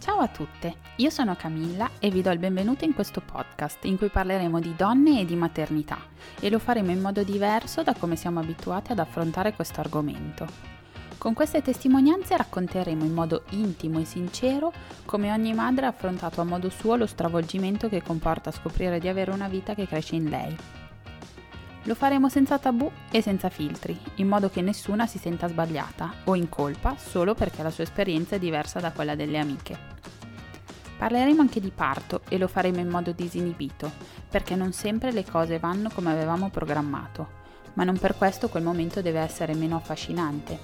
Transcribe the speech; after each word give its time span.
Ciao 0.00 0.18
a 0.18 0.28
tutte, 0.28 0.76
io 0.96 1.10
sono 1.10 1.34
Camilla 1.34 1.90
e 1.98 2.08
vi 2.10 2.22
do 2.22 2.30
il 2.30 2.38
benvenuto 2.38 2.84
in 2.84 2.94
questo 2.94 3.20
podcast 3.20 3.84
in 3.84 3.98
cui 3.98 4.08
parleremo 4.08 4.60
di 4.60 4.76
donne 4.76 5.20
e 5.20 5.24
di 5.24 5.34
maternità 5.34 5.98
e 6.38 6.48
lo 6.50 6.60
faremo 6.60 6.92
in 6.92 7.00
modo 7.00 7.24
diverso 7.24 7.82
da 7.82 7.94
come 7.94 8.14
siamo 8.14 8.38
abituati 8.38 8.92
ad 8.92 9.00
affrontare 9.00 9.54
questo 9.54 9.80
argomento. 9.80 10.46
Con 11.18 11.34
queste 11.34 11.62
testimonianze 11.62 12.36
racconteremo 12.36 13.04
in 13.04 13.12
modo 13.12 13.42
intimo 13.50 13.98
e 13.98 14.04
sincero 14.04 14.72
come 15.04 15.32
ogni 15.32 15.52
madre 15.52 15.86
ha 15.86 15.88
affrontato 15.88 16.40
a 16.40 16.44
modo 16.44 16.70
suo 16.70 16.94
lo 16.94 17.06
stravolgimento 17.06 17.88
che 17.88 18.00
comporta 18.00 18.52
scoprire 18.52 19.00
di 19.00 19.08
avere 19.08 19.32
una 19.32 19.48
vita 19.48 19.74
che 19.74 19.88
cresce 19.88 20.14
in 20.14 20.28
lei. 20.30 20.56
Lo 21.84 21.94
faremo 21.96 22.28
senza 22.28 22.58
tabù 22.58 22.88
e 23.10 23.20
senza 23.20 23.48
filtri, 23.48 23.98
in 24.16 24.28
modo 24.28 24.48
che 24.48 24.60
nessuna 24.60 25.06
si 25.06 25.18
senta 25.18 25.48
sbagliata 25.48 26.12
o 26.24 26.36
in 26.36 26.48
colpa 26.48 26.96
solo 26.96 27.34
perché 27.34 27.62
la 27.62 27.70
sua 27.70 27.84
esperienza 27.84 28.36
è 28.36 28.38
diversa 28.38 28.78
da 28.78 28.92
quella 28.92 29.14
delle 29.14 29.38
amiche. 29.38 29.87
Parleremo 30.98 31.40
anche 31.40 31.60
di 31.60 31.70
parto 31.70 32.22
e 32.28 32.38
lo 32.38 32.48
faremo 32.48 32.80
in 32.80 32.88
modo 32.88 33.12
disinibito, 33.12 33.88
perché 34.28 34.56
non 34.56 34.72
sempre 34.72 35.12
le 35.12 35.24
cose 35.24 35.60
vanno 35.60 35.90
come 35.94 36.10
avevamo 36.10 36.50
programmato, 36.50 37.28
ma 37.74 37.84
non 37.84 37.96
per 37.96 38.16
questo 38.16 38.48
quel 38.48 38.64
momento 38.64 39.00
deve 39.00 39.20
essere 39.20 39.54
meno 39.54 39.76
affascinante. 39.76 40.58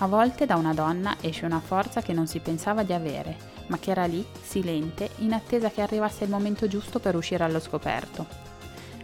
A 0.00 0.06
volte 0.06 0.44
da 0.44 0.56
una 0.56 0.74
donna 0.74 1.16
esce 1.22 1.46
una 1.46 1.60
forza 1.60 2.02
che 2.02 2.12
non 2.12 2.26
si 2.26 2.40
pensava 2.40 2.82
di 2.82 2.92
avere, 2.92 3.36
ma 3.68 3.78
che 3.78 3.90
era 3.90 4.04
lì, 4.04 4.24
silente, 4.42 5.10
in 5.16 5.32
attesa 5.32 5.70
che 5.70 5.80
arrivasse 5.80 6.24
il 6.24 6.30
momento 6.30 6.68
giusto 6.68 6.98
per 6.98 7.16
uscire 7.16 7.42
allo 7.42 7.58
scoperto. 7.58 8.26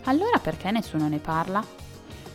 Allora 0.04 0.38
perché 0.40 0.70
nessuno 0.70 1.08
ne 1.08 1.18
parla? 1.20 1.64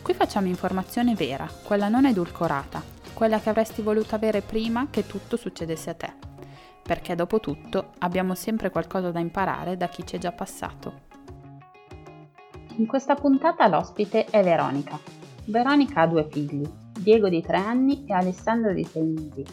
Qui 0.02 0.14
facciamo 0.16 0.48
informazione 0.48 1.14
vera, 1.14 1.48
quella 1.64 1.90
non 1.90 2.08
edulcorata, 2.08 2.82
quella 3.14 3.40
che 3.40 3.50
avresti 3.50 3.84
voluto 3.84 4.16
avere 4.16 4.42
prima 4.42 4.88
che 4.90 5.06
tutto 5.06 5.38
succedesse 5.38 5.90
a 5.92 5.94
te 5.94 6.29
perché 6.82 7.16
dopo 7.16 7.40
tutto 7.40 7.92
abbiamo 8.00 8.36
sempre 8.36 8.70
qualcosa 8.70 9.12
da 9.12 9.20
imparare 9.20 9.78
da 9.78 9.88
chi 9.88 10.06
ci 10.06 10.16
è 10.16 10.20
già 10.20 10.32
passato. 10.32 11.08
In 12.78 12.86
questa 12.86 13.16
puntata 13.16 13.68
l'ospite 13.68 14.26
è 14.26 14.42
Veronica. 14.44 14.98
Veronica 15.46 16.02
ha 16.02 16.08
due 16.08 16.28
figli, 16.30 16.68
Diego 16.98 17.28
di 17.28 17.42
3 17.42 17.58
anni 17.58 18.06
e 18.06 18.14
Alessandro 18.14 18.74
di 18.74 18.84
6 18.84 19.04
mesi. 19.04 19.46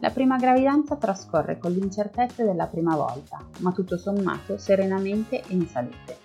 La 0.00 0.10
prima 0.10 0.36
gravidanza 0.36 0.96
trascorre 0.96 1.58
con 1.58 1.72
l'incertezza 1.72 2.44
della 2.44 2.66
prima 2.66 2.94
volta, 2.94 3.42
ma 3.60 3.72
tutto 3.72 3.96
sommato 3.96 4.58
serenamente 4.58 5.40
e 5.40 5.54
in 5.54 5.66
salute. 5.66 6.18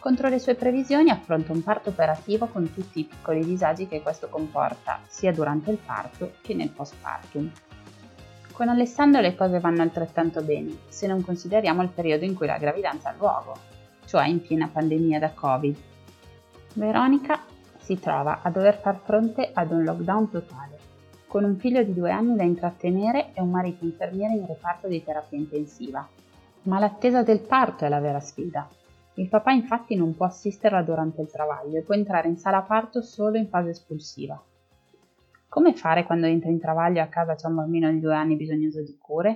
Contro 0.00 0.28
le 0.28 0.38
sue 0.38 0.54
previsioni 0.54 1.10
affronta 1.10 1.52
un 1.52 1.62
parto 1.62 1.90
operativo 1.90 2.46
con 2.46 2.72
tutti 2.72 3.00
i 3.00 3.04
piccoli 3.04 3.44
disagi 3.44 3.86
che 3.86 4.02
questo 4.02 4.28
comporta, 4.28 5.00
sia 5.06 5.32
durante 5.32 5.70
il 5.70 5.78
parto 5.78 6.32
che 6.40 6.54
nel 6.54 6.70
postpartum. 6.70 7.50
Con 8.58 8.68
Alessandro 8.68 9.20
le 9.20 9.36
cose 9.36 9.60
vanno 9.60 9.82
altrettanto 9.82 10.42
bene, 10.42 10.78
se 10.88 11.06
non 11.06 11.22
consideriamo 11.22 11.80
il 11.82 11.90
periodo 11.90 12.24
in 12.24 12.34
cui 12.34 12.48
la 12.48 12.58
gravidanza 12.58 13.10
ha 13.10 13.14
luogo, 13.16 13.56
cioè 14.04 14.26
in 14.26 14.42
piena 14.42 14.66
pandemia 14.66 15.20
da 15.20 15.30
Covid. 15.30 15.76
Veronica 16.74 17.44
si 17.78 18.00
trova 18.00 18.40
a 18.42 18.50
dover 18.50 18.80
far 18.80 18.98
fronte 19.04 19.52
ad 19.54 19.70
un 19.70 19.84
lockdown 19.84 20.28
totale, 20.28 20.76
con 21.28 21.44
un 21.44 21.54
figlio 21.54 21.84
di 21.84 21.94
due 21.94 22.10
anni 22.10 22.34
da 22.34 22.42
intrattenere 22.42 23.32
e 23.32 23.40
un 23.40 23.50
marito 23.50 23.84
infermiere 23.84 24.34
in 24.34 24.44
reparto 24.44 24.88
di 24.88 25.04
terapia 25.04 25.38
intensiva. 25.38 26.04
Ma 26.62 26.80
l'attesa 26.80 27.22
del 27.22 27.42
parto 27.42 27.84
è 27.84 27.88
la 27.88 28.00
vera 28.00 28.18
sfida. 28.18 28.68
Il 29.14 29.28
papà 29.28 29.52
infatti 29.52 29.94
non 29.94 30.16
può 30.16 30.26
assisterla 30.26 30.82
durante 30.82 31.20
il 31.20 31.30
travaglio 31.30 31.78
e 31.78 31.82
può 31.82 31.94
entrare 31.94 32.26
in 32.26 32.36
sala 32.36 32.62
parto 32.62 33.02
solo 33.02 33.36
in 33.36 33.46
fase 33.46 33.70
espulsiva. 33.70 34.42
Come 35.58 35.74
fare 35.74 36.04
quando 36.04 36.26
entri 36.28 36.50
in 36.50 36.60
travaglio 36.60 36.98
e 36.98 37.00
a 37.00 37.08
casa 37.08 37.34
c'è 37.34 37.48
un 37.48 37.56
bambino 37.56 37.90
di 37.90 37.98
due 37.98 38.14
anni 38.14 38.36
bisognoso 38.36 38.80
di 38.80 38.96
cure? 38.96 39.30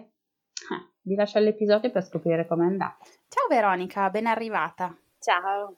Eh, 0.70 0.92
vi 1.01 1.17
lascio 1.17 1.41
l'episodio 1.41 1.91
per 1.91 2.05
scoprire 2.05 2.47
com'è 2.47 2.64
andata. 2.64 3.05
Ciao 3.27 3.48
Veronica, 3.48 4.09
ben 4.09 4.27
arrivata. 4.27 4.97
Ciao. 5.19 5.74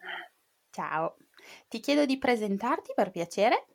Ciao. 0.69 1.17
Ti 1.67 1.81
chiedo 1.81 2.05
di 2.05 2.19
presentarti 2.19 2.93
per 2.95 3.11
piacere. 3.11 3.69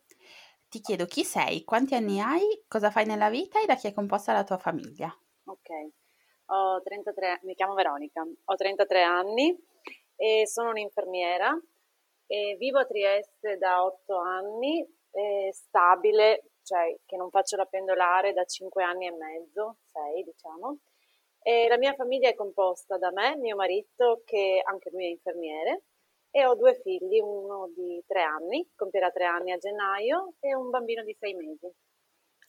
Ti 0.69 0.79
chiedo 0.79 1.07
chi 1.07 1.23
sei, 1.23 1.63
quanti 1.63 1.95
anni 1.95 2.21
hai, 2.21 2.63
cosa 2.67 2.91
fai 2.91 3.07
nella 3.07 3.31
vita 3.31 3.59
e 3.59 3.65
da 3.65 3.73
chi 3.73 3.87
è 3.87 3.91
composta 3.91 4.31
la 4.31 4.43
tua 4.43 4.59
famiglia. 4.59 5.07
Ok, 5.45 5.69
ho 6.45 6.81
33, 6.83 7.39
mi 7.45 7.55
chiamo 7.55 7.73
Veronica, 7.73 8.21
ho 8.21 8.55
33 8.55 9.01
anni 9.01 9.57
e 10.15 10.45
sono 10.45 10.69
un'infermiera 10.69 11.51
e 12.27 12.57
vivo 12.59 12.77
a 12.77 12.85
Trieste 12.85 13.57
da 13.57 13.83
8 13.83 14.19
anni, 14.19 14.87
stabile, 15.51 16.48
cioè 16.69 16.95
che 17.03 17.17
non 17.17 17.31
faccio 17.31 17.55
la 17.55 17.65
pendolare 17.65 18.31
da 18.31 18.43
5 18.43 18.83
anni 18.83 19.07
e 19.07 19.11
mezzo, 19.11 19.77
6 19.91 20.23
diciamo. 20.23 20.77
E 21.41 21.67
la 21.67 21.77
mia 21.77 21.95
famiglia 21.95 22.29
è 22.29 22.35
composta 22.35 22.97
da 22.99 23.11
me, 23.11 23.35
mio 23.37 23.55
marito, 23.55 24.21
che 24.23 24.61
anche 24.63 24.91
lui 24.91 25.05
è 25.05 25.09
infermiere, 25.09 25.85
e 26.29 26.45
ho 26.45 26.53
due 26.53 26.79
figli, 26.83 27.19
uno 27.19 27.71
di 27.75 28.03
3 28.05 28.21
anni, 28.21 28.69
compierà 28.75 29.09
3 29.09 29.25
anni 29.25 29.51
a 29.51 29.57
gennaio, 29.57 30.33
e 30.39 30.53
un 30.53 30.69
bambino 30.69 31.03
di 31.03 31.15
6 31.17 31.33
mesi. 31.33 31.73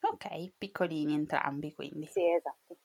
Ok, 0.02 0.52
piccolini 0.58 1.14
entrambi 1.14 1.72
quindi. 1.72 2.06
Sì, 2.06 2.30
esatto. 2.30 2.76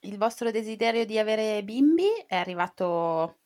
Il 0.00 0.18
vostro 0.18 0.50
desiderio 0.50 1.06
di 1.06 1.18
avere 1.18 1.62
bimbi 1.62 2.08
è 2.26 2.36
arrivato 2.36 3.38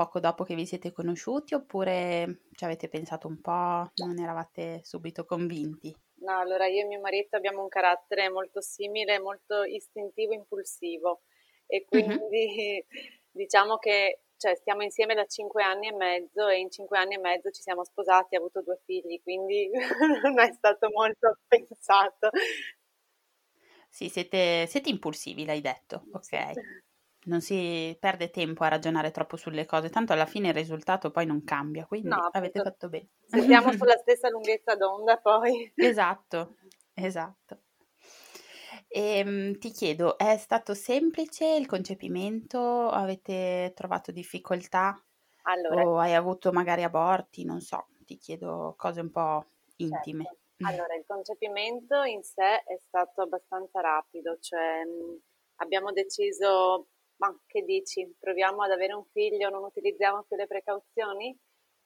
poco 0.00 0.18
dopo 0.18 0.44
che 0.44 0.54
vi 0.54 0.64
siete 0.64 0.92
conosciuti 0.92 1.52
oppure 1.52 2.44
ci 2.54 2.64
avete 2.64 2.88
pensato 2.88 3.28
un 3.28 3.38
po', 3.42 3.90
non 3.96 4.18
eravate 4.18 4.80
subito 4.82 5.26
convinti? 5.26 5.94
No, 6.20 6.38
allora 6.38 6.66
io 6.66 6.84
e 6.84 6.86
mio 6.86 7.00
marito 7.00 7.36
abbiamo 7.36 7.60
un 7.60 7.68
carattere 7.68 8.30
molto 8.30 8.62
simile, 8.62 9.20
molto 9.20 9.62
istintivo, 9.62 10.32
impulsivo 10.32 11.20
e 11.66 11.84
quindi 11.84 12.82
uh-huh. 12.82 13.00
diciamo 13.30 13.76
che 13.76 14.22
cioè, 14.38 14.54
stiamo 14.54 14.82
insieme 14.82 15.14
da 15.14 15.26
cinque 15.26 15.62
anni 15.62 15.88
e 15.88 15.92
mezzo 15.92 16.48
e 16.48 16.60
in 16.60 16.70
cinque 16.70 16.96
anni 16.96 17.16
e 17.16 17.18
mezzo 17.18 17.50
ci 17.50 17.60
siamo 17.60 17.84
sposati 17.84 18.34
e 18.34 18.38
ho 18.38 18.40
avuto 18.40 18.62
due 18.62 18.80
figli, 18.86 19.20
quindi 19.22 19.68
non 20.24 20.40
è 20.40 20.50
stato 20.50 20.88
molto 20.90 21.40
pensato. 21.46 22.30
Sì, 23.86 24.08
siete, 24.08 24.66
siete 24.66 24.88
impulsivi, 24.88 25.44
l'hai 25.44 25.60
detto, 25.60 26.04
ok. 26.12 26.88
Non 27.22 27.42
si 27.42 27.94
perde 28.00 28.30
tempo 28.30 28.64
a 28.64 28.68
ragionare 28.68 29.10
troppo 29.10 29.36
sulle 29.36 29.66
cose, 29.66 29.90
tanto 29.90 30.14
alla 30.14 30.24
fine 30.24 30.48
il 30.48 30.54
risultato 30.54 31.10
poi 31.10 31.26
non 31.26 31.44
cambia, 31.44 31.84
quindi 31.84 32.08
no, 32.08 32.28
avete 32.32 32.60
fatto 32.62 32.88
bene. 32.88 33.08
Siamo 33.26 33.72
sulla 33.76 33.96
stessa 33.98 34.30
lunghezza 34.30 34.74
d'onda 34.74 35.18
poi. 35.18 35.70
Esatto, 35.76 36.56
esatto. 36.94 37.60
E, 38.88 39.18
ehm, 39.18 39.58
ti 39.58 39.70
chiedo, 39.70 40.16
è 40.16 40.36
stato 40.36 40.74
semplice 40.74 41.46
il 41.54 41.66
concepimento? 41.66 42.88
Avete 42.88 43.72
trovato 43.74 44.12
difficoltà? 44.12 45.00
Allora, 45.42 45.82
o 45.82 45.98
hai 45.98 46.14
avuto 46.14 46.52
magari 46.52 46.82
aborti? 46.82 47.44
Non 47.44 47.60
so, 47.60 47.88
ti 48.04 48.16
chiedo 48.16 48.74
cose 48.76 49.00
un 49.00 49.10
po' 49.10 49.44
intime. 49.76 50.24
Certo. 50.24 50.38
Allora, 50.62 50.94
il 50.94 51.04
concepimento 51.06 52.02
in 52.02 52.22
sé 52.22 52.62
è 52.64 52.76
stato 52.78 53.22
abbastanza 53.22 53.80
rapido, 53.80 54.38
cioè 54.40 54.82
abbiamo 55.56 55.92
deciso 55.92 56.88
ma 57.20 57.38
che 57.46 57.62
dici, 57.62 58.16
proviamo 58.18 58.62
ad 58.62 58.70
avere 58.70 58.94
un 58.94 59.04
figlio, 59.12 59.50
non 59.50 59.62
utilizziamo 59.64 60.24
più 60.24 60.36
le 60.36 60.46
precauzioni? 60.46 61.38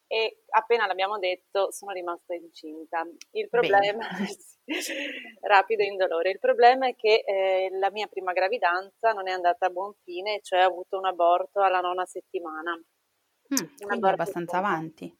E 0.06 0.44
appena 0.50 0.86
l'abbiamo 0.86 1.18
detto 1.18 1.72
sono 1.72 1.92
rimasta 1.92 2.34
incinta. 2.34 3.04
Il 3.32 3.48
problema, 3.48 4.06
rapido 5.42 5.82
e 5.82 5.86
indolore, 5.86 6.30
il 6.30 6.38
problema 6.38 6.86
è 6.86 6.94
che 6.94 7.24
eh, 7.26 7.68
la 7.78 7.90
mia 7.90 8.06
prima 8.06 8.32
gravidanza 8.32 9.12
non 9.12 9.28
è 9.28 9.32
andata 9.32 9.66
a 9.66 9.70
buon 9.70 9.92
fine, 10.04 10.40
cioè 10.40 10.64
ho 10.64 10.70
avuto 10.70 10.98
un 10.98 11.06
aborto 11.06 11.60
alla 11.60 11.80
nona 11.80 12.04
settimana. 12.06 12.76
Mm, 12.76 13.76
quindi 13.76 14.06
abbastanza 14.06 14.58
avanti. 14.58 15.12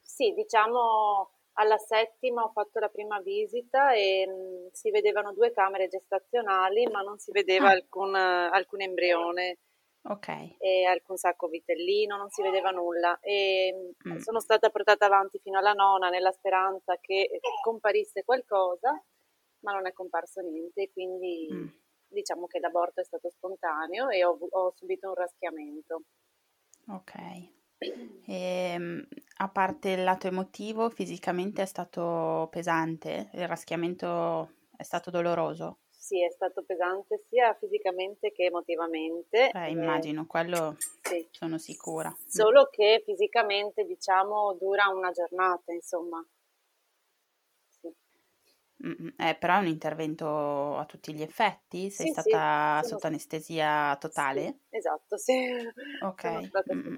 Sì, 0.00 0.32
diciamo 0.32 1.39
alla 1.60 1.76
settima 1.76 2.42
ho 2.42 2.50
fatto 2.50 2.78
la 2.78 2.88
prima 2.88 3.20
visita 3.20 3.92
e 3.92 4.26
mh, 4.26 4.32
mm, 4.32 4.66
si 4.72 4.90
vedevano 4.90 5.32
due 5.32 5.52
camere 5.52 5.88
gestazionali, 5.88 6.86
ma 6.86 7.02
non 7.02 7.18
si 7.18 7.30
vedeva 7.30 7.68
ah. 7.68 7.72
alcun, 7.72 8.14
alcun 8.14 8.80
embrione. 8.80 9.58
Ok. 10.02 10.56
E 10.58 10.84
alcun 10.86 11.18
sacco 11.18 11.48
vitellino, 11.48 12.16
non 12.16 12.30
si 12.30 12.40
vedeva 12.40 12.70
nulla. 12.70 13.18
E 13.20 13.92
mm. 14.08 14.16
sono 14.16 14.40
stata 14.40 14.70
portata 14.70 15.04
avanti 15.04 15.38
fino 15.38 15.58
alla 15.58 15.74
nona 15.74 16.08
nella 16.08 16.32
speranza 16.32 16.96
che 16.98 17.40
comparisse 17.62 18.24
qualcosa, 18.24 18.90
ma 19.60 19.72
non 19.72 19.86
è 19.86 19.92
comparso 19.92 20.40
niente, 20.40 20.90
quindi 20.90 21.48
mm. 21.52 21.66
diciamo 22.08 22.46
che 22.46 22.58
l'aborto 22.58 23.02
è 23.02 23.04
stato 23.04 23.28
spontaneo 23.28 24.08
e 24.08 24.24
ho, 24.24 24.38
ho 24.38 24.72
subito 24.74 25.08
un 25.08 25.14
raschiamento. 25.14 26.02
Ok. 26.88 27.59
E, 27.80 28.72
ehm, 28.74 29.08
a 29.38 29.48
parte 29.48 29.90
il 29.90 30.04
lato 30.04 30.26
emotivo, 30.26 30.90
fisicamente 30.90 31.62
è 31.62 31.66
stato 31.66 32.48
pesante? 32.50 33.30
Il 33.32 33.48
raschiamento 33.48 34.50
è 34.76 34.82
stato 34.82 35.10
doloroso? 35.10 35.78
Sì, 35.90 36.24
è 36.24 36.30
stato 36.30 36.62
pesante 36.64 37.18
sia 37.28 37.54
fisicamente 37.54 38.32
che 38.32 38.44
emotivamente. 38.44 39.50
Eh, 39.54 39.70
immagino, 39.70 40.26
quello 40.26 40.76
sì. 41.02 41.26
sono 41.30 41.58
sicura. 41.58 42.14
Solo 42.26 42.68
che 42.70 43.02
fisicamente, 43.04 43.84
diciamo, 43.84 44.54
dura 44.54 44.88
una 44.88 45.10
giornata, 45.10 45.72
insomma. 45.72 46.24
Eh, 48.82 49.36
però 49.38 49.56
è 49.56 49.58
un 49.58 49.66
intervento 49.66 50.76
a 50.78 50.86
tutti 50.86 51.12
gli 51.12 51.20
effetti? 51.22 51.90
Sei 51.90 52.06
Sì, 52.06 52.12
stata 52.12 52.82
sotto 52.82 53.06
anestesia 53.06 53.96
totale? 54.00 54.60
esatto, 54.70 55.18
sì, 55.18 55.34
Ok. 56.02 56.22
sono 56.22 56.42
stata 56.42 56.74
mm, 56.74 56.78
mm. 56.78 56.96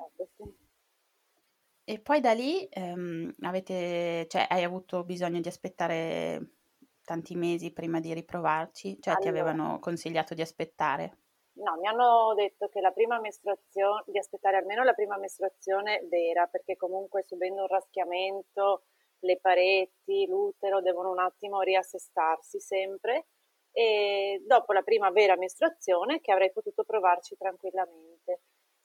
E 1.85 2.01
poi 2.01 2.21
da 2.21 2.33
lì 2.33 2.65
ehm, 2.69 3.35
avete, 3.41 4.27
cioè, 4.29 4.47
hai 4.49 4.63
avuto 4.63 5.05
bisogno 5.05 5.41
di 5.41 5.49
aspettare 5.49 6.55
tanti 7.03 7.35
mesi 7.35 7.73
prima 7.73 7.99
di 8.01 8.15
riprovarci? 8.15 8.99
Cioè 9.01 9.19
ti 9.19 9.27
Allora, 9.27 9.29
avevano 9.29 9.79
consigliato 9.81 10.35
di 10.35 10.43
aspettare? 10.43 11.19
no, 11.55 11.77
mi 11.79 11.87
hanno 11.87 12.35
detto 12.35 12.69
che 12.69 12.81
la 12.81 12.93
prima 12.93 13.21
mestruazione, 13.21 14.03
di 14.07 14.19
aspettare 14.19 14.57
almeno 14.57 14.85
la 14.85 14.95
prima 14.95 15.19
mestruazione 15.19 16.07
vera, 16.09 16.47
perché 16.47 16.77
comunque 16.77 17.23
subendo 17.23 17.63
un 17.63 17.67
raschiamento, 17.69 18.85
le 19.21 19.39
pareti, 19.39 20.27
l'utero 20.27 20.81
devono 20.81 21.11
un 21.11 21.19
attimo 21.21 21.61
riassestarsi 21.61 22.59
sempre. 22.61 23.27
E 23.75 24.43
dopo 24.47 24.73
la 24.73 24.83
prima 24.83 25.11
vera 25.11 25.37
mestruazione 25.37 26.21
che 26.21 26.33
avrei 26.33 26.53
potuto 26.53 26.85
provarci 26.85 27.37
tranquillamente. 27.37 28.43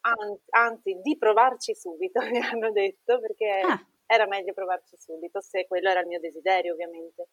An- 0.10 0.40
anzi, 0.50 1.00
di 1.02 1.18
provarci 1.18 1.76
subito, 1.76 2.20
mi 2.32 2.40
hanno 2.40 2.72
detto, 2.72 3.20
perché 3.20 3.70
Ah, 3.70 3.86
era 4.06 4.26
meglio 4.28 4.54
provarci 4.54 4.96
subito, 4.98 5.42
se 5.42 5.66
quello 5.68 5.90
era 5.90 6.00
il 6.02 6.08
mio 6.08 6.20
desiderio, 6.20 6.74
ovviamente. 6.74 7.28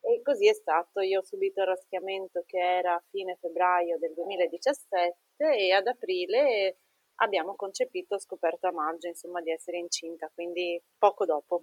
E 0.00 0.20
così 0.22 0.48
è 0.48 0.52
stato, 0.54 1.00
io 1.00 1.20
ho 1.20 1.24
subito 1.24 1.60
il 1.62 1.66
raschiamento 1.68 2.42
che 2.46 2.58
era 2.58 2.94
a 2.94 3.04
fine 3.10 3.36
febbraio 3.40 3.98
del 3.98 4.12
2017 4.12 5.16
e 5.36 5.72
ad 5.72 5.86
aprile 5.86 6.78
abbiamo 7.16 7.54
concepito, 7.56 8.18
scoperto 8.18 8.66
a 8.66 8.72
maggio, 8.72 9.08
insomma, 9.08 9.40
di 9.40 9.50
essere 9.50 9.78
incinta, 9.78 10.30
quindi 10.34 10.80
poco 10.98 11.24
dopo. 11.24 11.62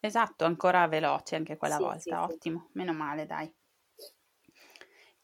esatto, 0.00 0.44
ancora 0.44 0.86
veloce 0.86 1.34
anche 1.34 1.56
quella 1.56 1.78
Sì, 1.78 1.94
sì, 1.96 2.14
volta, 2.14 2.22
sì. 2.26 2.34
ottimo, 2.34 2.68
meno 2.74 2.92
male, 2.92 3.24
dai. 3.26 3.52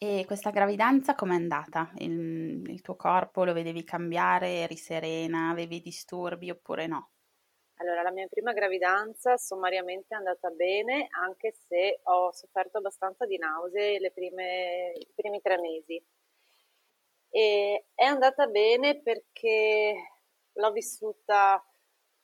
E 0.00 0.22
questa 0.26 0.50
gravidanza 0.50 1.16
com'è 1.16 1.34
andata? 1.34 1.90
Il, 1.96 2.62
il 2.70 2.80
tuo 2.82 2.94
corpo 2.94 3.42
lo 3.42 3.52
vedevi 3.52 3.82
cambiare? 3.82 4.60
Eri 4.60 4.76
serena? 4.76 5.50
Avevi 5.50 5.80
disturbi 5.80 6.50
oppure 6.50 6.86
no? 6.86 7.10
Allora, 7.80 8.02
la 8.02 8.12
mia 8.12 8.28
prima 8.28 8.52
gravidanza 8.52 9.36
sommariamente 9.36 10.14
è 10.14 10.18
andata 10.18 10.50
bene, 10.50 11.08
anche 11.10 11.52
se 11.52 11.98
ho 12.04 12.32
sofferto 12.32 12.78
abbastanza 12.78 13.26
di 13.26 13.38
nausee 13.38 13.98
le 13.98 14.12
prime- 14.12 14.92
i 14.94 15.08
primi 15.16 15.40
tre 15.40 15.58
mesi. 15.58 16.00
E 17.30 17.86
è 17.94 18.04
andata 18.04 18.46
bene 18.46 19.00
perché 19.00 19.94
l'ho 20.52 20.70
vissuta, 20.72 21.60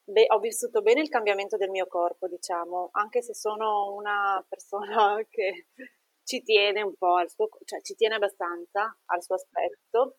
be- 0.05 0.27
ho 0.29 0.39
vissuto 0.39 0.81
bene 0.81 1.01
il 1.01 1.09
cambiamento 1.09 1.57
del 1.57 1.71
mio 1.71 1.87
corpo, 1.87 2.29
diciamo, 2.29 2.91
anche 2.93 3.21
se 3.23 3.35
sono 3.35 3.95
una 3.95 4.45
persona 4.49 5.17
che 5.29 5.67
ci 6.25 6.43
tiene 6.43 6.83
un 6.83 6.95
po' 6.97 7.17
al 7.17 7.31
suo, 7.31 7.49
cioè 7.65 7.81
ci 7.83 7.95
tiene 7.95 8.17
abbastanza 8.17 8.97
al 9.07 9.23
suo 9.23 9.37
aspetto. 9.37 10.17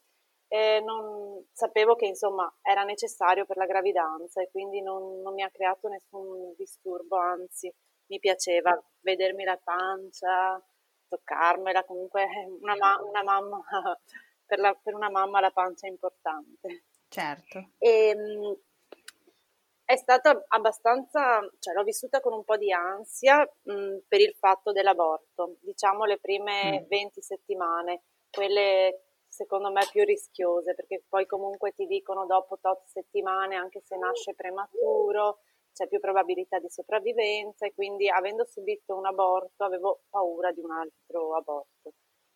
E 0.47 0.79
non, 0.85 1.43
sapevo 1.51 1.95
che 1.95 2.05
insomma 2.05 2.51
era 2.61 2.83
necessario 2.83 3.45
per 3.45 3.57
la 3.57 3.65
gravidanza 3.65 4.41
e 4.41 4.49
quindi 4.51 4.81
non, 4.81 5.21
non 5.21 5.33
mi 5.33 5.41
ha 5.41 5.49
creato 5.49 5.87
nessun 5.87 6.53
disturbo, 6.55 7.17
anzi 7.17 7.73
mi 8.07 8.19
piaceva 8.19 8.79
vedermi 9.01 9.43
la 9.43 9.57
pancia, 9.57 10.63
toccarmela, 11.07 11.83
comunque 11.83 12.27
una, 12.61 12.75
ma- 12.75 13.01
una 13.01 13.23
mamma, 13.23 13.59
per, 14.45 14.59
la- 14.59 14.75
per 14.75 14.93
una 14.93 15.09
mamma 15.09 15.39
la 15.39 15.51
pancia 15.51 15.87
è 15.87 15.89
importante. 15.89 16.85
Certo. 17.07 17.71
E, 17.79 18.15
mh, 18.15 18.59
è 19.85 19.95
stata 19.97 20.43
abbastanza, 20.49 21.39
cioè 21.59 21.73
l'ho 21.73 21.83
vissuta 21.83 22.19
con 22.19 22.33
un 22.33 22.43
po' 22.43 22.57
di 22.57 22.71
ansia, 22.71 23.41
mh, 23.63 23.97
per 24.07 24.19
il 24.21 24.33
fatto 24.37 24.71
dell'aborto, 24.71 25.57
diciamo 25.61 26.05
le 26.05 26.19
prime 26.19 26.81
Mm, 26.81 26.87
20 26.87 27.21
settimane, 27.21 28.01
quelle 28.31 29.01
secondo 29.27 29.71
me 29.71 29.87
più 29.91 30.03
rischiose, 30.03 30.73
perché 30.75 31.03
poi 31.07 31.25
comunque 31.25 31.71
ti 31.73 31.85
dicono 31.85 32.25
dopo 32.25 32.57
tot 32.59 32.85
settimane, 32.87 33.55
anche 33.55 33.81
se 33.81 33.97
nasce 33.97 34.33
prematuro, 34.33 35.39
c'è 35.73 35.87
più 35.87 35.99
probabilità 35.99 36.57
di 36.59 36.69
sopravvivenza 36.69 37.65
e 37.65 37.73
quindi 37.73 38.09
avendo 38.09 38.45
subito 38.45 38.95
un 38.95 39.05
aborto 39.05 39.63
avevo 39.65 40.03
paura 40.09 40.51
di 40.51 40.61
un 40.61 40.71
altro 40.71 41.35
aborto. 41.35 41.91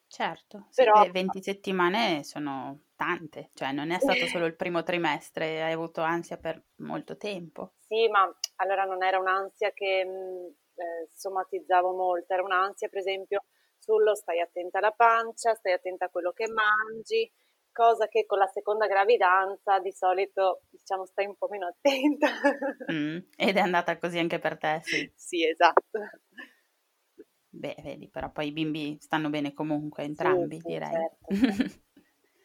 Certo, 0.09 0.67
sì, 0.71 0.89
Però 0.89 0.91
beh, 0.91 1.09
20 1.11 1.41
settimane 1.41 2.23
sono 2.23 2.87
tante, 2.95 3.49
cioè 3.53 3.71
non 3.71 3.91
è 3.91 3.99
stato 3.99 4.25
solo 4.27 4.45
il 4.45 4.55
primo 4.55 4.83
trimestre, 4.83 5.63
hai 5.63 5.71
avuto 5.71 6.01
ansia 6.01 6.37
per 6.37 6.61
molto 6.77 7.15
tempo. 7.17 7.75
Sì, 7.77 8.07
ma 8.09 8.31
allora 8.57 8.83
non 8.85 9.03
era 9.03 9.17
un'ansia 9.19 9.71
che 9.71 10.05
mh, 10.05 10.53
eh, 10.75 11.07
somatizzavo 11.15 11.91
molto, 11.95 12.33
era 12.33 12.43
un'ansia 12.43 12.87
per 12.89 12.99
esempio 12.99 13.45
sullo 13.79 14.13
stai 14.15 14.39
attenta 14.41 14.77
alla 14.79 14.91
pancia, 14.91 15.55
stai 15.55 15.73
attenta 15.73 16.05
a 16.05 16.09
quello 16.09 16.31
che 16.31 16.47
mangi, 16.47 17.31
cosa 17.71 18.07
che 18.07 18.25
con 18.25 18.37
la 18.37 18.47
seconda 18.47 18.85
gravidanza 18.87 19.79
di 19.79 19.91
solito 19.91 20.61
diciamo 20.69 21.05
stai 21.05 21.25
un 21.25 21.35
po' 21.35 21.47
meno 21.49 21.67
attenta. 21.67 22.27
Mm, 22.91 23.19
ed 23.37 23.55
è 23.55 23.59
andata 23.61 23.97
così 23.97 24.17
anche 24.19 24.37
per 24.39 24.57
te, 24.57 24.81
sì. 24.83 25.09
Sì, 25.15 25.45
esatto. 25.47 25.99
Beh, 27.51 27.75
vedi, 27.81 28.09
però 28.09 28.31
poi 28.31 28.47
i 28.47 28.51
bimbi 28.51 28.97
stanno 28.99 29.29
bene 29.29 29.53
comunque, 29.53 30.03
entrambi, 30.03 30.61
sì, 30.61 30.63
direi. 30.63 30.89
certo, 30.89 31.27
certo. 31.43 31.79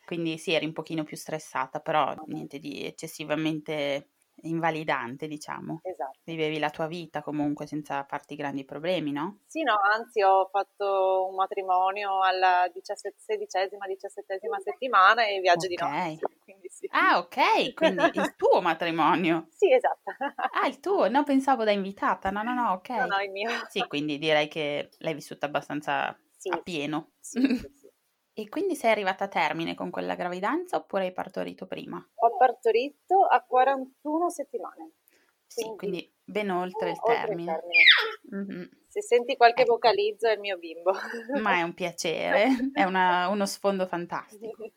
Quindi 0.05 0.39
sì, 0.39 0.53
eri 0.53 0.67
un 0.67 0.73
pochino 0.73 1.05
più 1.05 1.17
stressata, 1.17 1.81
però 1.81 2.15
niente 2.27 2.59
di 2.59 2.85
eccessivamente 2.85 4.13
invalidante, 4.43 5.27
diciamo. 5.27 5.85
Esatto. 5.85 6.19
Vivevi 6.25 6.59
la 6.59 6.71
tua 6.71 6.87
vita 6.87 7.23
comunque 7.23 7.67
senza 7.67 8.05
farti 8.05 8.35
grandi 8.37 8.65
problemi, 8.65 9.13
no? 9.13 9.41
Sì, 9.47 9.63
no, 9.63 9.75
anzi 9.93 10.21
ho 10.23 10.49
fatto 10.51 11.29
un 11.29 11.35
matrimonio 11.37 12.21
alla 12.23 12.69
17, 12.73 13.19
sedicesima, 13.21 13.87
diciassettesima 13.87 14.59
settimana 14.59 15.27
e 15.27 15.39
viaggio 15.41 15.69
di 15.69 15.77
Ok. 15.77 15.81
nozze, 15.81 16.34
sì. 16.75 16.87
Ah, 16.93 17.19
ok, 17.19 17.75
quindi 17.75 18.17
il 18.17 18.35
tuo 18.37 18.61
matrimonio. 18.61 19.49
Sì, 19.57 19.73
esatto. 19.73 20.11
Ah, 20.57 20.67
il 20.67 20.79
tuo, 20.81 21.09
no, 21.09 21.25
pensavo 21.25 21.65
da 21.65 21.73
invitata. 21.73 22.31
No, 22.31 22.43
no, 22.43 22.55
no, 22.55 22.63
No, 22.63 22.75
ok. 22.75 22.89
no, 23.07 23.21
il 23.23 23.31
mio. 23.31 23.51
Sì, 23.69 23.87
quindi 23.89 24.19
direi 24.19 24.47
che 24.49 24.91
l'hai 24.99 25.15
vissuta 25.15 25.47
abbastanza 25.47 26.17
Sì, 26.37 26.49
a 26.51 26.59
pieno. 26.63 27.13
sì, 27.21 27.41
sì, 27.41 27.69
sì. 27.75 27.89
E 28.37 28.49
quindi 28.49 28.75
sei 28.75 28.91
arrivata 28.91 29.25
a 29.25 29.29
termine 29.29 29.75
con 29.77 29.91
quella 29.91 30.17
gravidanza 30.17 30.77
oppure 30.77 31.05
hai 31.05 31.13
partorito 31.13 31.67
prima? 31.67 32.05
Ho 32.17 32.37
partorito 32.37 33.25
a 33.27 33.41
41 33.43 34.29
settimane, 34.31 34.93
Sì, 35.47 35.63
quindi 35.63 35.77
quindi 35.77 36.13
ben 36.25 36.51
oltre 36.51 36.91
il 36.91 37.01
oltre 37.01 37.13
il 37.13 37.21
termine. 37.21 37.45
termine. 37.45 37.85
Mhm. 38.31 38.71
Se 38.89 39.03
senti 39.03 39.37
qualche 39.37 39.63
Ecco, 39.63 39.73
vocalizzo 39.73 40.27
è 40.29 40.33
il 40.33 40.41
mio 40.41 40.57
bimbo. 40.59 40.93
ma 41.41 41.59
è 41.59 41.63
un 41.63 41.75
piacere, 41.75 42.45
è 42.73 42.83
una- 42.85 43.29
uno 43.29 43.47
sfondo 43.47 43.87
fantastico. 43.87 44.71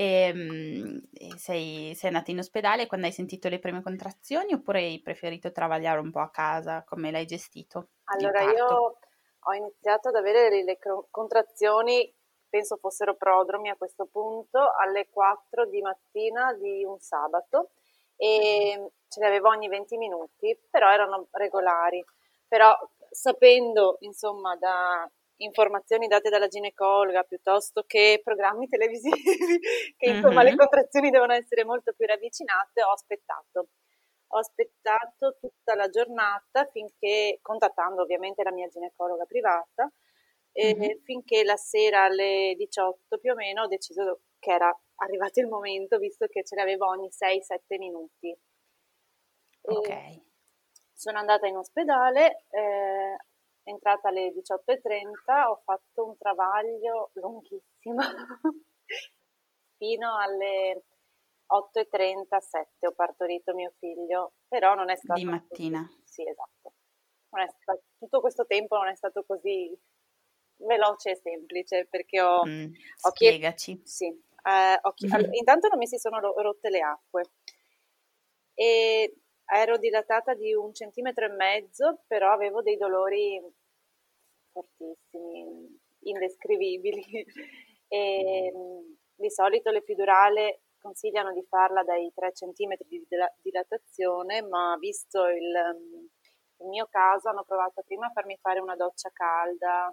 E, 0.00 0.32
mm, 0.32 0.98
e 1.12 1.36
sei, 1.36 1.94
sei 1.94 2.08
andata 2.08 2.30
in 2.30 2.38
ospedale 2.38 2.86
quando 2.86 3.04
hai 3.04 3.12
sentito 3.12 3.50
le 3.50 3.58
prime 3.58 3.82
contrazioni 3.82 4.54
oppure 4.54 4.78
hai 4.78 5.02
preferito 5.02 5.52
travagliare 5.52 6.00
un 6.00 6.10
po' 6.10 6.20
a 6.20 6.30
casa? 6.30 6.82
Come 6.84 7.10
l'hai 7.10 7.26
gestito 7.26 7.90
Allora, 8.04 8.40
io 8.50 8.96
ho 9.38 9.52
iniziato 9.52 10.08
ad 10.08 10.14
avere 10.14 10.62
le, 10.62 10.78
contrazioni, 11.10 12.10
penso 12.48 12.78
fossero 12.78 13.14
prodromi 13.14 13.68
a 13.68 13.76
questo 13.76 14.06
punto, 14.06 14.72
alle 14.74 15.10
4 15.10 15.66
di 15.66 15.82
mattina 15.82 16.54
di 16.54 16.82
un 16.82 16.98
sabato 16.98 17.72
e 18.16 18.92
ce 19.06 19.20
le 19.20 19.26
avevo 19.26 19.50
ogni 19.50 19.68
20 19.68 19.98
minuti, 19.98 20.58
però 20.70 20.90
erano 20.90 21.26
regolari. 21.32 22.02
Però 22.48 22.74
sapendo, 23.10 23.98
insomma, 24.00 24.56
da 24.56 25.06
informazioni 25.42 26.06
date 26.06 26.28
dalla 26.30 26.48
ginecologa 26.48 27.22
piuttosto 27.22 27.84
che 27.86 28.20
programmi 28.22 28.66
televisivi, 28.68 29.10
che 29.96 30.06
insomma 30.06 30.42
le 30.42 30.50
Mhm. 30.50 30.56
contrazioni 30.56 31.10
devono 31.10 31.32
essere 31.34 31.64
molto 31.64 31.92
più 31.92 32.06
ravvicinate, 32.06 32.82
ho 32.82 32.92
aspettato. 32.92 33.68
Ho 34.32 34.38
aspettato 34.38 35.36
tutta 35.40 35.74
la 35.74 35.88
giornata 35.88 36.64
finché, 36.66 37.38
contattando 37.42 38.02
ovviamente 38.02 38.42
la 38.44 38.52
mia 38.52 38.68
ginecologa 38.68 39.24
privata, 39.24 39.90
e 40.52 40.74
Mhm. 40.74 41.00
finché 41.04 41.44
la 41.44 41.56
sera 41.56 42.04
alle 42.04 42.54
18 42.56 43.18
più 43.18 43.32
o 43.32 43.34
meno 43.34 43.62
ho 43.62 43.66
deciso 43.66 44.20
che 44.38 44.50
era 44.52 44.76
arrivato 44.96 45.40
il 45.40 45.46
momento, 45.48 45.98
visto 45.98 46.26
che 46.26 46.44
ce 46.44 46.54
l'avevo 46.56 46.86
ogni 46.88 47.10
6-7 47.10 47.78
minuti. 47.78 48.36
Ok, 49.68 49.88
E 49.88 50.22
sono 50.92 51.18
andata 51.18 51.46
in 51.46 51.56
ospedale, 51.56 52.44
eh, 52.50 53.16
entrata 53.70 54.08
alle 54.08 54.32
18.30, 54.32 55.50
ho 55.50 55.60
fatto 55.64 56.06
un 56.06 56.16
travaglio 56.18 57.10
lunghissimo 57.14 58.02
fino 59.78 60.16
alle 60.18 60.84
8.37 61.52 62.86
ho 62.86 62.92
partorito 62.92 63.54
mio 63.54 63.72
figlio, 63.78 64.34
però 64.46 64.74
non 64.74 64.88
è 64.90 64.94
di 64.94 65.00
stato 65.00 65.20
così. 65.20 65.24
mattina. 65.30 65.88
Sì, 66.04 66.22
esatto. 66.28 66.74
Stato- 67.60 67.82
tutto 67.98 68.20
questo 68.20 68.44
tempo 68.46 68.76
non 68.76 68.88
è 68.88 68.94
stato 68.96 69.24
così 69.24 69.76
veloce 70.56 71.10
e 71.10 71.16
semplice 71.16 71.86
perché 71.86 72.20
ho, 72.20 72.44
Mm, 72.46 72.64
ho 73.02 73.08
spiegaci. 73.10 73.80
sì, 73.84 74.06
eh, 74.06 74.78
ho 74.82 74.92
chie- 74.94 75.08
allora, 75.10 75.30
intanto 75.40 75.68
non 75.68 75.78
mi 75.78 75.86
si 75.86 75.96
sono 75.98 76.18
ro- 76.20 76.34
rotte 76.40 76.70
le 76.70 76.80
acque 76.80 77.22
e 78.54 79.14
ero 79.44 79.78
dilatata 79.78 80.34
di 80.34 80.52
un 80.54 80.72
centimetro 80.74 81.24
e 81.24 81.28
mezzo, 81.30 82.02
però 82.06 82.32
avevo 82.32 82.62
dei 82.62 82.76
dolori 82.76 83.40
fortissimi, 84.52 85.78
indescrivibili. 86.00 87.04
e, 87.88 88.52
di 89.14 89.30
solito 89.30 89.70
l'epidurale 89.70 90.62
consigliano 90.80 91.32
di 91.32 91.44
farla 91.46 91.82
dai 91.84 92.10
3 92.14 92.32
cm 92.32 92.74
di 92.88 93.06
dilatazione, 93.42 94.42
ma 94.42 94.76
visto 94.78 95.26
il, 95.26 95.52
il 96.60 96.66
mio 96.66 96.86
caso 96.90 97.28
hanno 97.28 97.44
provato 97.44 97.82
prima 97.82 98.06
a 98.06 98.12
farmi 98.12 98.38
fare 98.40 98.60
una 98.60 98.76
doccia 98.76 99.10
calda, 99.12 99.92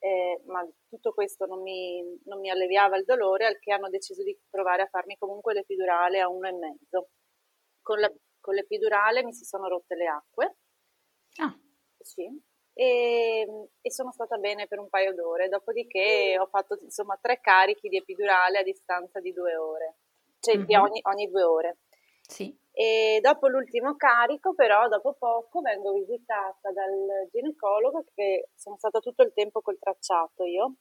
eh, 0.00 0.42
ma 0.46 0.66
tutto 0.88 1.12
questo 1.12 1.46
non 1.46 1.62
mi, 1.62 2.02
non 2.24 2.40
mi, 2.40 2.50
alleviava 2.50 2.96
il 2.96 3.04
dolore, 3.04 3.46
al 3.46 3.58
che 3.58 3.72
hanno 3.72 3.88
deciso 3.88 4.22
di 4.22 4.36
provare 4.48 4.82
a 4.82 4.88
farmi 4.88 5.16
comunque 5.16 5.54
l'epidurale 5.54 6.20
a 6.20 6.28
uno 6.28 6.48
e 6.48 6.52
mezzo. 6.52 7.08
Con, 7.80 7.98
la, 8.00 8.12
con 8.40 8.54
l'epidurale 8.54 9.24
mi 9.24 9.32
si 9.32 9.44
sono 9.44 9.68
rotte 9.68 9.94
le 9.94 10.06
acque. 10.06 10.56
Ah. 11.36 11.56
Sì. 12.00 12.28
E, 12.80 13.68
e, 13.80 13.90
sono 13.90 14.12
stata 14.12 14.36
bene 14.36 14.68
per 14.68 14.78
un 14.78 14.88
paio 14.88 15.12
d'ore, 15.12 15.48
dopodiché 15.48 16.36
ho 16.38 16.46
fatto 16.46 16.78
insomma 16.80 17.18
tre 17.20 17.40
carichi 17.40 17.88
di 17.88 17.96
epidurale 17.96 18.60
a 18.60 18.62
distanza 18.62 19.18
di 19.18 19.32
due 19.32 19.56
ore, 19.56 19.96
cioè 20.38 20.56
mm-hmm. 20.56 20.80
ogni, 20.80 21.00
ogni 21.02 21.28
due 21.28 21.42
ore. 21.42 21.78
Sì. 22.22 22.56
E 22.70 23.18
dopo 23.20 23.48
l'ultimo 23.48 23.96
carico, 23.96 24.54
però, 24.54 24.86
dopo 24.86 25.14
poco, 25.18 25.60
vengo 25.60 25.92
visitata 25.92 26.70
dal 26.70 27.28
ginecologo, 27.32 28.04
che 28.14 28.50
sono 28.54 28.76
stata 28.76 29.00
tutto 29.00 29.24
il 29.24 29.32
tempo 29.34 29.60
col 29.60 29.80
tracciato 29.80 30.44
io, 30.44 30.74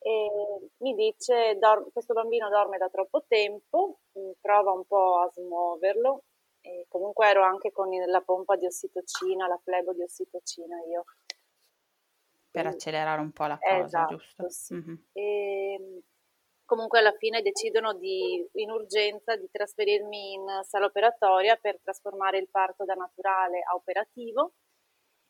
e 0.00 0.28
mi 0.78 0.94
dice, 0.96 1.56
questo 1.92 2.12
bambino 2.12 2.48
dorme 2.48 2.76
da 2.76 2.88
troppo 2.88 3.22
tempo, 3.28 4.00
mm, 4.18 4.32
prova 4.40 4.72
un 4.72 4.84
po' 4.84 5.18
a 5.18 5.30
smuoverlo, 5.32 6.24
e 6.60 6.86
comunque 6.88 7.28
ero 7.28 7.44
anche 7.44 7.70
con 7.70 7.88
la 7.88 8.20
pompa 8.22 8.56
di 8.56 8.66
ossitocina, 8.66 9.46
la 9.46 9.60
flebo 9.62 9.92
di 9.92 10.02
ossitocina 10.02 10.80
io. 10.90 11.04
Per 12.62 12.66
accelerare 12.66 13.20
un 13.20 13.32
po' 13.32 13.46
la 13.46 13.58
cosa, 13.58 13.84
esatto, 13.84 14.16
giusto? 14.16 14.48
Sì. 14.48 14.74
Mm-hmm. 14.74 14.94
E, 15.12 16.02
comunque 16.64 16.98
alla 16.98 17.12
fine 17.12 17.42
decidono 17.42 17.94
di, 17.94 18.46
in 18.54 18.70
urgenza 18.70 19.36
di 19.36 19.48
trasferirmi 19.50 20.32
in 20.32 20.44
sala 20.62 20.86
operatoria 20.86 21.56
per 21.56 21.78
trasformare 21.82 22.38
il 22.38 22.48
parto 22.50 22.84
da 22.84 22.94
naturale 22.94 23.60
a 23.60 23.74
operativo. 23.74 24.54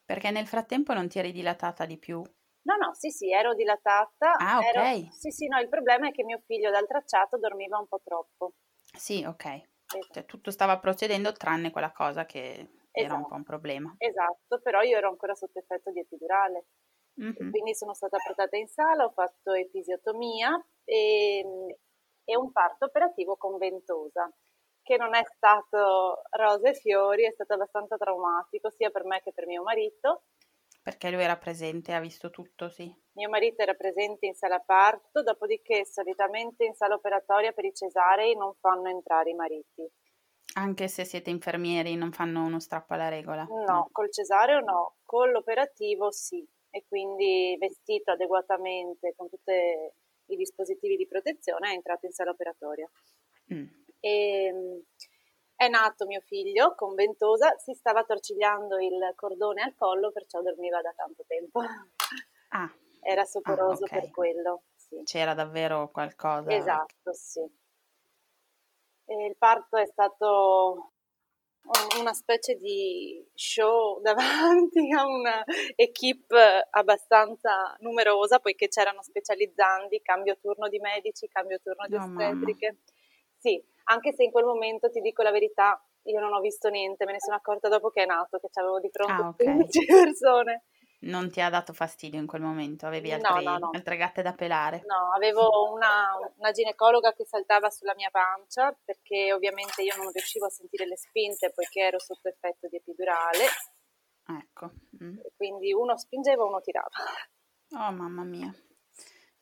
Perché 0.04 0.30
nel 0.30 0.46
frattempo 0.46 0.94
non 0.94 1.08
ti 1.08 1.18
eri 1.18 1.32
dilatata 1.32 1.84
di 1.84 1.98
più? 1.98 2.22
No, 2.66 2.76
no, 2.76 2.94
sì, 2.94 3.10
sì, 3.10 3.32
ero 3.32 3.54
dilatata. 3.54 4.34
Ah, 4.36 4.58
ok. 4.58 4.64
Ero, 4.74 5.10
sì, 5.12 5.30
sì, 5.30 5.46
no, 5.46 5.58
il 5.58 5.68
problema 5.68 6.08
è 6.08 6.12
che 6.12 6.24
mio 6.24 6.40
figlio 6.46 6.70
dal 6.70 6.86
tracciato 6.86 7.38
dormiva 7.38 7.78
un 7.78 7.86
po' 7.86 8.00
troppo. 8.02 8.54
Sì, 8.96 9.24
ok. 9.24 9.44
Esatto. 9.44 10.12
Cioè, 10.12 10.24
tutto 10.24 10.50
stava 10.50 10.78
procedendo 10.78 11.32
tranne 11.32 11.70
quella 11.70 11.92
cosa 11.92 12.24
che 12.24 12.40
esatto. 12.48 12.70
era 12.90 13.14
un 13.14 13.26
po' 13.26 13.34
un 13.34 13.44
problema. 13.44 13.94
Esatto, 13.98 14.60
però 14.60 14.82
io 14.82 14.96
ero 14.96 15.08
ancora 15.08 15.34
sotto 15.34 15.58
effetto 15.58 15.92
di 15.92 16.00
epidurale. 16.00 16.66
Mm-hmm. 17.20 17.50
Quindi 17.50 17.74
sono 17.74 17.94
stata 17.94 18.18
portata 18.24 18.56
in 18.56 18.68
sala, 18.68 19.04
ho 19.04 19.10
fatto 19.10 19.52
episiotomia 19.52 20.62
e, 20.84 21.44
e 22.24 22.36
un 22.36 22.52
parto 22.52 22.86
operativo 22.86 23.36
con 23.36 23.56
ventosa, 23.56 24.30
che 24.82 24.96
non 24.96 25.14
è 25.14 25.22
stato 25.24 26.22
rose 26.30 26.70
e 26.70 26.74
fiori, 26.74 27.24
è 27.24 27.32
stato 27.32 27.54
abbastanza 27.54 27.96
traumatico 27.96 28.70
sia 28.70 28.90
per 28.90 29.04
me 29.04 29.22
che 29.22 29.32
per 29.32 29.46
mio 29.46 29.62
marito. 29.62 30.24
Perché 30.82 31.10
lui 31.10 31.22
era 31.22 31.36
presente, 31.36 31.94
ha 31.94 32.00
visto 32.00 32.30
tutto, 32.30 32.68
sì. 32.68 32.94
Mio 33.12 33.28
marito 33.28 33.62
era 33.62 33.74
presente 33.74 34.26
in 34.26 34.34
sala 34.34 34.60
parto, 34.60 35.22
dopodiché 35.22 35.84
solitamente 35.86 36.64
in 36.64 36.74
sala 36.74 36.94
operatoria 36.94 37.52
per 37.52 37.64
i 37.64 37.74
cesarei 37.74 38.36
non 38.36 38.54
fanno 38.60 38.88
entrare 38.88 39.30
i 39.30 39.34
mariti. 39.34 39.90
Anche 40.54 40.86
se 40.88 41.04
siete 41.04 41.30
infermieri 41.30 41.96
non 41.96 42.12
fanno 42.12 42.44
uno 42.44 42.60
strappo 42.60 42.94
alla 42.94 43.08
regola? 43.08 43.44
No, 43.44 43.64
no. 43.64 43.88
col 43.90 44.12
cesareo 44.12 44.60
no, 44.60 44.96
con 45.04 45.30
l'operativo 45.30 46.12
sì 46.12 46.46
e 46.76 46.84
quindi 46.86 47.56
vestito 47.58 48.10
adeguatamente 48.10 49.14
con 49.16 49.30
tutti 49.30 49.50
i 49.50 50.36
dispositivi 50.36 50.96
di 50.96 51.06
protezione 51.06 51.70
è 51.70 51.74
entrato 51.74 52.04
in 52.04 52.12
sala 52.12 52.32
operatoria. 52.32 52.86
Mm. 53.54 53.66
E, 53.98 54.44
ehm, 54.44 54.82
è 55.54 55.68
nato 55.68 56.04
mio 56.04 56.20
figlio 56.20 56.74
con 56.74 56.94
ventosa, 56.94 57.56
si 57.56 57.72
stava 57.72 58.04
torcigliando 58.04 58.78
il 58.78 59.12
cordone 59.14 59.62
al 59.62 59.74
collo, 59.74 60.12
perciò 60.12 60.42
dormiva 60.42 60.82
da 60.82 60.92
tanto 60.94 61.24
tempo. 61.26 61.60
Ah. 62.50 62.70
Era 63.00 63.24
soporoso 63.24 63.84
ah, 63.84 63.86
okay. 63.86 64.00
per 64.00 64.10
quello. 64.10 64.62
Sì. 64.74 65.00
C'era 65.04 65.32
davvero 65.32 65.90
qualcosa. 65.90 66.50
Esatto, 66.54 67.12
sì. 67.14 67.40
E 69.06 69.26
il 69.26 69.36
parto 69.38 69.78
è 69.78 69.86
stato 69.86 70.92
una 71.98 72.12
specie 72.12 72.54
di 72.54 73.24
show 73.34 74.00
davanti 74.02 74.92
a 74.92 75.06
una 75.06 75.44
equipe 75.74 76.66
abbastanza 76.70 77.76
numerosa, 77.80 78.38
poiché 78.38 78.68
c'erano 78.68 79.02
specializzanti, 79.02 80.00
cambio 80.02 80.38
turno 80.38 80.68
di 80.68 80.78
medici, 80.78 81.28
cambio 81.28 81.58
turno 81.62 81.86
di 81.88 81.96
ostetriche. 81.96 82.78
Sì, 83.36 83.62
anche 83.84 84.12
se 84.12 84.24
in 84.24 84.30
quel 84.30 84.44
momento 84.44 84.90
ti 84.90 85.00
dico 85.00 85.22
la 85.22 85.30
verità, 85.30 85.80
io 86.04 86.20
non 86.20 86.32
ho 86.32 86.40
visto 86.40 86.68
niente, 86.68 87.04
me 87.04 87.12
ne 87.12 87.20
sono 87.20 87.36
accorta 87.36 87.68
dopo 87.68 87.90
che 87.90 88.02
è 88.02 88.06
nato, 88.06 88.38
che 88.38 88.48
avevo 88.54 88.80
di 88.80 88.90
fronte 88.90 89.22
ah, 89.22 89.28
okay. 89.28 89.46
15 89.46 89.84
persone 89.86 90.64
non 91.00 91.30
ti 91.30 91.40
ha 91.40 91.50
dato 91.50 91.72
fastidio 91.72 92.18
in 92.18 92.26
quel 92.26 92.42
momento? 92.42 92.86
Avevi 92.86 93.12
altri, 93.12 93.44
no, 93.44 93.52
no, 93.52 93.58
no. 93.58 93.70
altre 93.72 93.96
gatte 93.96 94.22
da 94.22 94.32
pelare? 94.32 94.82
No, 94.86 95.12
avevo 95.14 95.72
una, 95.72 96.16
una, 96.36 96.50
ginecologa 96.50 97.12
che 97.12 97.24
saltava 97.24 97.70
sulla 97.70 97.94
mia 97.94 98.10
pancia 98.10 98.76
perché 98.84 99.32
ovviamente 99.32 99.82
io 99.82 99.94
non 99.96 100.10
riuscivo 100.10 100.46
a 100.46 100.50
sentire 100.50 100.86
le 100.86 100.96
spinte 100.96 101.52
poiché 101.52 101.80
ero 101.80 101.98
sotto 101.98 102.28
effetto 102.28 102.68
di 102.68 102.76
epidurale. 102.76 103.44
Ecco. 104.28 104.72
Mm. 105.02 105.18
Quindi 105.36 105.72
uno 105.72 105.96
spingeva, 105.96 106.44
uno 106.44 106.60
tirava. 106.60 106.88
Oh 107.72 107.92
mamma 107.92 108.24
mia. 108.24 108.52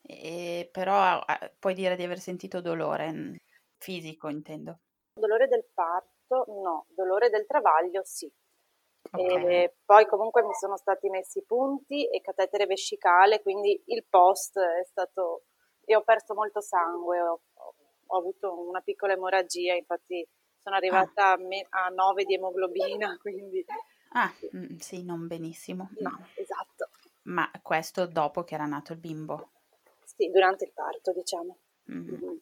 E, 0.03 0.69
però 0.71 1.23
puoi 1.59 1.75
dire 1.75 1.97
di 1.97 2.03
aver 2.03 2.19
sentito 2.19 2.61
dolore 2.61 3.11
mm, 3.13 3.35
fisico, 3.79 4.29
intendo. 4.29 4.81
Dolore 5.15 5.47
del 5.47 5.65
parto? 5.73 6.45
No, 6.63 6.87
dolore 6.89 7.31
del 7.31 7.47
travaglio 7.47 8.03
sì. 8.05 8.31
Okay. 9.15 9.73
poi 9.85 10.07
comunque 10.07 10.43
mi 10.43 10.55
sono 10.55 10.77
stati 10.77 11.09
messi 11.09 11.39
i 11.39 11.45
punti 11.45 12.09
e 12.09 12.21
catetere 12.21 12.67
vescicale, 12.67 13.41
quindi 13.43 13.83
il 13.87 14.05
post 14.09 14.59
è 14.59 14.85
stato... 14.85 15.45
Io 15.87 15.99
ho 15.99 16.03
perso 16.03 16.35
molto 16.35 16.61
sangue, 16.61 17.21
ho, 17.21 17.41
ho 18.07 18.19
avuto 18.19 18.67
una 18.67 18.81
piccola 18.81 19.13
emorragia, 19.13 19.75
infatti 19.75 20.27
sono 20.57 20.77
arrivata 20.77 21.29
ah. 21.29 21.33
a, 21.33 21.37
me, 21.37 21.67
a 21.69 21.89
9 21.89 22.25
di 22.25 22.35
emoglobina, 22.35 23.17
quindi... 23.21 23.65
Ah, 24.13 24.33
mm, 24.57 24.77
sì, 24.79 25.05
non 25.05 25.27
benissimo. 25.27 25.91
No, 25.99 26.27
esatto. 26.37 26.89
Ma 27.25 27.51
questo 27.63 28.07
dopo 28.07 28.45
che 28.45 28.55
era 28.55 28.65
nato 28.65 28.93
il 28.93 28.99
bimbo? 28.99 29.51
Sì, 30.05 30.31
durante 30.31 30.65
il 30.65 30.73
parto, 30.73 31.13
diciamo. 31.13 31.59
Mm-hmm. 31.91 32.15
Mm-hmm. 32.15 32.37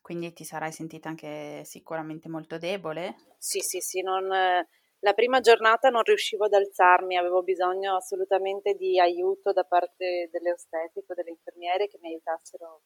Quindi 0.00 0.32
ti 0.32 0.44
sarai 0.44 0.70
sentita 0.70 1.08
anche 1.08 1.64
sicuramente 1.64 2.28
molto 2.28 2.58
debole? 2.58 3.16
Sì, 3.38 3.60
sì, 3.60 3.80
sì, 3.80 4.02
non 4.02 4.30
la 5.04 5.12
prima 5.12 5.40
giornata 5.40 5.90
non 5.90 6.02
riuscivo 6.02 6.46
ad 6.46 6.54
alzarmi, 6.54 7.16
avevo 7.16 7.42
bisogno 7.42 7.96
assolutamente 7.96 8.72
di 8.72 8.98
aiuto 8.98 9.52
da 9.52 9.64
parte 9.64 10.30
delle 10.32 10.52
ostetiche 10.52 11.12
o 11.12 11.14
delle 11.14 11.28
infermiere 11.28 11.88
che 11.88 11.98
mi 12.00 12.08
aiutassero 12.08 12.80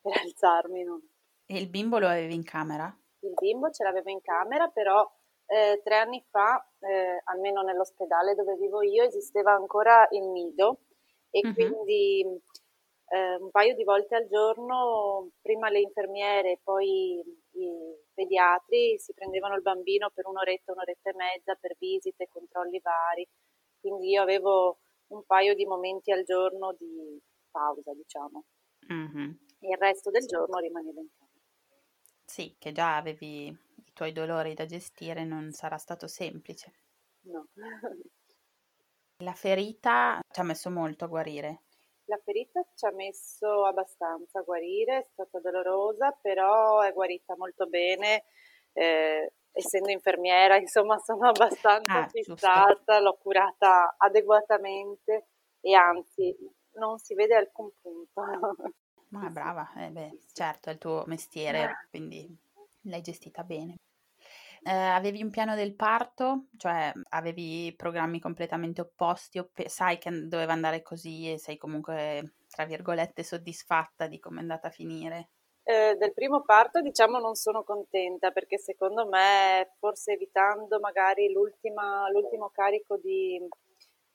per 0.00 0.12
alzarmi. 0.24 0.82
No? 0.82 1.02
E 1.46 1.58
il 1.58 1.68
bimbo 1.68 1.98
lo 1.98 2.08
avevi 2.08 2.34
in 2.34 2.44
camera? 2.44 2.90
Il 3.20 3.34
bimbo 3.34 3.70
ce 3.70 3.84
l'avevo 3.84 4.08
in 4.08 4.22
camera, 4.22 4.68
però 4.68 5.06
eh, 5.46 5.82
tre 5.84 5.96
anni 5.96 6.24
fa, 6.30 6.66
eh, 6.78 7.20
almeno 7.24 7.60
nell'ospedale 7.60 8.34
dove 8.34 8.56
vivo 8.56 8.80
io, 8.80 9.04
esisteva 9.04 9.52
ancora 9.52 10.08
il 10.12 10.26
nido 10.30 10.80
e 11.28 11.40
uh-huh. 11.44 11.52
quindi 11.52 12.20
eh, 13.08 13.36
un 13.38 13.50
paio 13.50 13.74
di 13.74 13.84
volte 13.84 14.14
al 14.14 14.26
giorno, 14.28 15.32
prima 15.42 15.68
le 15.68 15.80
infermiere, 15.80 16.60
poi 16.64 17.22
i 17.52 17.96
pediatri 18.12 18.98
si 18.98 19.12
prendevano 19.12 19.54
il 19.54 19.62
bambino 19.62 20.10
per 20.10 20.26
un'oretta, 20.26 20.72
un'oretta 20.72 21.10
e 21.10 21.14
mezza 21.14 21.54
per 21.54 21.76
visite, 21.78 22.28
controlli 22.28 22.80
vari, 22.80 23.26
quindi 23.80 24.10
io 24.10 24.22
avevo 24.22 24.80
un 25.08 25.24
paio 25.24 25.54
di 25.54 25.66
momenti 25.66 26.12
al 26.12 26.24
giorno 26.24 26.74
di 26.78 27.20
pausa, 27.50 27.92
diciamo. 27.94 28.44
Mm-hmm. 28.92 29.30
Il 29.60 29.76
resto 29.78 30.10
del 30.10 30.26
giorno 30.26 30.58
rimaneva 30.58 31.00
in 31.00 31.08
camera. 31.16 31.28
Sì, 32.24 32.54
che 32.58 32.72
già 32.72 32.96
avevi 32.96 33.46
i 33.46 33.92
tuoi 33.92 34.12
dolori 34.12 34.54
da 34.54 34.66
gestire, 34.66 35.24
non 35.24 35.50
sarà 35.52 35.76
stato 35.78 36.06
semplice. 36.06 36.72
No. 37.22 37.48
La 39.22 39.34
ferita 39.34 40.18
ci 40.30 40.40
ha 40.40 40.44
messo 40.44 40.70
molto 40.70 41.04
a 41.04 41.08
guarire. 41.08 41.64
La 42.10 42.18
ferita 42.24 42.60
ci 42.74 42.86
ha 42.86 42.90
messo 42.90 43.64
abbastanza 43.64 44.40
a 44.40 44.42
guarire, 44.42 44.98
è 44.98 45.06
stata 45.12 45.38
dolorosa, 45.38 46.10
però 46.10 46.80
è 46.80 46.92
guarita 46.92 47.36
molto 47.36 47.66
bene. 47.68 48.24
Eh, 48.72 49.32
essendo 49.52 49.90
infermiera, 49.92 50.56
insomma, 50.58 50.98
sono 50.98 51.28
abbastanza 51.28 52.02
ah, 52.02 52.08
fissata, 52.08 52.98
l'ho 52.98 53.16
curata 53.16 53.94
adeguatamente 53.96 55.28
e 55.60 55.74
anzi 55.74 56.36
non 56.72 56.98
si 56.98 57.14
vede 57.14 57.36
alcun 57.36 57.70
punto. 57.80 58.22
Ma 59.10 59.28
brava, 59.28 59.70
eh 59.76 59.90
beh, 59.90 60.18
certo, 60.32 60.68
è 60.68 60.72
il 60.72 60.78
tuo 60.78 61.04
mestiere, 61.06 61.86
quindi 61.90 62.28
l'hai 62.82 63.02
gestita 63.02 63.44
bene. 63.44 63.76
Eh, 64.62 64.70
avevi 64.70 65.22
un 65.22 65.30
piano 65.30 65.54
del 65.54 65.74
parto? 65.74 66.46
Cioè 66.56 66.92
avevi 67.10 67.74
programmi 67.76 68.20
completamente 68.20 68.82
opposti 68.82 69.38
o 69.38 69.48
pe- 69.52 69.68
sai 69.68 69.98
che 69.98 70.10
doveva 70.28 70.52
andare 70.52 70.82
così 70.82 71.32
e 71.32 71.38
sei 71.38 71.56
comunque, 71.56 72.34
tra 72.48 72.64
virgolette, 72.66 73.22
soddisfatta 73.22 74.06
di 74.06 74.18
come 74.18 74.38
è 74.38 74.40
andata 74.40 74.68
a 74.68 74.70
finire? 74.70 75.30
Eh, 75.62 75.94
del 75.96 76.12
primo 76.12 76.42
parto 76.42 76.80
diciamo 76.80 77.18
non 77.18 77.34
sono 77.34 77.62
contenta 77.62 78.30
perché 78.30 78.58
secondo 78.58 79.06
me 79.06 79.74
forse 79.78 80.12
evitando 80.12 80.80
magari 80.80 81.30
l'ultimo 81.30 82.50
carico 82.50 82.96
di, 82.96 83.38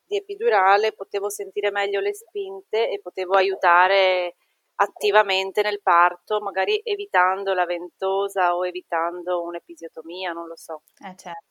di 0.05 0.17
epidurale 0.17 0.93
potevo 0.93 1.29
sentire 1.29 1.71
meglio 1.71 1.99
le 1.99 2.13
spinte 2.13 2.89
e 2.89 2.99
potevo 2.99 3.35
aiutare 3.35 4.35
attivamente 4.75 5.61
nel 5.61 5.81
parto, 5.81 6.41
magari 6.41 6.79
evitando 6.83 7.53
la 7.53 7.65
ventosa 7.65 8.55
o 8.55 8.65
evitando 8.65 9.43
un'episiotomia, 9.43 10.31
non 10.31 10.47
lo 10.47 10.55
so. 10.55 10.83
Eh 11.03 11.15
certo. 11.15 11.43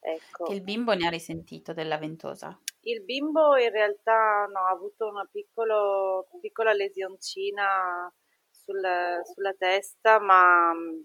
Ecco. 0.00 0.44
Che 0.44 0.52
il 0.52 0.62
bimbo 0.62 0.92
ne 0.92 1.06
ha 1.06 1.10
risentito 1.10 1.72
della 1.72 1.96
ventosa? 1.96 2.58
Il 2.80 3.02
bimbo 3.04 3.56
in 3.56 3.70
realtà 3.70 4.44
no, 4.52 4.66
ha 4.66 4.70
avuto 4.70 5.08
una 5.08 5.26
piccolo, 5.30 6.28
piccola 6.40 6.74
lesioncina 6.74 8.12
sul, 8.50 8.82
sulla 9.24 9.54
testa, 9.54 10.20
ma 10.20 10.74
mm, 10.74 11.00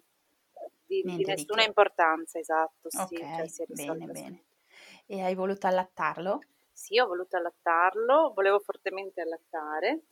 di, 0.86 1.02
di 1.04 1.24
nessuna 1.24 1.62
di 1.62 1.68
importanza, 1.68 2.40
esatto. 2.40 2.90
Sì, 2.90 3.16
ok, 3.16 3.46
cioè 3.50 3.66
bene, 3.68 4.06
bene. 4.08 4.44
E 5.06 5.22
hai 5.22 5.36
voluto 5.36 5.68
allattarlo? 5.68 6.40
Sì, 6.70 7.00
ho 7.00 7.08
voluto 7.08 7.38
allattarlo, 7.38 8.34
volevo 8.36 8.60
fortemente 8.60 9.22
allattare 9.22 10.04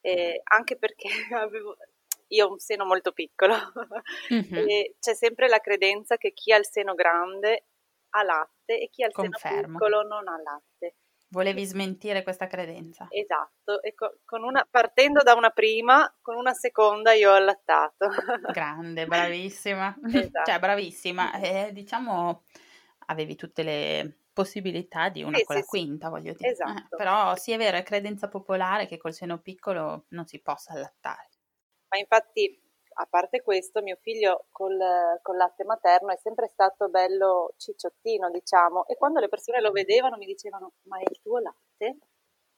eh, 0.00 0.40
anche 0.44 0.76
perché 0.76 1.08
avevo, 1.34 1.76
io 2.28 2.46
ho 2.46 2.50
un 2.52 2.58
seno 2.58 2.84
molto 2.84 3.12
piccolo 3.12 3.54
mm-hmm. 4.32 4.68
e 4.68 4.94
c'è 4.98 5.14
sempre 5.14 5.48
la 5.48 5.58
credenza 5.58 6.16
che 6.16 6.32
chi 6.32 6.52
ha 6.52 6.56
il 6.56 6.66
seno 6.66 6.94
grande 6.94 7.66
ha 8.10 8.22
latte 8.22 8.78
e 8.80 8.88
chi 8.90 9.02
ha 9.02 9.06
il 9.06 9.12
Confermo. 9.12 9.56
seno 9.56 9.72
piccolo 9.72 10.02
non 10.02 10.28
ha 10.28 10.40
latte. 10.42 10.96
Volevi 11.32 11.64
smentire 11.64 12.24
questa 12.24 12.48
credenza? 12.48 13.06
Esatto, 13.08 13.80
e 13.82 13.94
con 14.24 14.42
una, 14.42 14.66
partendo 14.68 15.22
da 15.22 15.34
una 15.34 15.50
prima, 15.50 16.12
con 16.20 16.34
una 16.34 16.52
seconda 16.52 17.12
io 17.12 17.30
ho 17.30 17.34
allattato. 17.34 18.08
Grande, 18.52 19.06
bravissima. 19.06 19.96
Esatto. 20.12 20.50
cioè, 20.50 20.58
bravissima. 20.58 21.40
Eh, 21.40 21.70
diciamo, 21.72 22.42
avevi 23.06 23.36
tutte 23.36 23.62
le 23.62 24.19
possibilità 24.32 25.08
di 25.08 25.22
una 25.22 25.38
sì, 25.38 25.44
con 25.44 25.56
sì, 25.56 25.62
la 25.62 25.66
quinta, 25.66 26.06
sì. 26.06 26.12
voglio 26.12 26.32
dire. 26.34 26.48
Eh, 26.48 26.52
esatto. 26.52 26.96
Eh, 26.96 26.96
però 26.96 27.36
sì 27.36 27.52
è 27.52 27.56
vero, 27.56 27.76
è 27.76 27.82
credenza 27.82 28.28
popolare 28.28 28.86
che 28.86 28.96
col 28.96 29.12
seno 29.12 29.40
piccolo 29.40 30.06
non 30.08 30.26
si 30.26 30.40
possa 30.40 30.72
allattare. 30.72 31.28
Ma 31.92 31.98
infatti, 31.98 32.60
a 32.94 33.06
parte 33.06 33.42
questo, 33.42 33.82
mio 33.82 33.96
figlio 34.00 34.46
col, 34.50 34.78
col 35.22 35.36
latte 35.36 35.64
materno 35.64 36.12
è 36.12 36.16
sempre 36.16 36.46
stato 36.48 36.88
bello 36.88 37.54
cicciottino, 37.56 38.30
diciamo, 38.30 38.86
e 38.86 38.96
quando 38.96 39.18
le 39.20 39.28
persone 39.28 39.60
lo 39.60 39.72
vedevano 39.72 40.16
mi 40.16 40.26
dicevano, 40.26 40.74
ma 40.82 40.98
è 40.98 41.02
il 41.02 41.20
tuo 41.20 41.38
latte? 41.38 41.98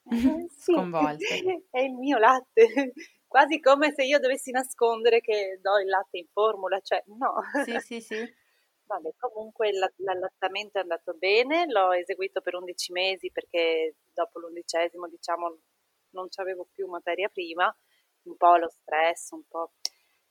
Eh, 0.05 0.47
sì, 0.50 0.73
Sconvolte. 0.73 1.25
è 1.71 1.81
il 1.81 1.95
mio 1.95 2.19
latte, 2.19 2.93
quasi 3.26 3.61
come 3.61 3.93
se 3.93 4.05
io 4.05 4.19
dovessi 4.19 4.50
nascondere 4.50 5.21
che 5.21 5.59
do 5.62 5.79
il 5.79 5.88
latte 5.88 6.19
in 6.19 6.26
formula, 6.31 6.79
cioè 6.81 7.02
no. 7.07 7.37
Sì, 7.64 7.79
sì, 7.81 8.00
sì. 8.00 8.35
Vabbè, 8.84 9.14
comunque 9.18 9.70
l'allattamento 9.72 10.78
è 10.78 10.82
andato 10.82 11.14
bene, 11.14 11.66
l'ho 11.66 11.92
eseguito 11.92 12.40
per 12.40 12.54
11 12.56 12.92
mesi 12.92 13.30
perché 13.30 13.96
dopo 14.12 14.38
l'undicesimo, 14.38 15.08
diciamo, 15.08 15.58
non 16.10 16.28
avevo 16.36 16.68
più 16.72 16.86
materia 16.88 17.28
prima, 17.28 17.74
un 18.24 18.36
po' 18.36 18.56
lo 18.56 18.68
stress, 18.68 19.30
un 19.30 19.46
po', 19.48 19.72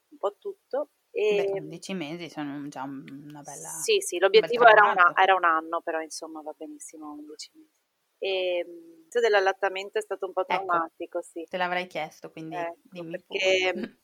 un 0.10 0.18
po 0.18 0.36
tutto. 0.38 0.92
E... 1.12 1.50
Beh, 1.52 1.60
11 1.60 1.94
mesi 1.94 2.30
sono 2.30 2.68
già 2.68 2.84
una 2.84 3.42
bella... 3.42 3.70
Sì, 3.82 4.00
sì, 4.00 4.20
l'obiettivo 4.20 4.66
era, 4.66 4.92
una, 4.92 5.14
era, 5.16 5.36
un 5.36 5.44
anno, 5.44 5.82
però 5.82 6.00
insomma 6.00 6.42
va 6.42 6.54
benissimo 6.56 7.12
11 7.12 7.52
mesi. 7.56 7.80
E 8.20 8.64
l'inizio 8.66 9.20
dell'allattamento 9.20 9.98
è 9.98 10.02
stato 10.02 10.28
un 10.28 10.34
po' 10.34 10.42
ecco, 10.42 10.54
traumatico, 10.54 11.18
ecco, 11.18 11.22
sì. 11.22 11.44
Te 11.50 11.58
l'avrei 11.58 11.88
chiesto, 11.88 12.32
quindi 12.32 12.56
ecco, 12.56 12.78
dimmi 12.84 13.12
perché 13.12 13.98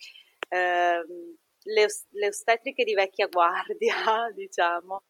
ehm, 0.50 1.38
le, 1.68 1.88
le 2.12 2.28
ostetriche 2.28 2.84
di 2.84 2.94
vecchia 2.94 3.28
guardia, 3.28 3.96
diciamo, 4.34 5.04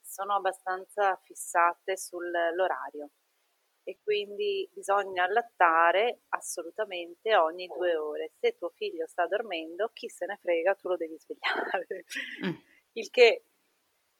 sono 0.00 0.34
abbastanza 0.34 1.16
fissate 1.22 1.96
sull'orario 1.96 3.10
e 3.86 3.98
quindi 4.02 4.68
bisogna 4.72 5.24
allattare 5.24 6.22
assolutamente 6.30 7.36
ogni 7.36 7.66
due 7.66 7.96
ore. 7.96 8.32
Se 8.38 8.56
tuo 8.56 8.70
figlio 8.70 9.06
sta 9.06 9.26
dormendo, 9.26 9.90
chi 9.92 10.08
se 10.08 10.26
ne 10.26 10.38
frega, 10.40 10.74
tu 10.74 10.88
lo 10.88 10.96
devi 10.96 11.18
svegliare. 11.18 12.04
Mm. 12.46 12.54
Il 12.96 13.10
che, 13.10 13.44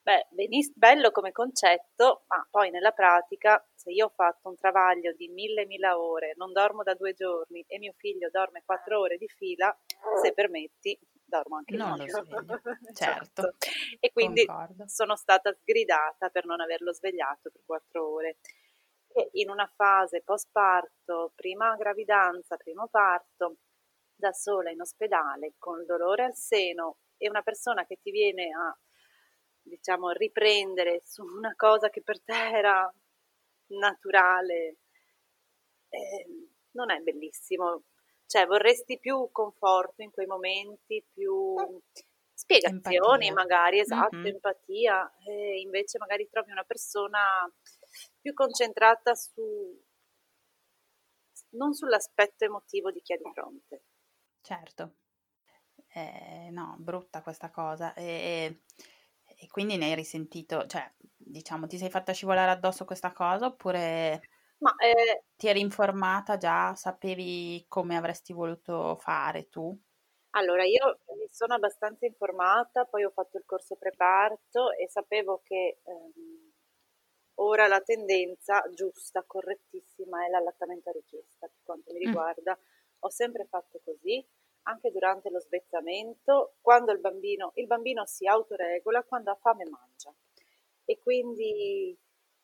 beh, 0.02 0.26
beniss- 0.30 0.74
bello 0.74 1.12
come 1.12 1.32
concetto, 1.32 2.24
ma 2.26 2.46
poi 2.50 2.70
nella 2.70 2.90
pratica, 2.90 3.64
se 3.72 3.90
io 3.90 4.06
ho 4.06 4.12
fatto 4.14 4.48
un 4.48 4.56
travaglio 4.56 5.12
di 5.12 5.28
mille 5.28 5.64
mila 5.64 5.98
ore, 5.98 6.34
non 6.36 6.52
dormo 6.52 6.82
da 6.82 6.94
due 6.94 7.14
giorni 7.14 7.64
e 7.66 7.78
mio 7.78 7.94
figlio 7.96 8.28
dorme 8.30 8.64
quattro 8.66 9.00
ore 9.00 9.16
di 9.16 9.28
fila, 9.28 9.74
se 10.20 10.34
permetti, 10.34 10.98
dormo 11.34 11.56
anche 11.56 11.76
non 11.76 12.00
io. 12.00 12.24
lo 12.28 12.60
certo. 12.94 13.54
e 13.98 14.12
quindi 14.12 14.44
Concordo. 14.44 14.84
sono 14.86 15.16
stata 15.16 15.52
sgridata 15.52 16.28
per 16.30 16.44
non 16.44 16.60
averlo 16.60 16.92
svegliato 16.92 17.50
per 17.50 17.62
quattro 17.64 18.12
ore. 18.12 18.38
E 19.16 19.28
in 19.34 19.48
una 19.48 19.70
fase 19.74 20.22
post 20.22 20.48
parto, 20.50 21.32
prima 21.34 21.76
gravidanza, 21.76 22.56
primo 22.56 22.88
parto, 22.88 23.58
da 24.14 24.32
sola 24.32 24.70
in 24.70 24.80
ospedale 24.80 25.54
con 25.58 25.84
dolore 25.84 26.24
al 26.24 26.34
seno 26.34 26.98
e 27.16 27.28
una 27.28 27.42
persona 27.42 27.84
che 27.84 27.98
ti 28.00 28.10
viene 28.10 28.50
a 28.50 28.76
diciamo 29.60 30.10
riprendere 30.10 31.00
su 31.04 31.24
una 31.24 31.54
cosa 31.56 31.88
che 31.88 32.02
per 32.02 32.22
te 32.22 32.50
era 32.50 32.92
naturale 33.68 34.76
eh, 35.88 36.26
non 36.72 36.90
è 36.90 37.00
bellissimo 37.00 37.84
cioè 38.26 38.46
vorresti 38.46 38.98
più 38.98 39.28
conforto 39.30 40.02
in 40.02 40.10
quei 40.10 40.26
momenti, 40.26 41.04
più 41.12 41.54
spiegazioni 42.34 43.28
empatia. 43.28 43.32
magari, 43.32 43.78
esatto, 43.78 44.16
mm-hmm. 44.16 44.26
empatia, 44.26 45.14
e 45.24 45.60
invece 45.60 45.98
magari 45.98 46.28
trovi 46.28 46.50
una 46.50 46.64
persona 46.64 47.20
più 48.20 48.34
concentrata 48.34 49.14
su 49.14 49.80
non 51.50 51.72
sull'aspetto 51.72 52.44
emotivo 52.44 52.90
di 52.90 53.00
chi 53.00 53.12
ha 53.12 53.16
di 53.16 53.30
fronte. 53.32 53.84
Certo. 54.40 54.96
Eh, 55.92 56.48
no, 56.50 56.74
brutta 56.78 57.22
questa 57.22 57.50
cosa. 57.50 57.94
E, 57.94 58.62
e, 59.24 59.46
quindi 59.48 59.76
ne 59.76 59.86
hai 59.86 59.94
risentito, 59.94 60.66
cioè, 60.66 60.92
diciamo, 61.16 61.66
ti 61.66 61.78
sei 61.78 61.90
fatta 61.90 62.12
scivolare 62.12 62.50
addosso 62.50 62.84
questa 62.84 63.12
cosa 63.12 63.46
oppure 63.46 64.20
ma, 64.60 64.74
eh, 64.78 65.22
Ti 65.36 65.46
eri 65.46 65.60
informata 65.60 66.36
già? 66.38 66.74
Sapevi 66.74 67.64
come 67.68 67.96
avresti 67.96 68.32
voluto 68.32 68.96
fare 68.96 69.48
tu? 69.48 69.80
allora, 70.36 70.64
io 70.64 70.98
mi 71.16 71.28
sono 71.30 71.54
abbastanza 71.54 72.06
informata, 72.06 72.84
poi 72.86 73.04
ho 73.04 73.10
fatto 73.10 73.36
il 73.38 73.44
corso 73.46 73.76
preparto 73.76 74.72
e 74.72 74.88
sapevo 74.88 75.40
che 75.44 75.78
ehm, 75.84 76.52
ora 77.34 77.68
la 77.68 77.80
tendenza 77.80 78.64
giusta, 78.72 79.22
correttissima, 79.26 80.26
è 80.26 80.30
l'allattamento 80.30 80.88
a 80.90 80.92
richiesta, 80.92 81.46
per 81.46 81.58
quanto 81.62 81.92
mi 81.92 82.00
Mm. 82.06 82.24
riguarda. 82.24 82.58
Ho 83.00 83.10
sempre 83.10 83.46
fatto 83.46 83.80
così, 83.84 84.26
anche 84.62 84.90
durante 84.90 85.30
lo 85.30 85.38
svezzamento, 85.40 86.56
quando 86.60 86.90
il 86.92 86.98
bambino, 87.00 87.52
il 87.54 87.66
bambino 87.68 88.04
si 88.06 88.26
autoregola, 88.26 89.04
quando 89.04 89.30
ha 89.30 89.36
fame 89.36 89.64
mangia. 89.68 90.12
E 90.84 90.98
quindi 90.98 91.96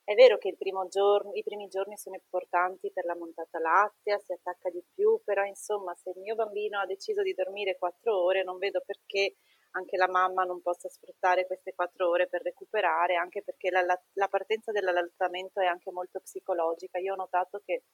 è 0.04 0.14
vero 0.14 0.38
che 0.38 0.56
giorno, 0.88 1.32
i 1.34 1.42
primi 1.42 1.68
giorni 1.68 1.96
sono 1.96 2.16
importanti 2.16 2.90
per 2.92 3.04
la 3.04 3.16
montata 3.16 3.58
lattea, 3.58 4.18
si 4.18 4.32
attacca 4.32 4.70
di 4.70 4.82
più, 4.92 5.20
però 5.24 5.44
insomma 5.44 5.94
se 5.94 6.10
il 6.10 6.20
mio 6.20 6.34
bambino 6.34 6.80
ha 6.80 6.86
deciso 6.86 7.22
di 7.22 7.32
dormire 7.32 7.78
quattro 7.78 8.22
ore 8.22 8.42
non 8.42 8.58
vedo 8.58 8.82
perché 8.84 9.36
anche 9.72 9.96
la 9.96 10.08
mamma 10.08 10.42
non 10.42 10.60
possa 10.62 10.88
sfruttare 10.88 11.46
queste 11.46 11.74
quattro 11.74 12.08
ore 12.08 12.28
per 12.28 12.42
recuperare, 12.42 13.14
anche 13.14 13.42
perché 13.42 13.70
la, 13.70 13.84
la 13.84 14.28
partenza 14.28 14.72
dell'allattamento 14.72 15.60
è 15.60 15.66
anche 15.66 15.92
molto 15.92 16.18
psicologica. 16.20 16.98
Io 16.98 17.12
ho 17.12 17.16
notato 17.16 17.60
che 17.64 17.84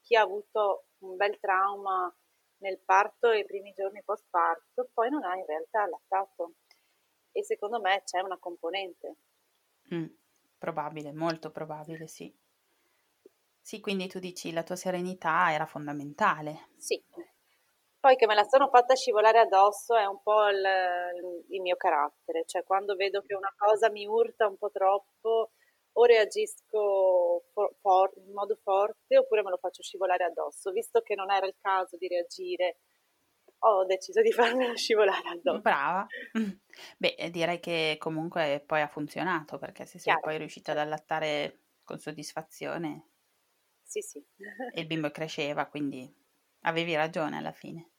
chi 0.00 0.16
ha 0.16 0.22
avuto 0.22 0.86
un 0.98 1.14
bel 1.16 1.38
trauma 1.38 2.12
nel 2.58 2.80
parto 2.84 3.30
e 3.30 3.40
i 3.40 3.44
primi 3.44 3.72
giorni 3.72 4.02
post 4.02 4.26
parto 4.28 4.90
poi 4.92 5.08
non 5.08 5.24
ha 5.24 5.36
in 5.36 5.46
realtà 5.46 5.82
allattato 5.82 6.54
e 7.32 7.44
secondo 7.44 7.80
me 7.80 8.02
c'è 8.04 8.20
una 8.20 8.38
componente. 8.38 9.16
Mm. 9.94 10.06
Probabile, 10.60 11.10
molto 11.14 11.50
probabile, 11.50 12.06
sì. 12.06 12.30
Sì, 13.62 13.80
quindi 13.80 14.08
tu 14.08 14.18
dici 14.18 14.52
la 14.52 14.62
tua 14.62 14.76
serenità 14.76 15.50
era 15.52 15.64
fondamentale. 15.64 16.68
Sì. 16.76 17.02
Poi 17.98 18.14
che 18.16 18.26
me 18.26 18.34
la 18.34 18.44
sono 18.44 18.68
fatta 18.68 18.94
scivolare 18.94 19.38
addosso 19.38 19.96
è 19.96 20.04
un 20.04 20.20
po' 20.22 20.48
il, 20.48 20.62
il 21.48 21.62
mio 21.62 21.76
carattere, 21.76 22.44
cioè 22.44 22.62
quando 22.62 22.94
vedo 22.94 23.22
che 23.22 23.34
una 23.34 23.52
cosa 23.56 23.90
mi 23.90 24.06
urta 24.06 24.46
un 24.48 24.58
po' 24.58 24.70
troppo 24.70 25.52
o 25.92 26.04
reagisco 26.04 27.44
for, 27.54 27.74
for, 27.80 28.12
in 28.16 28.32
modo 28.34 28.58
forte 28.62 29.16
oppure 29.16 29.42
me 29.42 29.48
lo 29.50 29.56
faccio 29.56 29.82
scivolare 29.82 30.24
addosso. 30.24 30.72
Visto 30.72 31.00
che 31.00 31.14
non 31.14 31.30
era 31.30 31.46
il 31.46 31.56
caso 31.58 31.96
di 31.96 32.06
reagire 32.06 32.80
ho 33.60 33.84
deciso 33.86 34.20
di 34.22 34.32
farmela 34.32 34.74
scivolare 34.76 35.28
addosso. 35.30 35.62
Brava. 35.62 36.06
Beh, 36.98 37.30
direi 37.30 37.60
che 37.60 37.96
comunque 37.98 38.62
poi 38.66 38.80
ha 38.82 38.88
funzionato 38.88 39.58
perché 39.58 39.84
se 39.86 39.98
sei 39.98 40.16
Chiaro, 40.16 40.20
poi 40.20 40.38
riuscita 40.38 40.72
ad 40.72 40.78
allattare 40.78 41.64
con 41.84 41.98
soddisfazione 41.98 43.08
Sì, 43.84 44.00
sì. 44.02 44.24
e 44.72 44.80
il 44.80 44.86
bimbo 44.88 45.12
cresceva, 45.12 45.66
quindi 45.68 46.12
avevi 46.62 46.96
ragione 46.96 47.36
alla 47.36 47.52
fine. 47.52 47.90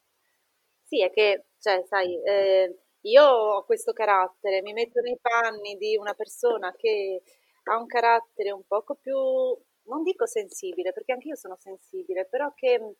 Sì, 0.84 1.02
è 1.02 1.10
che, 1.10 1.46
cioè, 1.60 1.84
sai, 1.86 2.22
eh, 2.24 2.76
io 3.02 3.24
ho 3.26 3.64
questo 3.66 3.94
carattere, 3.94 4.62
mi 4.62 4.74
metto 4.74 5.00
nei 5.02 5.18
panni 5.22 5.76
di 5.78 5.96
una 5.96 6.14
persona 6.14 6.74
che 6.76 7.22
ha 7.64 7.78
un 7.78 7.86
carattere 7.88 8.52
un 8.52 8.66
poco 8.66 8.96
più, 8.96 9.16
non 9.16 10.04
dico 10.04 10.26
sensibile, 10.26 10.92
perché 10.92 11.14
anche 11.14 11.30
io 11.30 11.36
sono 11.36 11.56
sensibile, 11.58 12.26
però 12.28 12.54
che 12.54 12.96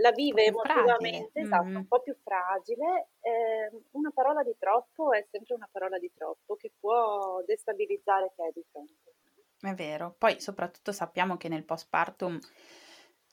la 0.00 0.10
Un 0.32 0.40
vive 0.40 0.44
emotivamente, 0.46 1.40
esatto, 1.40 1.78
un 1.78 1.84
Mhm. 1.84 1.88
po' 1.88 2.00
più 2.00 2.14
fragile. 2.22 3.10
eh, 3.20 3.70
una 3.92 4.10
parola 4.10 4.42
di 4.42 4.54
troppo 4.58 5.12
è 5.12 5.26
sempre 5.30 5.54
una 5.54 5.68
parola 5.70 5.98
di 5.98 6.10
troppo 6.14 6.56
che 6.56 6.72
può 6.78 7.42
destabilizzare 7.44 8.32
chi 8.34 8.42
è 8.42 8.50
di 8.52 8.64
fronte. 8.70 9.14
È 9.58 9.74
vero. 9.74 10.14
Poi 10.16 10.40
soprattutto 10.40 10.92
sappiamo 10.92 11.36
che 11.36 11.48
nel 11.48 11.64
postpartum, 11.64 12.38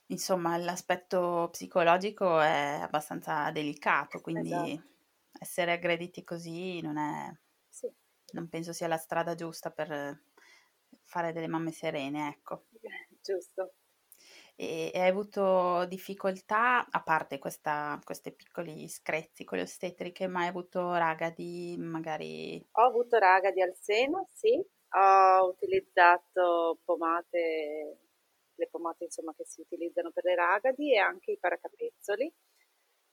insomma, 0.06 0.56
l'aspetto 0.56 1.48
psicologico 1.50 2.40
è 2.40 2.80
abbastanza 2.82 3.50
delicato, 3.50 4.20
quindi 4.20 4.42
Esatto, 4.42 4.82
essere 5.38 5.72
aggrediti 5.72 6.24
così 6.24 6.80
non 6.80 6.96
è, 6.98 7.32
sì, 7.70 7.92
non 8.32 8.48
penso 8.48 8.72
sia 8.72 8.88
la 8.88 8.96
strada 8.98 9.34
giusta 9.34 9.70
per 9.70 10.24
fare 11.04 11.32
delle 11.32 11.48
mamme 11.48 11.72
serene, 11.72 12.28
ecco. 12.28 12.66
giusto. 13.24 13.72
E, 14.62 14.92
e 14.94 15.00
hai 15.00 15.08
avuto 15.08 15.84
difficoltà, 15.86 16.86
a 16.88 17.02
parte 17.02 17.40
questa, 17.40 17.98
questi 18.04 18.30
piccoli 18.32 18.86
screzi 18.86 19.42
con 19.42 19.58
le 19.58 19.64
ostetriche, 19.64 20.28
ma 20.28 20.42
hai 20.42 20.48
avuto 20.48 20.94
raga 20.94 21.30
di 21.30 21.74
magari... 21.80 22.64
Ho 22.70 22.82
avuto 22.82 23.18
ragadi 23.18 23.60
al 23.60 23.74
seno, 23.74 24.28
sì, 24.32 24.54
ho 24.54 25.48
utilizzato 25.48 26.78
pomate, 26.84 27.98
le 28.54 28.68
pomate 28.70 29.04
insomma 29.04 29.34
che 29.34 29.44
si 29.44 29.60
utilizzano 29.62 30.12
per 30.12 30.22
le 30.24 30.36
ragadi 30.36 30.92
e 30.94 30.98
anche 30.98 31.32
i 31.32 31.38
paracapezzoli, 31.38 32.32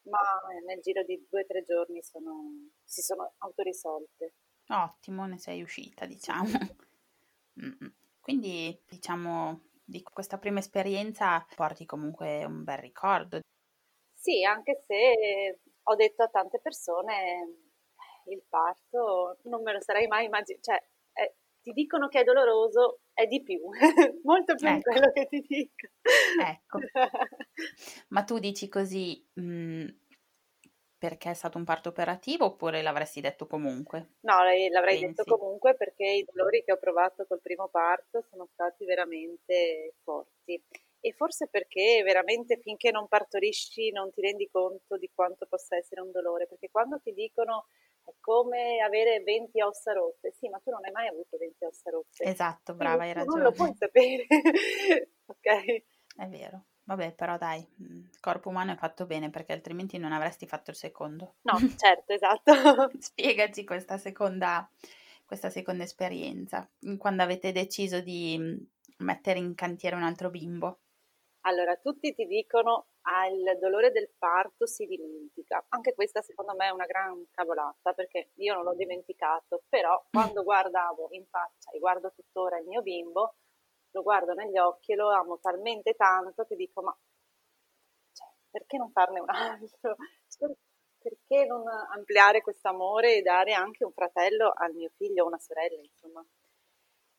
ma 0.04 0.20
nel 0.68 0.82
giro 0.82 1.04
di 1.04 1.26
due 1.28 1.42
o 1.42 1.46
tre 1.48 1.64
giorni 1.64 2.04
sono- 2.04 2.70
si 2.84 3.02
sono 3.02 3.34
autorisolte. 3.40 4.34
Ottimo, 4.68 5.26
ne 5.26 5.40
sei 5.40 5.64
uscita, 5.64 6.06
diciamo. 6.06 6.48
Mm-mm. 7.60 7.94
Quindi, 8.20 8.80
diciamo, 8.88 9.69
di 9.90 10.02
questa 10.04 10.38
prima 10.38 10.60
esperienza 10.60 11.46
porti 11.56 11.86
comunque 11.86 12.44
un 12.46 12.64
bel 12.64 12.78
ricordo. 12.78 13.40
Sì, 14.14 14.44
anche 14.44 14.76
se 14.86 15.60
ho 15.84 15.96
detto 15.96 16.24
a 16.24 16.28
tante 16.28 16.60
persone 16.62 17.58
il 18.26 18.44
parto 18.48 19.38
non 19.44 19.62
me 19.64 19.74
lo 19.74 19.82
sarei 19.82 20.08
mai 20.08 20.26
immaginato, 20.26 20.62
cioè 20.64 20.84
è- 21.14 21.34
ti 21.62 21.72
dicono 21.72 22.08
che 22.08 22.20
è 22.22 22.24
doloroso, 22.24 23.02
è 23.14 23.26
di 23.26 23.42
più, 23.42 23.60
molto 24.24 24.56
più 24.58 24.70
di 24.72 24.78
Ecco, 24.78 24.92
quello 24.92 25.12
che 25.12 25.26
ti 25.28 25.42
dico. 25.48 25.88
ecco. 26.36 26.80
Ma 28.10 28.24
tu 28.24 28.40
dici 28.40 28.68
così, 28.68 29.26
mm, 29.40 29.88
perché 31.00 31.32
è 31.32 31.34
stato 31.34 31.58
un 31.58 31.64
parto 31.64 31.90
operativo 31.90 32.46
oppure 32.46 32.84
l'avresti 32.84 33.22
detto 33.22 33.48
comunque? 33.48 34.10
No, 34.22 34.36
l'avrei 34.72 34.98
detto 34.98 35.24
Pensi? 35.24 35.26
comunque 35.26 35.76
perché 35.76 36.04
i 36.06 36.26
dolori 36.30 36.62
che 36.64 36.74
ho 36.74 36.78
provato 36.78 37.26
col 37.26 37.40
primo 37.42 37.70
parto 37.70 38.22
sono 38.30 38.48
stati 38.52 38.84
veramente 38.86 39.94
forti. 40.04 40.62
E 41.02 41.14
forse 41.14 41.48
perché 41.48 42.02
veramente 42.04 42.58
finché 42.58 42.92
non 42.92 43.08
partorisci 43.08 43.90
non 43.92 44.12
ti 44.12 44.20
rendi 44.20 44.50
conto 44.52 44.98
di 44.98 45.10
quanto 45.14 45.46
possa 45.48 45.78
essere 45.78 46.02
un 46.02 46.12
dolore, 46.12 46.48
perché 46.48 46.70
quando 46.70 47.00
ti 47.00 47.14
dicono 47.14 47.68
è 48.04 48.12
come 48.20 48.82
avere 48.82 49.22
20 49.22 49.62
ossa 49.62 49.94
rotte, 49.94 50.32
sì, 50.38 50.50
ma 50.50 50.60
tu 50.60 50.70
non 50.72 50.84
hai 50.84 50.92
mai 50.92 51.08
avuto 51.08 51.38
20 51.38 51.64
ossa 51.64 51.90
rotte, 51.90 52.32
Esatto, 52.32 52.76
brava, 52.76 53.04
hai 53.04 53.12
tu 53.14 53.24
non 53.24 53.40
lo 53.40 53.54
puoi 53.54 53.72
ragione. 53.72 53.78
sapere, 53.78 54.28
ok? 55.28 55.84
È 56.16 56.28
vero. 56.28 56.68
Vabbè, 56.90 57.14
però 57.14 57.38
dai, 57.38 57.64
mm, 57.84 58.06
il 58.12 58.20
corpo 58.20 58.50
umano 58.50 58.72
è 58.72 58.76
fatto 58.76 59.06
bene 59.06 59.30
perché 59.30 59.54
altrimenti 59.54 60.00
non 60.00 60.12
avresti 60.12 60.48
fatto 60.48 60.72
il 60.72 60.76
secondo. 60.76 61.36
No, 61.44 61.54
certo, 61.78 62.14
esatto. 62.14 62.52
Spiegaci 62.98 63.64
questa 63.64 64.00
seconda, 64.00 64.68
questa 65.24 65.52
seconda 65.52 65.84
esperienza, 65.84 66.68
quando 66.98 67.22
avete 67.22 67.52
deciso 67.52 68.02
di 68.02 68.36
mm, 68.40 68.58
mettere 69.06 69.38
in 69.38 69.54
cantiere 69.54 69.96
un 69.96 70.02
altro 70.02 70.32
bimbo. 70.32 70.80
Allora, 71.42 71.76
tutti 71.76 72.12
ti 72.16 72.26
dicono 72.26 72.88
ah, 73.02 73.28
il 73.28 73.60
dolore 73.60 73.92
del 73.92 74.10
parto 74.18 74.66
si 74.66 74.88
dimentica. 74.88 75.64
Anche 75.70 75.94
questa 75.94 76.24
secondo 76.24 76.56
me 76.56 76.70
è 76.70 76.72
una 76.72 76.88
gran 76.88 77.24
cavolata 77.30 77.94
perché 77.94 78.32
io 78.38 78.56
non 78.56 78.64
l'ho 78.64 78.74
dimenticato, 78.74 79.62
però 79.70 80.04
quando 80.12 80.42
guardavo 80.42 81.10
in 81.12 81.28
faccia 81.28 81.70
e 81.70 81.78
guardo 81.78 82.12
tuttora 82.16 82.58
il 82.58 82.66
mio 82.66 82.82
bimbo, 82.82 83.36
lo 83.92 84.02
guardo 84.02 84.34
negli 84.34 84.58
occhi 84.58 84.94
e 84.94 84.96
lo 84.96 85.10
amo 85.10 85.40
talmente 85.40 85.94
tanto 85.96 86.46
che 86.46 86.56
dico, 86.56 86.82
ma 86.82 86.98
cioè, 88.14 88.28
perché 88.50 88.78
non 88.78 88.92
farne 88.92 89.20
un 89.20 89.30
altro? 89.30 89.96
Per- 90.38 90.58
Perché 91.02 91.46
non 91.46 91.64
ampliare 91.94 92.42
questo 92.42 92.68
amore 92.68 93.16
e 93.16 93.22
dare 93.22 93.54
anche 93.54 93.86
un 93.86 93.94
fratello 93.94 94.52
al 94.54 94.74
mio 94.74 94.90
figlio 94.98 95.24
o 95.24 95.28
una 95.28 95.40
sorella, 95.40 95.82
insomma? 95.82 96.22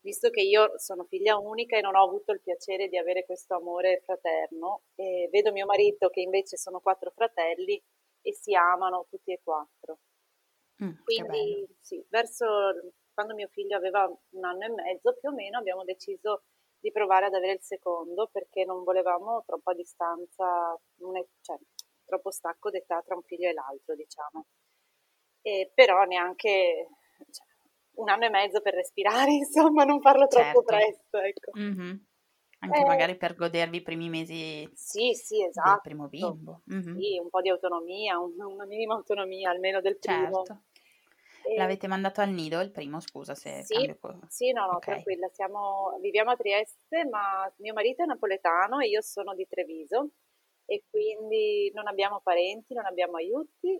Visto 0.01 0.29
che 0.29 0.41
io 0.41 0.77
sono 0.77 1.03
figlia 1.05 1.39
unica 1.39 1.77
e 1.77 1.81
non 1.81 1.95
ho 1.95 2.03
avuto 2.03 2.31
il 2.31 2.41
piacere 2.41 2.89
di 2.89 2.97
avere 2.99 3.25
questo 3.25 3.55
amore 3.55 4.01
fraterno, 4.05 4.83
e 4.93 5.29
vedo 5.31 5.51
mio 5.51 5.65
marito 5.65 6.09
che 6.09 6.21
invece 6.21 6.57
sono 6.57 6.79
quattro 6.79 7.09
fratelli 7.09 7.83
e 8.21 8.33
si 8.35 8.53
amano 8.53 9.07
tutti 9.09 9.31
e 9.31 9.41
quattro. 9.43 9.97
Mm. 10.83 11.01
Quindi 11.03 11.67
sì, 11.79 12.05
verso 12.09 12.45
quando 13.15 13.33
mio 13.33 13.47
figlio 13.47 13.77
aveva 13.77 14.05
un 14.05 14.45
anno 14.45 14.65
e 14.65 14.69
mezzo 14.69 15.15
più 15.19 15.29
o 15.29 15.33
meno 15.33 15.57
abbiamo 15.57 15.83
deciso 15.83 16.43
di 16.81 16.91
provare 16.91 17.27
ad 17.27 17.33
avere 17.35 17.53
il 17.53 17.61
secondo 17.61 18.27
perché 18.31 18.65
non 18.65 18.83
volevamo 18.83 19.43
troppa 19.45 19.73
distanza, 19.73 20.73
è- 20.73 21.25
cioè 21.41 21.57
troppo 22.03 22.31
stacco 22.31 22.69
d'età 22.71 23.01
tra 23.05 23.15
un 23.15 23.21
figlio 23.21 23.47
e 23.49 23.53
l'altro, 23.53 23.95
diciamo. 23.95 24.45
E 25.43 25.71
però 25.73 26.03
neanche 26.03 26.87
cioè, 27.31 27.45
un 27.95 28.09
anno 28.09 28.25
e 28.25 28.29
mezzo 28.29 28.61
per 28.61 28.73
respirare, 28.73 29.31
insomma, 29.45 29.83
non 29.85 30.01
farlo 30.01 30.27
troppo 30.27 30.63
Certo. 30.63 30.63
presto, 30.63 31.17
ecco. 31.19 31.51
Mhm. 31.53 32.05
Anche 32.63 32.79
Eh, 32.79 32.85
magari 32.85 33.15
per 33.17 33.35
godervi 33.35 33.77
i 33.77 33.81
primi 33.81 34.07
mesi 34.09 34.69
sì, 34.75 35.13
sì, 35.13 35.37
del 35.37 35.79
primo 35.81 36.07
esatto. 36.07 36.07
bimbo. 36.09 36.61
Mhm. 36.65 36.99
Sì, 36.99 37.17
un 37.17 37.29
po' 37.29 37.41
di 37.41 37.49
autonomia, 37.49 38.19
un- 38.19 38.39
una 38.39 38.65
minima 38.65 38.93
autonomia 38.93 39.49
almeno 39.49 39.81
del 39.81 39.97
primo. 39.97 40.43
Certo. 40.43 40.61
L'avete 41.55 41.87
mandato 41.87 42.21
al 42.21 42.29
nido 42.29 42.59
il 42.61 42.71
primo, 42.71 42.99
scusa 42.99 43.35
se 43.35 43.49
Sì, 43.65 43.93
sì, 44.27 44.51
no, 44.51 44.65
no, 44.65 44.77
Ok. 44.77 44.85
tranquilla, 44.85 45.27
siamo, 45.29 45.97
viviamo 45.99 46.31
a 46.31 46.35
Trieste, 46.35 47.05
ma 47.05 47.51
mio 47.57 47.73
marito 47.73 48.03
è 48.03 48.05
napoletano 48.05 48.79
e 48.79 48.87
io 48.87 49.01
sono 49.01 49.33
di 49.35 49.45
Treviso 49.47 50.09
e 50.65 50.83
quindi 50.89 51.71
non 51.73 51.87
abbiamo 51.87 52.21
parenti, 52.21 52.73
non 52.73 52.85
abbiamo 52.85 53.17
aiuti. 53.17 53.79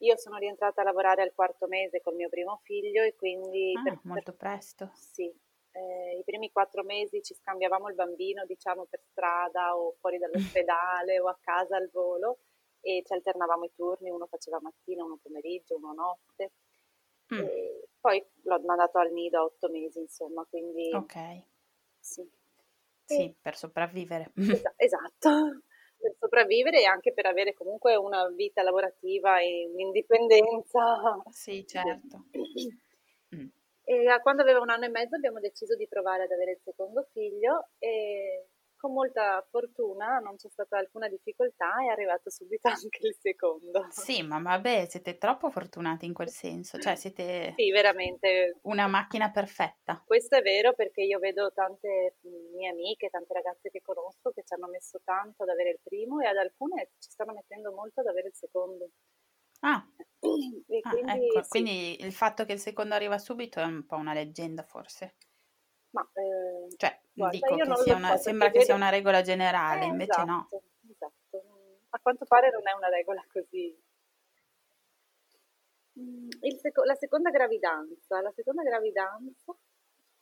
Io 0.00 0.16
sono 0.16 0.36
rientrata 0.38 0.80
a 0.80 0.84
lavorare 0.84 1.22
al 1.22 1.32
quarto 1.34 1.66
mese 1.66 2.00
col 2.00 2.14
mio 2.14 2.28
primo 2.28 2.60
figlio 2.62 3.02
e 3.02 3.14
quindi 3.16 3.78
Ah, 3.78 3.82
per- 3.82 3.98
molto 4.04 4.34
presto. 4.34 4.90
sì, 4.92 5.24
eh, 5.72 6.18
i 6.18 6.22
primi 6.24 6.50
quattro 6.52 6.82
mesi 6.84 7.22
ci 7.22 7.34
scambiavamo 7.34 7.88
il 7.88 7.94
bambino, 7.94 8.44
diciamo, 8.44 8.86
per 8.86 9.00
strada 9.10 9.76
o 9.76 9.96
fuori 10.00 10.18
dall'ospedale 10.18 11.18
o 11.20 11.28
a 11.28 11.38
casa 11.40 11.76
al 11.76 11.90
volo 11.90 12.38
e 12.80 13.02
ci 13.04 13.12
alternavamo 13.12 13.64
i 13.64 13.72
turni, 13.74 14.10
uno 14.10 14.26
faceva 14.26 14.58
mattina, 14.60 15.04
uno 15.04 15.18
pomeriggio, 15.22 15.76
uno 15.76 15.92
notte. 15.92 16.52
Mm, 17.34 17.44
poi 18.00 18.24
l'ho 18.42 18.60
mandato 18.60 18.98
al 18.98 19.12
nido 19.12 19.38
a 19.38 19.44
otto 19.44 19.68
mesi, 19.68 19.98
insomma, 19.98 20.46
quindi 20.48 20.90
ok, 20.94 21.42
sì. 21.98 22.20
E- 22.22 23.14
sì, 23.14 23.36
per 23.40 23.56
sopravvivere. 23.56 24.32
esa- 24.34 24.74
esatto, 24.76 25.28
per 25.98 26.14
sopravvivere 26.18 26.80
e 26.80 26.84
anche 26.86 27.12
per 27.12 27.26
avere 27.26 27.54
comunque 27.54 27.96
una 27.96 28.28
vita 28.28 28.62
lavorativa 28.62 29.40
e 29.40 29.68
un'indipendenza. 29.70 31.22
Sì, 31.30 31.66
certo. 31.66 32.24
Mm. 33.34 33.46
E 33.84 34.20
quando 34.22 34.40
aveva 34.40 34.60
un 34.60 34.70
anno 34.70 34.86
e 34.86 34.88
mezzo 34.88 35.16
abbiamo 35.16 35.38
deciso 35.38 35.76
di 35.76 35.86
provare 35.86 36.22
ad 36.22 36.30
avere 36.30 36.52
il 36.52 36.60
secondo 36.64 37.06
figlio 37.12 37.68
e 37.78 38.48
con 38.78 38.92
molta 38.92 39.44
fortuna 39.50 40.18
non 40.18 40.36
c'è 40.36 40.48
stata 40.48 40.78
alcuna 40.78 41.08
difficoltà, 41.08 41.82
è 41.82 41.88
arrivato 41.88 42.30
subito 42.30 42.68
anche 42.68 43.06
il 43.06 43.16
secondo. 43.20 43.86
Sì, 43.90 44.22
ma 44.22 44.38
vabbè, 44.40 44.86
siete 44.88 45.18
troppo 45.18 45.50
fortunati 45.50 46.06
in 46.06 46.14
quel 46.14 46.28
senso, 46.30 46.78
cioè 46.78 46.94
siete 46.94 47.54
Sì, 47.56 47.70
veramente. 47.70 48.60
una 48.62 48.86
macchina 48.86 49.30
perfetta. 49.30 50.02
Questo 50.04 50.36
è 50.36 50.42
vero 50.42 50.72
perché 50.74 51.02
io 51.02 51.18
vedo 51.18 51.52
tante 51.52 52.16
mie 52.54 52.70
amiche, 52.70 53.10
tante 53.10 53.34
ragazze 53.34 53.68
che 53.70 53.80
conosco 53.82 54.30
che 54.30 54.42
ci 54.44 54.54
hanno 54.54 54.68
messo 54.68 55.00
tanto 55.04 55.42
ad 55.42 55.48
avere 55.50 55.70
il 55.70 55.80
primo 55.82 56.20
e 56.20 56.26
ad 56.26 56.36
alcune 56.36 56.92
ci 56.98 57.10
stanno 57.10 57.32
mettendo 57.34 57.72
molto 57.72 58.00
ad 58.00 58.06
avere 58.06 58.28
il 58.28 58.34
secondo. 58.34 58.90
Ah, 59.60 59.86
ah, 60.82 60.88
quindi 60.88 61.26
ecco, 61.28 61.42
sì, 61.42 61.48
quindi 61.48 62.02
il 62.02 62.12
fatto 62.12 62.44
che 62.44 62.52
il 62.54 62.58
secondo 62.58 62.94
arriva 62.94 63.18
subito 63.18 63.60
è 63.60 63.64
un 63.64 63.86
po' 63.86 63.96
una 63.96 64.12
leggenda 64.12 64.62
forse. 64.64 65.16
Ma 65.90 66.08
eh, 66.14 66.74
Cioè, 66.76 67.00
guarda, 67.12 67.36
dico 67.36 67.56
che 67.56 67.76
sia 67.82 67.96
una, 67.96 68.16
sembra 68.16 68.50
che 68.50 68.62
sia 68.62 68.74
una 68.74 68.88
regola 68.90 69.22
generale, 69.22 69.84
Eh, 69.84 69.88
invece 69.88 70.24
no. 70.24 70.46
esatto, 70.48 70.62
esatto. 70.90 71.44
A 71.90 71.98
quanto 72.00 72.24
pare 72.26 72.50
non 72.50 72.66
è 72.66 72.72
una 72.72 72.88
regola 72.88 73.24
così. 73.32 73.76
Mm, 75.98 76.28
seco- 76.60 76.84
la 76.84 76.94
seconda 76.94 77.30
gravidanza, 77.30 78.20
la 78.20 78.30
seconda 78.32 78.62
gravidanza, 78.62 79.56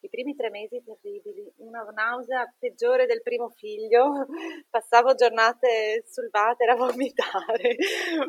i 0.01 0.09
primi 0.09 0.35
tre 0.35 0.51
mesi 0.51 0.83
terribili, 0.83 1.53
una 1.57 1.83
nausea 1.93 2.51
peggiore 2.59 3.07
del 3.07 3.23
primo 3.23 3.51
figlio, 3.51 4.27
passavo 4.71 5.15
giornate 5.15 6.05
sul 6.07 6.29
water 6.33 6.71
a 6.71 6.77
vomitare. 6.77 7.77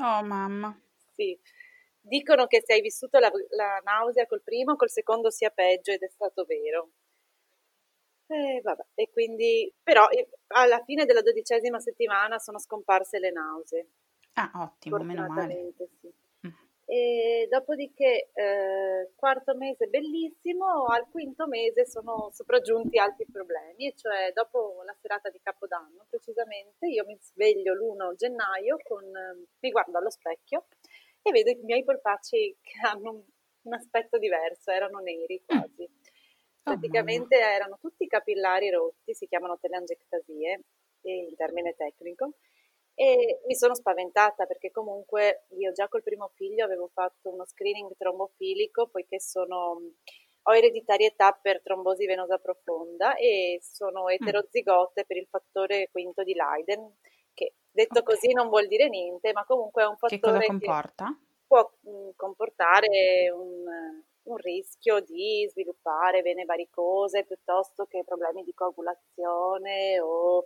Oh 0.02 0.24
mamma. 0.24 0.78
Sì, 1.14 1.40
dicono 2.02 2.48
che 2.48 2.62
se 2.66 2.74
hai 2.74 2.82
vissuto 2.82 3.20
la, 3.20 3.32
la 3.50 3.80
nausea 3.84 4.26
col 4.26 4.42
primo, 4.42 4.76
col 4.76 4.90
secondo 4.90 5.30
sia 5.30 5.50
peggio 5.50 5.92
ed 5.92 6.02
è 6.02 6.10
stato 6.10 6.44
vero. 6.44 6.92
E, 8.28 8.60
vabbè, 8.62 8.86
e 8.94 9.10
quindi, 9.10 9.74
però 9.82 10.06
alla 10.48 10.84
fine 10.84 11.06
della 11.06 11.22
dodicesima 11.22 11.80
settimana 11.80 12.40
sono 12.40 12.60
scomparse 12.60 13.20
le 13.20 13.32
nausee. 13.32 13.88
Ah, 14.34 14.52
ottimo, 14.56 14.98
meno 15.00 15.26
male. 15.28 15.74
Sì. 15.78 16.14
Mm. 16.46 16.52
E 16.86 17.48
dopodiché, 17.50 18.30
eh, 18.34 19.12
quarto 19.16 19.56
mese 19.56 19.88
bellissimo, 19.88 20.86
al 20.86 21.08
quinto 21.10 21.48
mese 21.48 21.86
sono 21.88 22.30
sopraggiunti 22.32 23.00
altri 23.00 23.26
problemi, 23.32 23.96
cioè 23.96 24.32
dopo 24.34 24.84
la 24.86 24.96
serata 25.00 25.30
di 25.30 25.40
Capodanno, 25.42 26.06
precisamente, 26.10 26.88
io 26.88 27.06
mi 27.06 27.18
sveglio 27.22 27.74
l'1 27.74 28.14
gennaio, 28.16 28.78
con, 28.84 29.06
mi 29.60 29.72
guardo 29.72 29.98
allo 29.98 30.12
specchio 30.12 30.66
e 31.22 31.32
vedo 31.32 31.50
i 31.50 31.60
miei 31.64 31.84
polpacci 31.84 32.58
che 32.62 32.88
hanno 32.88 33.12
un, 33.12 33.24
un 33.64 33.74
aspetto 33.74 34.18
diverso, 34.18 34.70
erano 34.70 35.00
neri 35.00 35.42
mm. 35.42 35.46
quasi. 35.46 35.90
Mm. 35.90 35.97
Praticamente 36.72 37.36
oh, 37.36 37.40
erano 37.40 37.78
tutti 37.80 38.08
capillari 38.08 38.70
rotti, 38.70 39.14
si 39.14 39.28
chiamano 39.28 39.58
telangiectasie 39.60 40.62
in 41.02 41.36
termine 41.36 41.74
tecnico, 41.76 42.34
e 43.00 43.42
mi 43.46 43.56
sono 43.56 43.76
spaventata 43.76 44.48
perché 44.48 44.72
comunque 44.72 45.46
io 45.60 45.72
già 45.72 45.88
col 45.88 46.02
primo 46.02 46.32
figlio 46.34 46.66
avevo 46.66 46.90
fatto 46.92 47.30
uno 47.30 47.46
screening 47.46 47.92
trombofilico 47.96 48.88
poiché 48.88 49.20
sono, 49.20 49.80
ho 50.42 50.56
ereditarietà 50.56 51.38
per 51.40 51.62
trombosi 51.62 52.08
venosa 52.08 52.40
profonda 52.40 53.16
e 53.16 53.60
sono 53.62 54.06
mm. 54.06 54.10
eterozigote 54.10 55.06
per 55.06 55.18
il 55.18 55.28
fattore 55.30 55.90
quinto 55.92 56.24
di 56.24 56.34
Leiden, 56.34 56.98
che 57.36 57.54
detto 57.70 58.00
okay. 58.00 58.16
così 58.16 58.34
non 58.34 58.50
vuol 58.50 58.66
dire 58.66 58.90
niente, 58.90 59.32
ma 59.32 59.46
comunque 59.46 59.84
è 59.84 59.86
un 59.86 59.98
fattore 59.98 60.48
che, 60.48 60.58
che 60.58 61.06
può 61.46 61.72
mh, 61.82 62.10
comportare 62.16 63.30
un 63.32 63.64
un 64.28 64.38
rischio 64.38 65.00
di 65.02 65.48
sviluppare 65.50 66.22
vene 66.22 66.46
varicose 66.46 67.26
piuttosto 67.26 67.86
che 67.86 68.04
problemi 68.04 68.44
di 68.44 68.54
coagulazione 68.54 70.00
o 70.00 70.46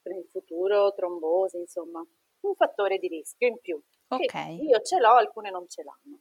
per 0.00 0.16
il 0.16 0.26
futuro 0.30 0.92
trombosi, 0.94 1.58
insomma, 1.58 2.04
un 2.40 2.54
fattore 2.54 2.98
di 2.98 3.08
rischio 3.08 3.48
in 3.48 3.58
più. 3.58 3.80
Ok. 4.08 4.34
Io 4.60 4.80
ce 4.80 4.98
l'ho, 4.98 5.14
alcune 5.14 5.50
non 5.50 5.68
ce 5.68 5.82
l'hanno. 5.82 6.20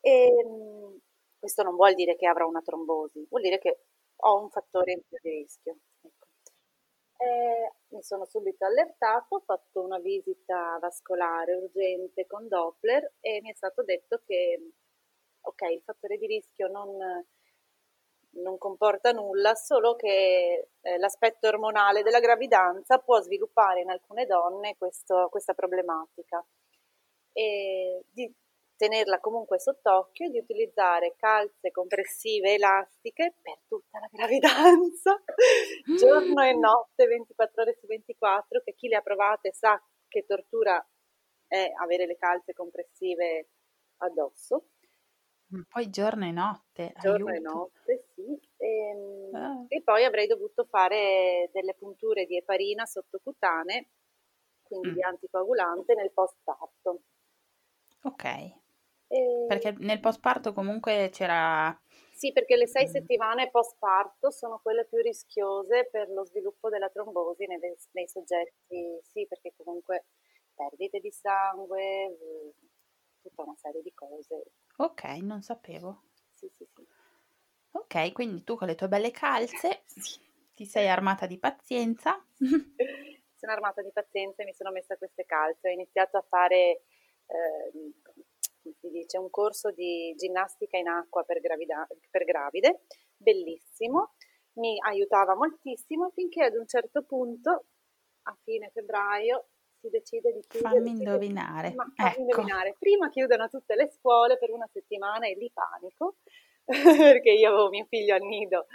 E, 0.00 0.26
ehm, 0.26 0.98
questo 1.38 1.62
non 1.62 1.76
vuol 1.76 1.94
dire 1.94 2.16
che 2.16 2.26
avrò 2.26 2.46
una 2.46 2.62
trombosi, 2.62 3.26
vuol 3.28 3.42
dire 3.42 3.58
che 3.58 3.84
ho 4.16 4.40
un 4.40 4.50
fattore 4.50 4.92
in 4.92 5.02
più 5.06 5.18
di 5.20 5.30
rischio. 5.30 5.78
Ecco. 6.02 6.26
Eh, 7.16 7.72
mi 7.88 8.02
sono 8.02 8.24
subito 8.24 8.64
allertato, 8.64 9.36
ho 9.36 9.40
fatto 9.40 9.82
una 9.82 9.98
visita 9.98 10.78
vascolare 10.80 11.54
urgente 11.54 12.26
con 12.26 12.48
Doppler 12.48 13.14
e 13.20 13.40
mi 13.42 13.50
è 13.50 13.54
stato 13.54 13.82
detto 13.82 14.22
che 14.24 14.72
ok, 15.40 15.62
il 15.62 15.82
fattore 15.82 16.16
di 16.18 16.26
rischio 16.26 16.68
non, 16.68 16.96
non 18.32 18.58
comporta 18.58 19.12
nulla, 19.12 19.54
solo 19.54 19.96
che 19.96 20.68
eh, 20.80 20.98
l'aspetto 20.98 21.48
ormonale 21.48 22.02
della 22.02 22.20
gravidanza 22.20 22.98
può 22.98 23.20
sviluppare 23.20 23.80
in 23.80 23.90
alcune 23.90 24.26
donne 24.26 24.76
questo, 24.76 25.28
questa 25.30 25.54
problematica. 25.54 26.44
E 27.32 28.04
di 28.10 28.32
tenerla 28.80 29.20
comunque 29.20 29.60
sott'occhio 29.60 30.26
e 30.26 30.30
di 30.30 30.38
utilizzare 30.38 31.14
calze 31.18 31.70
compressive 31.70 32.54
elastiche 32.54 33.34
per 33.42 33.58
tutta 33.68 33.98
la 33.98 34.08
gravidanza, 34.10 35.22
giorno 35.98 36.42
e 36.42 36.54
notte, 36.54 37.06
24 37.06 37.62
ore 37.62 37.76
su 37.78 37.86
24, 37.86 38.62
che 38.64 38.74
chi 38.74 38.88
le 38.88 38.96
ha 38.96 39.02
provate 39.02 39.52
sa 39.52 39.78
che 40.08 40.24
tortura 40.24 40.82
è 41.46 41.70
avere 41.78 42.06
le 42.06 42.16
calze 42.16 42.54
compressive 42.54 43.48
addosso. 43.98 44.68
Poi 45.68 45.90
giorno 45.90 46.24
e 46.26 46.30
notte, 46.32 46.92
Giorno 46.94 47.30
e 47.32 47.40
notte, 47.40 47.98
sì. 48.14 48.38
Ehm, 48.58 49.34
Ah. 49.34 49.64
e 49.66 49.82
poi 49.82 50.04
avrei 50.04 50.26
dovuto 50.26 50.64
fare 50.64 51.48
delle 51.52 51.74
punture 51.74 52.26
di 52.26 52.36
eparina 52.36 52.84
sottocutanee, 52.86 53.90
quindi 54.62 54.92
di 54.92 55.02
anticoagulante 55.02 55.94
nel 55.94 56.12
postparto. 56.12 57.02
Ok. 58.04 58.24
Perché 59.46 59.74
nel 59.78 60.00
postparto 60.00 60.52
comunque 60.52 61.08
c'era 61.12 61.78
sì, 62.12 62.32
perché 62.32 62.56
le 62.56 62.66
sei 62.66 62.86
settimane 62.86 63.50
postparto 63.50 64.30
sono 64.30 64.60
quelle 64.60 64.84
più 64.86 64.98
rischiose 65.00 65.88
per 65.90 66.10
lo 66.10 66.24
sviluppo 66.24 66.68
della 66.68 66.90
trombosi 66.90 67.46
nei, 67.46 67.58
nei 67.92 68.08
soggetti, 68.08 68.98
sì, 69.02 69.26
perché 69.26 69.52
comunque 69.56 70.06
perdite 70.54 70.98
di 71.00 71.10
sangue, 71.10 72.16
tutta 73.22 73.42
una 73.42 73.54
serie 73.56 73.80
di 73.82 73.92
cose. 73.94 74.42
Ok, 74.80 75.02
non 75.20 75.42
sapevo. 75.42 76.04
Sì, 76.32 76.50
sì, 76.56 76.66
sì. 76.74 76.86
Ok, 77.72 78.12
quindi 78.12 78.44
tu 78.44 78.56
con 78.56 78.66
le 78.66 78.74
tue 78.74 78.88
belle 78.88 79.10
calze 79.10 79.84
ti 80.56 80.64
sei 80.64 80.88
armata 80.88 81.26
di 81.26 81.38
pazienza. 81.38 82.24
sono 83.36 83.52
armata 83.52 83.82
di 83.82 83.90
pazienza 83.92 84.42
e 84.42 84.46
mi 84.46 84.54
sono 84.54 84.70
messa 84.70 84.96
queste 84.96 85.26
calze. 85.26 85.68
Ho 85.68 85.72
iniziato 85.72 86.16
a 86.16 86.24
fare, 86.26 86.82
eh, 87.26 87.70
come 88.62 88.74
si 88.80 88.88
dice, 88.88 89.18
un 89.18 89.28
corso 89.28 89.70
di 89.70 90.14
ginnastica 90.16 90.78
in 90.78 90.88
acqua 90.88 91.24
per, 91.24 91.40
gravida- 91.40 91.86
per 92.10 92.24
gravide, 92.24 92.84
bellissimo. 93.18 94.14
Mi 94.54 94.78
aiutava 94.80 95.34
moltissimo 95.34 96.08
finché 96.14 96.44
ad 96.44 96.54
un 96.54 96.66
certo 96.66 97.02
punto, 97.04 97.66
a 98.22 98.36
fine 98.44 98.70
febbraio, 98.72 99.48
si 99.80 99.88
decide 99.88 100.32
di 100.32 100.40
chiudere. 100.46 100.74
Fammi 100.74 100.90
indovinare. 100.90 101.72
Ma 101.74 101.90
fammi 101.94 102.10
ecco. 102.10 102.20
indovinare. 102.20 102.76
Prima 102.78 103.08
chiudono 103.08 103.48
tutte 103.48 103.74
le 103.74 103.90
scuole 103.90 104.38
per 104.38 104.50
una 104.50 104.68
settimana 104.72 105.26
e 105.26 105.34
lì 105.34 105.50
panico, 105.52 106.16
perché 106.64 107.30
io 107.30 107.48
avevo 107.48 107.68
mio 107.68 107.86
figlio 107.88 108.14
al 108.14 108.22
nido, 108.22 108.66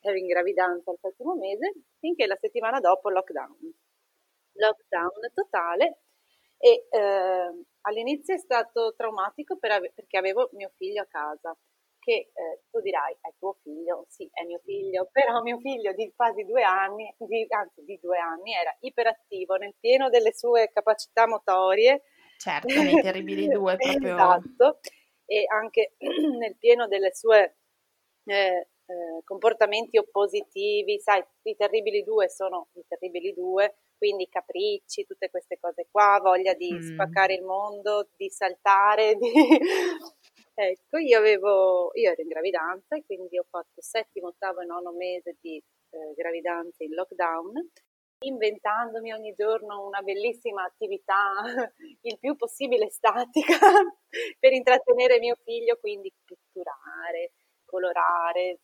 ero 0.00 0.16
in 0.16 0.26
gravidanza 0.26 0.90
al 0.90 0.98
settimo 1.00 1.34
mese, 1.34 1.72
finché 1.98 2.26
la 2.26 2.36
settimana 2.40 2.80
dopo 2.80 3.08
lockdown. 3.08 3.74
Lockdown 4.52 5.30
totale 5.34 6.00
e 6.58 6.86
eh, 6.90 7.64
all'inizio 7.82 8.34
è 8.34 8.38
stato 8.38 8.92
traumatico 8.96 9.56
per 9.56 9.70
ave- 9.70 9.92
perché 9.94 10.18
avevo 10.18 10.50
mio 10.52 10.72
figlio 10.76 11.02
a 11.02 11.06
casa 11.06 11.56
che 12.08 12.30
eh, 12.32 12.62
tu 12.70 12.80
dirai 12.80 13.12
è 13.20 13.34
tuo 13.38 13.58
figlio, 13.62 14.06
sì 14.08 14.26
è 14.32 14.42
mio 14.44 14.60
figlio, 14.64 15.08
però 15.12 15.42
mio 15.42 15.58
figlio 15.58 15.92
di 15.92 16.10
quasi 16.16 16.44
due 16.44 16.62
anni, 16.62 17.14
di, 17.18 17.46
anzi 17.50 17.84
di 17.84 17.98
due 18.00 18.16
anni, 18.18 18.54
era 18.54 18.74
iperattivo 18.80 19.56
nel 19.56 19.74
pieno 19.78 20.08
delle 20.08 20.32
sue 20.34 20.70
capacità 20.72 21.26
motorie. 21.26 22.04
Certo, 22.38 22.68
nei 22.68 23.02
terribili 23.02 23.48
due 23.52 23.76
proprio. 23.76 24.14
esatto, 24.14 24.78
e 25.26 25.44
anche 25.52 25.96
nel 26.38 26.56
pieno 26.56 26.86
delle 26.86 27.14
sue 27.14 27.58
eh, 28.24 28.68
eh, 28.86 29.22
comportamenti 29.24 29.98
oppositivi, 29.98 30.98
sai, 31.00 31.22
i 31.42 31.56
terribili 31.56 32.02
due 32.04 32.30
sono 32.30 32.68
i 32.72 32.84
terribili 32.88 33.34
due, 33.34 33.80
quindi 33.98 34.28
capricci, 34.30 35.04
tutte 35.04 35.28
queste 35.28 35.58
cose 35.60 35.88
qua, 35.90 36.18
voglia 36.22 36.54
di 36.54 36.72
mm. 36.72 36.94
spaccare 36.94 37.34
il 37.34 37.42
mondo, 37.42 38.08
di 38.16 38.30
saltare, 38.30 39.12
di... 39.20 39.30
Ecco, 40.60 40.98
io, 40.98 41.18
avevo, 41.18 41.92
io 41.94 42.10
ero 42.10 42.20
in 42.20 42.26
gravidanza 42.26 42.96
e 42.96 43.04
quindi 43.06 43.38
ho 43.38 43.46
fatto 43.48 43.80
settimo, 43.80 44.26
ottavo 44.26 44.60
e 44.60 44.64
nono 44.64 44.90
mese 44.90 45.36
di 45.40 45.54
eh, 45.56 46.14
gravidanza 46.16 46.82
in 46.82 46.94
lockdown, 46.94 47.52
inventandomi 48.24 49.12
ogni 49.12 49.34
giorno 49.34 49.86
una 49.86 50.02
bellissima 50.02 50.64
attività, 50.64 51.44
il 52.02 52.18
più 52.18 52.34
possibile 52.34 52.90
statica, 52.90 53.56
per 54.40 54.52
intrattenere 54.52 55.20
mio 55.20 55.36
figlio, 55.44 55.76
quindi 55.78 56.12
pitturare, 56.24 57.34
colorare, 57.64 58.58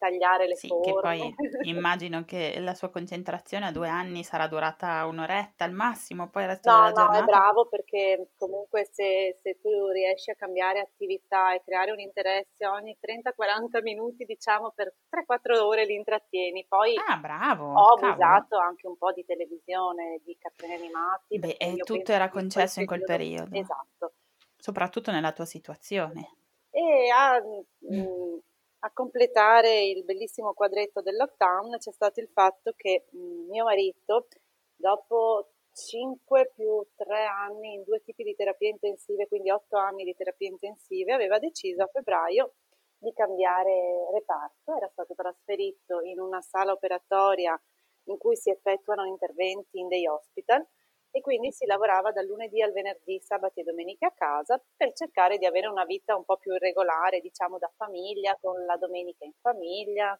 tagliare 0.00 0.46
le 0.48 0.56
sì, 0.56 0.68
forme. 0.68 0.84
Che 0.84 1.00
poi 1.00 1.34
immagino 1.68 2.24
che 2.24 2.58
la 2.58 2.74
sua 2.74 2.88
concentrazione 2.88 3.66
a 3.66 3.70
due 3.70 3.88
anni 3.88 4.24
sarà 4.24 4.46
durata 4.48 5.04
un'oretta 5.04 5.64
al 5.64 5.72
massimo, 5.72 6.30
poi 6.30 6.44
il 6.44 6.48
resto 6.48 6.70
no, 6.70 6.76
della 6.76 6.88
no, 6.88 6.94
giornata. 6.94 7.18
No, 7.18 7.22
è 7.22 7.24
bravo 7.26 7.68
perché 7.68 8.30
comunque 8.38 8.88
se, 8.90 9.38
se, 9.42 9.60
tu 9.60 9.88
riesci 9.92 10.30
a 10.30 10.34
cambiare 10.34 10.80
attività 10.80 11.54
e 11.54 11.62
creare 11.62 11.92
un 11.92 12.00
interesse 12.00 12.66
ogni 12.66 12.96
30-40 12.98 13.82
minuti, 13.82 14.24
diciamo 14.24 14.72
per 14.74 14.94
3-4 15.10 15.60
ore 15.60 15.84
li 15.84 15.94
intrattieni. 15.94 16.64
Poi 16.66 16.96
ah, 16.96 17.18
bravo, 17.18 17.72
ho 17.74 17.94
abusato 17.94 18.56
anche 18.56 18.86
un 18.86 18.96
po' 18.96 19.12
di 19.12 19.24
televisione, 19.26 20.20
di 20.24 20.34
cartoni 20.40 20.74
animati. 20.74 21.38
Beh, 21.38 21.56
e 21.58 21.76
tutto 21.84 22.12
era 22.12 22.30
concesso 22.30 22.80
in 22.80 22.86
quel 22.86 23.04
periodo. 23.04 23.54
Esatto. 23.54 24.12
Soprattutto 24.56 25.10
nella 25.10 25.32
tua 25.32 25.44
situazione. 25.44 26.36
E 26.70 27.10
a, 27.10 27.34
ah, 27.34 27.40
mm. 27.40 27.98
mh, 27.98 28.40
a 28.80 28.90
completare 28.92 29.84
il 29.84 30.04
bellissimo 30.04 30.54
quadretto 30.54 31.02
del 31.02 31.16
lockdown 31.16 31.76
c'è 31.78 31.92
stato 31.92 32.20
il 32.20 32.28
fatto 32.32 32.72
che 32.76 33.06
mio 33.12 33.64
marito, 33.64 34.28
dopo 34.74 35.52
5 35.72 36.52
più 36.54 36.84
3 36.96 37.24
anni 37.24 37.74
in 37.74 37.84
due 37.84 38.00
tipi 38.00 38.22
di 38.22 38.34
terapie 38.34 38.70
intensive, 38.70 39.28
quindi 39.28 39.50
8 39.50 39.76
anni 39.76 40.04
di 40.04 40.14
terapie 40.14 40.48
intensive, 40.48 41.12
aveva 41.12 41.38
deciso 41.38 41.82
a 41.82 41.90
febbraio 41.92 42.54
di 42.98 43.12
cambiare 43.12 44.08
reparto, 44.12 44.76
era 44.76 44.88
stato 44.88 45.14
trasferito 45.14 46.00
in 46.02 46.20
una 46.20 46.40
sala 46.40 46.72
operatoria 46.72 47.58
in 48.04 48.18
cui 48.18 48.36
si 48.36 48.50
effettuano 48.50 49.04
interventi 49.04 49.78
in 49.78 49.88
dei 49.88 50.06
hospital 50.06 50.66
e 51.12 51.20
quindi 51.20 51.50
si 51.52 51.66
lavorava 51.66 52.12
dal 52.12 52.26
lunedì 52.26 52.62
al 52.62 52.72
venerdì, 52.72 53.20
sabati 53.20 53.60
e 53.60 53.64
domeniche 53.64 54.06
a 54.06 54.12
casa 54.12 54.62
per 54.76 54.92
cercare 54.92 55.38
di 55.38 55.46
avere 55.46 55.66
una 55.66 55.84
vita 55.84 56.16
un 56.16 56.24
po' 56.24 56.36
più 56.36 56.52
irregolare, 56.54 57.20
diciamo 57.20 57.58
da 57.58 57.70
famiglia, 57.76 58.36
con 58.40 58.64
la 58.64 58.76
domenica 58.76 59.24
in 59.24 59.32
famiglia. 59.40 60.18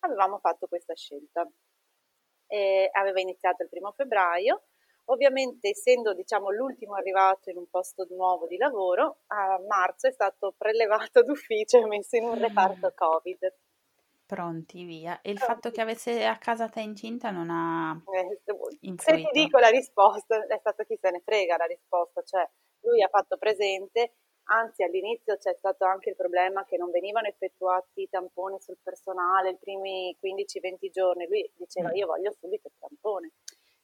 Avevamo 0.00 0.38
fatto 0.38 0.66
questa 0.66 0.94
scelta. 0.94 1.48
E 2.46 2.88
aveva 2.92 3.20
iniziato 3.20 3.62
il 3.62 3.68
primo 3.68 3.92
febbraio. 3.92 4.64
Ovviamente, 5.06 5.70
essendo 5.70 6.14
diciamo, 6.14 6.50
l'ultimo 6.50 6.94
arrivato 6.94 7.50
in 7.50 7.56
un 7.56 7.68
posto 7.68 8.06
nuovo 8.10 8.46
di 8.46 8.56
lavoro, 8.56 9.22
a 9.28 9.58
marzo 9.66 10.06
è 10.06 10.12
stato 10.12 10.54
prelevato 10.56 11.22
d'ufficio 11.22 11.78
e 11.78 11.86
messo 11.86 12.16
in 12.16 12.24
un 12.24 12.38
reparto 12.38 12.92
Covid. 12.94 13.52
Pronti, 14.30 14.84
via. 14.84 15.20
E 15.22 15.30
il 15.30 15.38
Pronti. 15.38 15.54
fatto 15.54 15.70
che 15.72 15.80
avesse 15.80 16.24
a 16.24 16.38
casa 16.38 16.68
te 16.68 16.80
incinta 16.80 17.32
non 17.32 17.50
ha 17.50 18.00
eh, 18.14 18.38
influito? 18.82 19.02
Se 19.02 19.16
ti 19.16 19.28
dico 19.32 19.58
la 19.58 19.70
risposta, 19.70 20.46
è 20.46 20.58
stato 20.58 20.84
chi 20.84 20.96
se 21.00 21.10
ne 21.10 21.20
frega 21.20 21.56
la 21.56 21.64
risposta, 21.64 22.22
cioè 22.22 22.48
lui 22.82 23.02
ha 23.02 23.08
fatto 23.08 23.36
presente, 23.38 24.12
anzi 24.44 24.84
all'inizio 24.84 25.36
c'è 25.36 25.52
stato 25.54 25.84
anche 25.84 26.10
il 26.10 26.14
problema 26.14 26.64
che 26.64 26.76
non 26.76 26.92
venivano 26.92 27.26
effettuati 27.26 28.02
i 28.02 28.08
tamponi 28.08 28.60
sul 28.60 28.78
personale 28.80 29.50
i 29.50 29.58
primi 29.58 30.16
15-20 30.22 30.90
giorni, 30.92 31.26
lui 31.26 31.50
diceva 31.56 31.88
mm. 31.88 31.96
io 31.96 32.06
voglio 32.06 32.32
subito 32.38 32.68
il 32.68 32.74
tampone. 32.78 33.32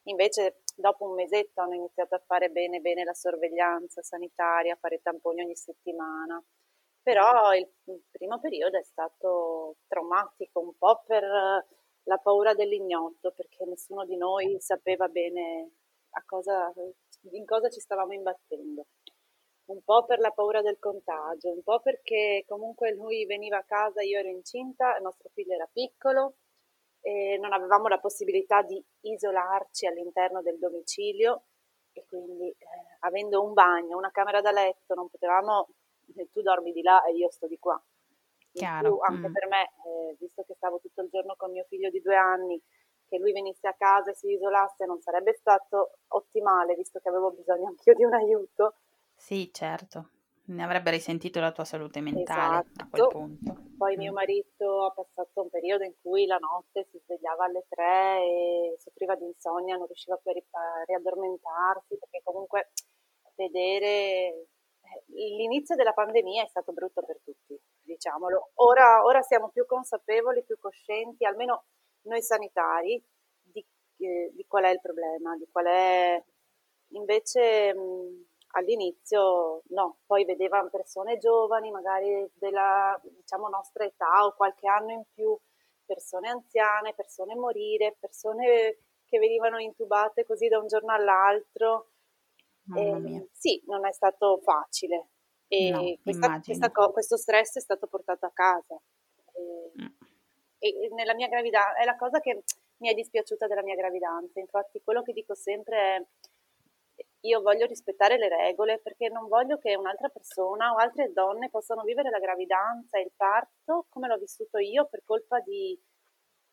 Invece 0.05 0.63
dopo 0.77 1.09
un 1.09 1.15
mesetto 1.15 1.61
hanno 1.61 1.75
iniziato 1.75 2.15
a 2.15 2.23
fare 2.25 2.51
bene 2.51 2.79
bene 2.79 3.03
la 3.03 3.15
sorveglianza 3.15 4.01
sanitaria, 4.01 4.75
a 4.75 4.79
fare 4.81 5.01
tamponi 5.03 5.43
ogni 5.43 5.57
settimana 5.57 6.41
però 7.07 7.55
il, 7.55 7.71
primo 8.11 8.41
periodo 8.41 8.79
è 8.79 8.83
stato 8.83 9.77
traumatico, 9.87 10.59
un 10.59 10.77
po' 10.77 11.05
per 11.07 11.23
la 11.23 12.19
paura 12.19 12.53
dell'ignoto, 12.53 13.31
perché 13.31 13.65
nessuno 13.65 14.05
di 14.05 14.17
noi 14.17 14.57
sapeva 14.59 15.07
bene 15.07 15.71
cosa, 16.27 16.73
in 17.31 17.45
cosa 17.45 17.69
ci 17.69 17.79
stavamo 17.79 18.13
imbattendo. 18.13 18.87
Un 19.67 19.83
po' 19.85 20.05
per 20.05 20.19
la 20.19 20.33
paura 20.33 20.63
del 20.63 20.81
contagio, 20.81 21.53
un 21.53 21.63
po' 21.63 21.79
perché 21.79 22.45
comunque 22.49 22.93
lui 22.93 23.25
veniva 23.25 23.59
a 23.59 23.65
casa, 23.65 24.03
io 24.03 24.19
ero 24.19 24.29
incinta, 24.29 24.97
il 24.97 25.03
nostro 25.03 25.29
figlio 25.33 25.55
era 25.55 25.69
piccolo 25.73 26.39
e 27.03 27.39
non 27.41 27.53
avevamo 27.53 27.87
la 27.87 28.01
possibilità 28.01 28.63
di 28.63 28.85
isolarci 29.03 29.87
all'interno 29.87 30.43
del 30.43 30.59
domicilio 30.59 31.45
e 31.93 32.05
quindi 32.09 32.49
eh, 32.49 32.57
avendo 33.01 33.45
un 33.45 33.53
bagno, 33.53 33.97
una 33.97 34.11
camera 34.11 34.41
da 34.41 34.51
letto, 34.51 34.95
non 34.95 35.09
potevamo 35.09 35.69
tu 36.33 36.43
dormi 36.43 36.73
di 36.73 36.83
là 36.83 37.05
e 37.05 37.13
io 37.13 37.31
sto 37.31 37.47
di 37.47 37.59
qua. 37.59 37.81
Chiaro. 38.53 38.97
Più, 38.97 39.15
anche 39.15 39.29
mm. 39.29 39.33
per 39.33 39.47
me, 39.49 39.63
eh, 39.63 40.17
visto 40.19 40.43
che 40.47 40.55
stavo 40.55 40.81
tutto 40.81 41.03
il 41.03 41.09
giorno 41.11 41.35
con 41.37 41.51
mio 41.51 41.65
figlio 41.69 41.91
di 41.91 42.01
due 42.01 42.17
anni, 42.17 42.61
che 43.07 43.19
lui 43.19 43.33
venisse 43.33 43.69
a 43.69 43.75
casa 43.75 44.11
e 44.11 44.15
si 44.15 44.29
isolasse 44.29 44.85
non 44.85 45.01
sarebbe 45.01 45.35
stato 45.35 45.99
ottimale, 46.09 46.75
visto 46.75 46.99
che 46.99 47.09
avevo 47.09 47.31
bisogno 47.31 47.69
anch'io 47.69 47.95
di 47.95 48.05
un 48.05 48.15
aiuto. 48.15 48.75
Sì, 49.15 49.51
certo. 49.53 50.11
Ne 50.47 50.63
avrebbe 50.63 50.91
risentito 50.91 51.41
la 51.41 51.51
tua 51.51 51.65
salute 51.65 52.01
mentale 52.01 52.67
esatto. 52.69 52.83
a 52.83 52.89
quel 52.89 53.09
punto. 53.09 53.57
Poi 53.77 53.97
mm. 53.97 53.99
mio 53.99 54.13
marito 54.13 54.85
ha 54.85 54.93
passato 54.93 55.43
un 55.43 55.51
periodo 55.51 55.85
in 55.85 55.93
cui 56.01 56.25
la 56.27 56.39
notte 56.39 56.87
si 56.91 56.99
svegliava 57.05 57.45
alle 57.45 57.65
tre 57.69 58.23
e 58.23 58.77
soffriva 58.79 59.17
di 59.17 59.25
insonnia, 59.25 59.77
non 59.77 59.87
riusciva 59.87 60.17
più 60.17 60.31
a 60.31 60.83
riaddormentarsi, 60.87 61.99
perché 61.99 62.21
comunque 62.23 62.71
vedere 63.35 64.47
l'inizio 65.09 65.75
della 65.75 65.93
pandemia 65.93 66.45
è 66.45 66.49
stato 66.49 66.73
brutto 66.73 67.03
per 67.03 67.21
tutti, 67.23 67.59
diciamolo. 67.83 68.51
Ora, 68.55 69.05
ora 69.05 69.23
siamo 69.23 69.49
più 69.51 69.67
consapevoli, 69.67 70.45
più 70.45 70.59
coscienti, 70.59 71.25
almeno 71.25 71.65
noi 72.03 72.23
sanitari, 72.23 73.03
di, 73.43 73.65
eh, 73.99 74.31
di 74.35 74.47
qual 74.47 74.65
è 74.65 74.71
il 74.71 74.81
problema, 74.81 75.37
di 75.37 75.49
qual 75.51 75.67
è... 75.67 76.25
Invece 76.91 77.75
mh, 77.75 78.27
all'inizio 78.53 79.63
no, 79.69 79.99
poi 80.07 80.25
vedevano 80.25 80.69
persone 80.71 81.19
giovani, 81.19 81.71
magari 81.71 82.31
della 82.35 82.99
diciamo, 83.03 83.49
nostra 83.49 83.85
età 83.85 84.25
o 84.25 84.35
qualche 84.35 84.69
anno 84.69 84.93
in 84.93 85.03
più, 85.13 85.37
persone 85.85 86.29
anziane, 86.29 86.95
persone 86.95 87.35
morire, 87.35 87.97
persone 87.99 88.79
che 89.05 89.19
venivano 89.19 89.59
intubate 89.59 90.25
così 90.25 90.49
da 90.49 90.59
un 90.59 90.67
giorno 90.67 90.93
all'altro 90.93 91.91
eh, 92.75 93.29
sì, 93.33 93.63
non 93.67 93.87
è 93.87 93.93
stato 93.93 94.41
facile 94.43 95.09
e 95.49 95.71
no, 95.71 95.97
questa, 96.03 96.41
questa 96.41 96.71
questo 96.71 97.17
stress 97.17 97.57
è 97.57 97.61
stato 97.61 97.87
portato 97.87 98.27
a 98.27 98.33
casa. 98.33 98.81
E, 99.33 99.83
mm. 99.83 99.87
e 100.59 100.89
nella 100.95 101.15
mia 101.15 101.29
gravidanza 101.29 101.77
è 101.77 101.85
la 101.85 101.97
cosa 101.97 102.21
che 102.21 102.43
mi 102.79 102.89
è 102.89 102.95
dispiaciuta 102.95 103.47
della 103.47 103.63
mia 103.63 103.77
gravidanza. 103.77 104.41
Infatti, 104.41 104.81
quello 104.83 105.03
che 105.03 105.13
dico 105.13 105.35
sempre 105.35 105.77
è 105.79 106.07
io 107.21 107.41
voglio 107.41 107.67
rispettare 107.67 108.19
le 108.19 108.29
regole 108.29 108.79
perché 108.79 109.09
non 109.09 109.27
voglio 109.27 109.59
che 109.59 109.75
un'altra 109.75 110.09
persona 110.09 110.73
o 110.73 110.77
altre 110.77 111.13
donne 111.13 111.51
possano 111.51 111.83
vivere 111.83 112.09
la 112.09 112.21
gravidanza 112.21 112.99
e 112.99 113.03
il 113.03 113.13
parto 113.17 113.87
come 113.89 114.07
l'ho 114.07 114.17
vissuto 114.17 114.59
io 114.59 114.87
per 114.87 115.03
colpa 115.05 115.41
di, 115.41 115.79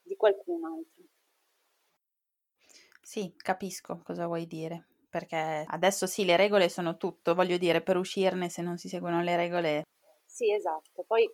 di 0.02 0.15
qualcun 0.15 0.63
altro. 0.65 1.04
Sì, 3.02 3.36
capisco 3.38 4.02
cosa 4.04 4.26
vuoi 4.26 4.47
dire 4.47 4.88
perché 5.13 5.63
adesso 5.67 6.08
sì, 6.08 6.26
le 6.26 6.36
regole 6.36 6.69
sono 6.69 6.97
tutto, 6.97 7.36
voglio 7.36 7.58
dire, 7.58 7.84
per 7.84 7.97
uscirne 7.97 8.49
se 8.49 8.63
non 8.63 8.78
si 8.78 8.88
seguono 8.88 9.21
le 9.21 9.36
regole. 9.36 9.84
Sì, 10.26 10.52
esatto. 10.52 11.04
Poi 11.06 11.30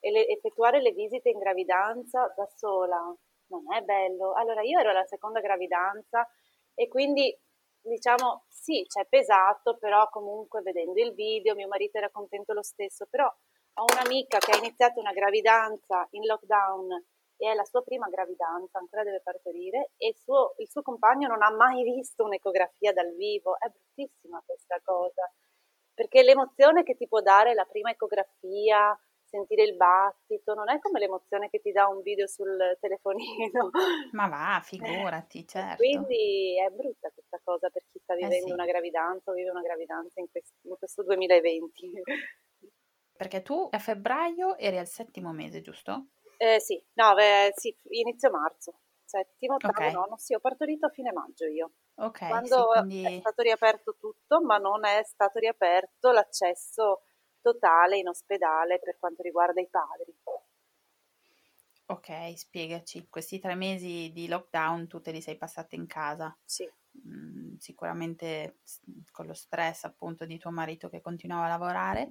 effettuare 0.00 0.82
le 0.82 0.92
visite 0.92 1.30
in 1.30 1.38
gravidanza 1.38 2.30
da 2.36 2.46
sola 2.54 2.98
non 3.46 3.72
è 3.74 3.80
bello. 3.80 4.34
Allora, 4.34 4.60
io 4.60 4.78
ero 4.78 4.90
alla 4.90 5.06
seconda 5.06 5.40
gravidanza 5.40 6.28
e 6.74 6.88
quindi 6.88 7.34
diciamo 7.80 8.44
sì, 8.50 8.84
c'è 8.86 9.06
pesato, 9.08 9.78
però 9.78 10.10
comunque 10.10 10.60
vedendo 10.60 11.00
il 11.00 11.14
video 11.14 11.54
mio 11.54 11.68
marito 11.68 11.96
era 11.96 12.10
contento 12.10 12.52
lo 12.52 12.62
stesso, 12.62 13.06
però 13.08 13.24
ho 13.24 13.84
un'amica 13.94 14.36
che 14.40 14.52
ha 14.52 14.58
iniziato 14.58 15.00
una 15.00 15.12
gravidanza 15.12 16.06
in 16.10 16.26
lockdown 16.26 17.02
e 17.36 17.50
è 17.50 17.54
la 17.54 17.64
sua 17.64 17.82
prima 17.82 18.08
gravidanza, 18.08 18.78
ancora 18.78 19.02
deve 19.02 19.20
partorire 19.20 19.90
e 19.96 20.08
il 20.08 20.16
suo, 20.16 20.54
il 20.58 20.68
suo 20.68 20.82
compagno 20.82 21.28
non 21.28 21.42
ha 21.42 21.50
mai 21.50 21.82
visto 21.96 22.24
un'ecografia 22.24 22.92
dal 22.92 23.14
vivo. 23.14 23.58
È 23.58 23.68
bruttissima 23.68 24.42
questa 24.44 24.80
cosa, 24.82 25.30
perché 25.94 26.22
l'emozione 26.22 26.82
che 26.82 26.96
ti 26.96 27.06
può 27.08 27.20
dare 27.20 27.54
la 27.54 27.64
prima 27.64 27.90
ecografia, 27.90 28.96
sentire 29.32 29.62
il 29.62 29.76
battito, 29.76 30.52
non 30.52 30.68
è 30.68 30.78
come 30.78 30.98
l'emozione 30.98 31.48
che 31.48 31.60
ti 31.60 31.72
dà 31.72 31.86
un 31.88 32.02
video 32.02 32.26
sul 32.26 32.76
telefonino. 32.78 33.70
Ma 34.12 34.28
va, 34.28 34.60
figurati, 34.62 35.46
certo. 35.46 35.76
Quindi 35.76 36.60
è 36.60 36.68
brutta 36.68 37.10
questa 37.10 37.40
cosa 37.42 37.70
per 37.70 37.82
chi 37.90 37.98
sta 37.98 38.12
eh 38.12 38.16
vivendo 38.16 38.44
eh 38.44 38.48
sì. 38.48 38.52
una 38.52 38.66
gravidanza 38.66 39.30
o 39.30 39.34
vive 39.34 39.50
una 39.50 39.62
gravidanza 39.62 40.20
in 40.20 40.30
questo, 40.30 40.54
in 40.68 40.76
questo 40.76 41.02
2020. 41.02 42.02
Perché 43.16 43.40
tu 43.40 43.68
a 43.70 43.78
febbraio 43.78 44.56
eri 44.58 44.76
al 44.76 44.86
settimo 44.86 45.32
mese, 45.32 45.62
giusto? 45.62 46.08
Eh, 46.42 46.58
sì, 46.58 46.84
no, 46.94 47.14
beh, 47.14 47.52
sì, 47.54 47.72
inizio 47.90 48.28
marzo, 48.28 48.80
settimo, 49.04 49.54
ottavo, 49.54 49.74
okay. 49.74 49.92
nono, 49.92 50.16
sì, 50.18 50.34
ho 50.34 50.40
partorito 50.40 50.86
a 50.86 50.88
fine 50.88 51.12
maggio 51.12 51.46
io. 51.46 51.70
Ok, 51.94 52.26
Quando 52.26 52.72
sì, 52.72 52.80
quindi... 52.80 53.04
è 53.04 53.20
stato 53.20 53.42
riaperto 53.42 53.94
tutto, 53.96 54.42
ma 54.42 54.58
non 54.58 54.84
è 54.84 55.04
stato 55.04 55.38
riaperto 55.38 56.10
l'accesso 56.10 57.02
totale 57.40 57.98
in 57.98 58.08
ospedale 58.08 58.80
per 58.80 58.98
quanto 58.98 59.22
riguarda 59.22 59.60
i 59.60 59.68
padri. 59.70 60.12
Ok, 61.86 62.36
spiegaci, 62.36 63.06
questi 63.08 63.38
tre 63.38 63.54
mesi 63.54 64.10
di 64.12 64.26
lockdown 64.26 64.88
tu 64.88 65.00
te 65.00 65.12
li 65.12 65.20
sei 65.20 65.36
passati 65.36 65.76
in 65.76 65.86
casa? 65.86 66.36
Sì. 66.44 66.68
Mm, 67.06 67.54
sicuramente 67.58 68.58
con 69.12 69.26
lo 69.26 69.34
stress 69.34 69.84
appunto 69.84 70.26
di 70.26 70.38
tuo 70.38 70.50
marito 70.50 70.88
che 70.88 71.00
continuava 71.00 71.44
a 71.44 71.48
lavorare 71.48 72.08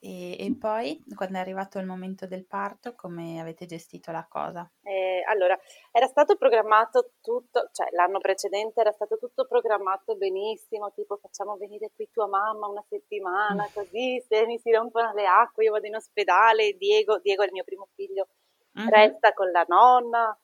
e, 0.00 0.36
e, 0.38 0.56
poi, 0.58 1.02
quando 1.14 1.38
è 1.38 1.40
arrivato 1.40 1.78
il 1.78 1.86
momento 1.86 2.26
del 2.26 2.46
parto, 2.46 2.94
come 2.94 3.40
avete 3.40 3.66
gestito 3.66 4.12
la 4.12 4.26
cosa? 4.28 4.70
Eh, 4.82 5.22
allora, 5.26 5.58
era 5.90 6.06
stato 6.06 6.36
programmato 6.36 7.12
tutto, 7.20 7.70
cioè 7.72 7.88
l'anno 7.92 8.18
precedente 8.18 8.80
era 8.80 8.92
stato 8.92 9.18
tutto 9.18 9.46
programmato 9.46 10.16
benissimo, 10.16 10.92
tipo 10.92 11.16
facciamo 11.16 11.56
venire 11.56 11.90
qui 11.94 12.08
tua 12.10 12.26
mamma 12.26 12.68
una 12.68 12.84
settimana, 12.88 13.68
così 13.72 14.22
se 14.28 14.46
mi 14.46 14.58
si 14.58 14.70
rompono 14.70 15.12
le 15.14 15.26
acque 15.26 15.64
io 15.64 15.72
vado 15.72 15.86
in 15.86 15.96
ospedale, 15.96 16.76
Diego, 16.76 17.18
Diego 17.18 17.42
è 17.42 17.46
il 17.46 17.52
mio 17.52 17.64
primo 17.64 17.88
figlio, 17.94 18.28
uh-huh. 18.74 18.88
resta 18.88 19.32
con 19.32 19.50
la 19.50 19.64
nonna. 19.66 20.38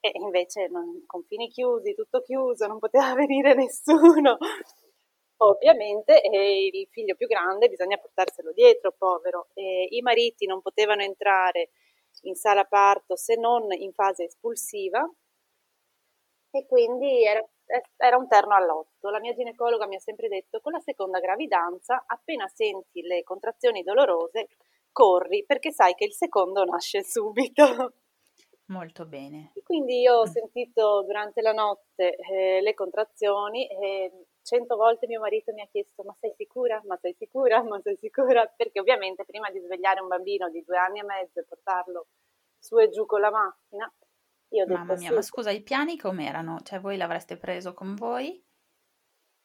E 0.00 0.12
invece 0.14 0.68
non, 0.68 1.02
confini 1.06 1.48
chiusi, 1.48 1.92
tutto 1.92 2.22
chiuso, 2.22 2.68
non 2.68 2.78
poteva 2.78 3.14
venire 3.18 3.54
nessuno. 3.54 4.38
Ovviamente 5.40 6.20
il 6.22 6.88
figlio 6.90 7.14
più 7.14 7.26
grande 7.26 7.68
bisogna 7.68 7.96
portarselo 7.96 8.52
dietro, 8.52 8.92
povero. 8.92 9.48
Eh, 9.54 9.88
I 9.90 10.00
mariti 10.02 10.46
non 10.46 10.60
potevano 10.60 11.02
entrare 11.02 11.70
in 12.22 12.34
sala 12.34 12.64
parto 12.64 13.14
se 13.16 13.36
non 13.36 13.70
in 13.72 13.92
fase 13.92 14.24
espulsiva 14.24 15.08
e 16.50 16.66
quindi 16.66 17.24
era 17.24 17.46
era 17.96 18.16
un 18.16 18.26
terno 18.28 18.54
all'otto. 18.54 19.10
La 19.10 19.20
mia 19.20 19.34
ginecologa 19.34 19.86
mi 19.86 19.96
ha 19.96 20.00
sempre 20.00 20.28
detto 20.28 20.60
con 20.60 20.72
la 20.72 20.80
seconda 20.80 21.20
gravidanza, 21.20 22.04
appena 22.06 22.46
senti 22.48 23.02
le 23.02 23.22
contrazioni 23.22 23.82
dolorose, 23.82 24.48
corri 24.90 25.44
perché 25.44 25.70
sai 25.70 25.94
che 25.94 26.04
il 26.04 26.14
secondo 26.14 26.64
nasce 26.64 27.04
subito. 27.04 27.92
Molto 28.66 29.06
bene. 29.06 29.52
Quindi 29.62 30.00
io 30.00 30.16
ho 30.16 30.26
mm. 30.26 30.30
sentito 30.30 31.02
durante 31.02 31.40
la 31.40 31.52
notte 31.52 32.16
eh, 32.16 32.60
le 32.60 32.74
contrazioni 32.74 33.66
e 33.66 34.26
cento 34.48 34.76
volte 34.76 35.06
mio 35.06 35.20
marito 35.20 35.52
mi 35.52 35.60
ha 35.60 35.66
chiesto 35.66 36.02
ma 36.04 36.16
sei 36.18 36.32
sicura? 36.34 36.80
Ma 36.86 36.96
sei 36.96 37.12
sicura? 37.12 37.62
Ma 37.62 37.78
sei 37.82 37.96
sicura? 37.96 38.46
Perché 38.46 38.80
ovviamente 38.80 39.26
prima 39.26 39.50
di 39.50 39.60
svegliare 39.60 40.00
un 40.00 40.08
bambino 40.08 40.48
di 40.48 40.64
due 40.64 40.78
anni 40.78 41.00
e 41.00 41.04
mezzo 41.04 41.40
e 41.40 41.44
portarlo 41.44 42.06
su 42.58 42.78
e 42.78 42.88
giù 42.88 43.04
con 43.04 43.20
la 43.20 43.30
macchina, 43.30 43.92
io 44.48 44.62
ho 44.62 44.66
detto 44.66 44.78
Mamma 44.78 44.94
mia, 44.94 45.08
sì. 45.08 45.14
ma 45.14 45.22
scusa, 45.22 45.50
i 45.50 45.62
piani 45.62 45.98
com'erano? 45.98 46.60
Cioè 46.62 46.80
voi 46.80 46.96
l'avreste 46.96 47.36
preso 47.36 47.74
con 47.74 47.94
voi? 47.94 48.42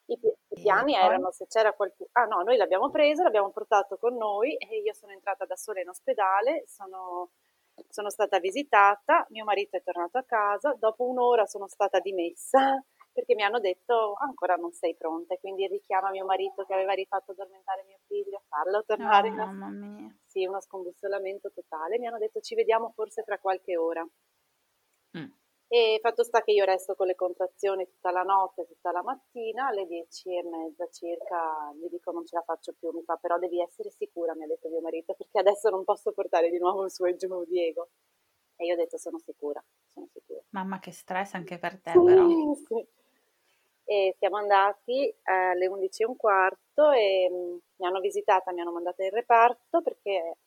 I, 0.06 0.14
i 0.14 0.62
piani 0.62 0.96
erano 0.96 1.32
se 1.32 1.48
c'era 1.48 1.74
qualcuno. 1.74 2.10
Ah 2.14 2.26
no, 2.26 2.42
noi 2.42 2.56
l'abbiamo 2.56 2.90
preso, 2.90 3.24
l'abbiamo 3.24 3.52
portato 3.52 3.98
con 3.98 4.16
noi 4.16 4.56
e 4.56 4.78
io 4.78 4.94
sono 4.94 5.12
entrata 5.12 5.46
da 5.46 5.58
sola 5.58 5.82
in 5.82 5.90
ospedale, 5.90 6.64
sono, 6.66 7.32
sono 7.90 8.10
stata 8.10 8.40
visitata, 8.40 9.26
mio 9.30 9.44
marito 9.44 9.76
è 9.76 9.84
tornato 9.84 10.18
a 10.18 10.24
casa, 10.24 10.74
dopo 10.80 11.06
un'ora 11.06 11.46
sono 11.46 11.68
stata 11.68 12.00
dimessa 12.00 12.82
perché 13.14 13.36
mi 13.36 13.44
hanno 13.44 13.60
detto 13.60 14.16
ancora 14.20 14.56
non 14.56 14.74
sei 14.74 14.96
pronta 14.96 15.38
quindi 15.38 15.68
richiama 15.68 16.10
mio 16.10 16.26
marito 16.26 16.64
che 16.66 16.74
aveva 16.74 16.94
rifatto 16.94 17.32
addormentare 17.32 17.84
mio 17.86 18.00
figlio, 18.08 18.44
farlo 18.48 18.84
tornare. 18.86 19.30
Oh, 19.30 19.34
mamma 19.34 19.68
mia. 19.70 20.16
Sì, 20.26 20.46
uno 20.46 20.62
scombussolamento 20.62 21.52
totale. 21.52 22.00
Mi 22.00 22.08
hanno 22.08 22.18
detto 22.18 22.40
ci 22.40 22.56
vediamo 22.56 22.92
forse 22.96 23.24
tra 23.24 23.38
qualche 23.38 23.78
ora. 23.78 24.08
Mm. 25.18 25.32
E 25.68 26.00
fatto 26.02 26.24
sta 26.24 26.42
che 26.42 26.52
io 26.52 26.66
resto 26.66 26.94
con 26.96 27.08
le 27.08 27.16
contrazioni 27.16 27.88
tutta 27.88 28.12
la 28.12 28.22
notte, 28.22 28.66
tutta 28.68 28.92
la 28.92 29.02
mattina, 29.02 29.68
alle 29.68 29.88
dieci 29.88 30.30
e 30.36 30.44
mezza 30.44 30.88
circa 30.92 31.74
gli 31.74 31.88
dico 31.90 32.12
non 32.12 32.26
ce 32.26 32.36
la 32.36 32.44
faccio 32.44 32.74
più, 32.74 32.92
mi 32.92 33.04
fa 33.04 33.16
però 33.16 33.40
devi 33.40 33.60
essere 33.60 33.90
sicura, 33.90 34.36
mi 34.36 34.44
ha 34.44 34.48
detto 34.48 34.70
mio 34.70 34.82
marito, 34.82 35.16
perché 35.16 35.40
adesso 35.40 35.70
non 35.70 35.84
posso 35.84 36.12
portare 36.12 36.50
di 36.52 36.60
nuovo 36.60 36.88
su 36.90 37.06
e 37.06 37.16
giù 37.16 37.44
Diego. 37.46 37.90
E 38.56 38.66
io 38.66 38.74
ho 38.74 38.78
detto 38.78 38.98
sono 38.98 39.18
sicura, 39.18 39.64
sono 39.92 40.08
sicura. 40.14 40.42
Mamma 40.50 40.78
che 40.78 40.92
stress 40.92 41.34
anche 41.34 41.58
per 41.58 41.82
te 41.82 41.94
però. 41.94 42.28
sì. 42.68 42.88
E 43.86 44.16
siamo 44.18 44.38
andati 44.38 45.14
alle 45.24 45.68
11 45.68 46.04
e 46.04 46.06
un 46.06 46.16
quarto 46.16 46.92
e 46.92 47.30
mm, 47.30 47.58
mi 47.78 47.86
hanno 47.86 48.00
visitata, 48.00 48.52
mi 48.52 48.62
hanno 48.62 48.72
mandata 48.72 49.04
in 49.04 49.12
reparto 49.12 49.82
perché 49.82 50.38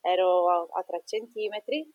ero 0.00 0.48
a, 0.48 0.66
a 0.78 0.82
3 0.82 1.02
centimetri 1.04 1.86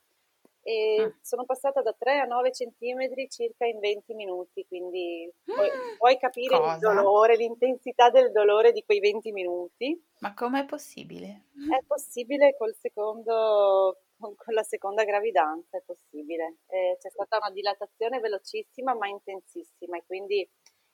e 0.65 0.97
mm. 1.01 1.19
sono 1.21 1.43
passata 1.43 1.81
da 1.81 1.93
3 1.93 2.19
a 2.19 2.23
9 2.23 2.53
centimetri 2.53 3.29
circa 3.29 3.65
in 3.65 3.79
20 3.79 4.13
minuti, 4.13 4.65
quindi 4.65 5.29
puoi, 5.43 5.69
puoi 5.97 6.17
capire 6.17 6.57
Cosa? 6.57 6.73
il 6.73 6.79
dolore, 6.79 7.35
l'intensità 7.35 8.09
del 8.09 8.31
dolore 8.31 8.71
di 8.71 8.81
quei 8.83 8.99
20 8.99 9.31
minuti. 9.33 10.01
Ma 10.19 10.33
com'è 10.33 10.65
possibile? 10.65 11.47
È 11.69 11.83
possibile 11.85 12.55
col 12.57 12.73
secondo, 12.75 14.03
con 14.17 14.53
la 14.53 14.63
seconda 14.63 15.03
gravidanza, 15.03 15.77
è 15.77 15.81
possibile. 15.81 16.59
Eh, 16.67 16.95
c'è 16.97 17.09
stata 17.09 17.37
una 17.41 17.51
dilatazione 17.51 18.21
velocissima 18.21 18.95
ma 18.95 19.09
intensissima 19.09 19.97
e 19.97 20.03
quindi 20.05 20.49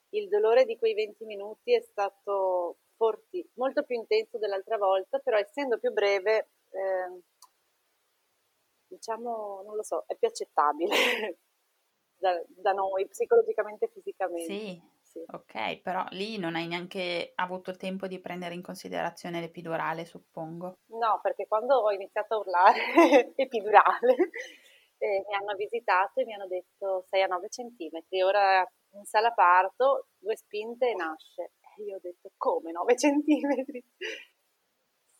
il 0.09 0.27
dolore 0.27 0.65
di 0.65 0.77
quei 0.77 0.93
20 0.93 1.25
minuti 1.25 1.73
è 1.73 1.81
stato 1.81 2.77
forti, 2.95 3.47
molto 3.55 3.83
più 3.83 3.95
intenso 3.95 4.37
dell'altra 4.37 4.77
volta, 4.77 5.19
però 5.19 5.37
essendo 5.37 5.77
più 5.79 5.91
breve... 5.91 6.49
Eh, 6.69 7.21
diciamo, 8.89 9.61
non 9.63 9.75
lo 9.75 9.83
so, 9.83 10.03
è 10.07 10.15
più 10.15 10.27
accettabile 10.27 10.89
da, 12.17 12.41
da, 12.47 12.73
noi 12.73 13.07
psicologicamente 13.07 13.85
e 13.85 13.91
fisicamente. 13.93 14.53
Sì, 14.53 14.81
sì, 15.01 15.23
ok, 15.25 15.81
però 15.81 16.03
lì 16.09 16.37
non 16.37 16.55
hai 16.55 16.67
neanche 16.67 17.31
avuto 17.35 17.75
tempo 17.75 18.07
di 18.07 18.19
prendere 18.19 18.55
in 18.55 18.61
considerazione 18.61 19.39
l'epidurale, 19.39 20.05
suppongo. 20.05 20.79
No, 20.87 21.19
perché 21.21 21.47
quando 21.47 21.75
ho 21.75 21.91
iniziato 21.91 22.33
a 22.33 22.37
urlare 22.39 22.81
epidurale, 23.35 24.15
eh, 24.97 25.23
mi 25.27 25.35
hanno 25.35 25.55
visitato 25.55 26.19
e 26.19 26.25
mi 26.25 26.33
hanno 26.33 26.47
detto 26.47 27.05
6 27.07 27.21
a 27.21 27.27
9 27.27 27.49
centimetri, 27.49 28.21
ora 28.21 28.67
in 28.91 29.05
sala 29.05 29.31
parto, 29.31 30.07
due 30.17 30.35
spinte 30.35 30.89
e 30.89 30.95
nasce. 30.95 31.53
E 31.77 31.83
io 31.83 31.97
ho 31.97 31.99
detto 32.01 32.31
come 32.37 32.71
9 32.71 32.95
centimetri? 32.97 33.83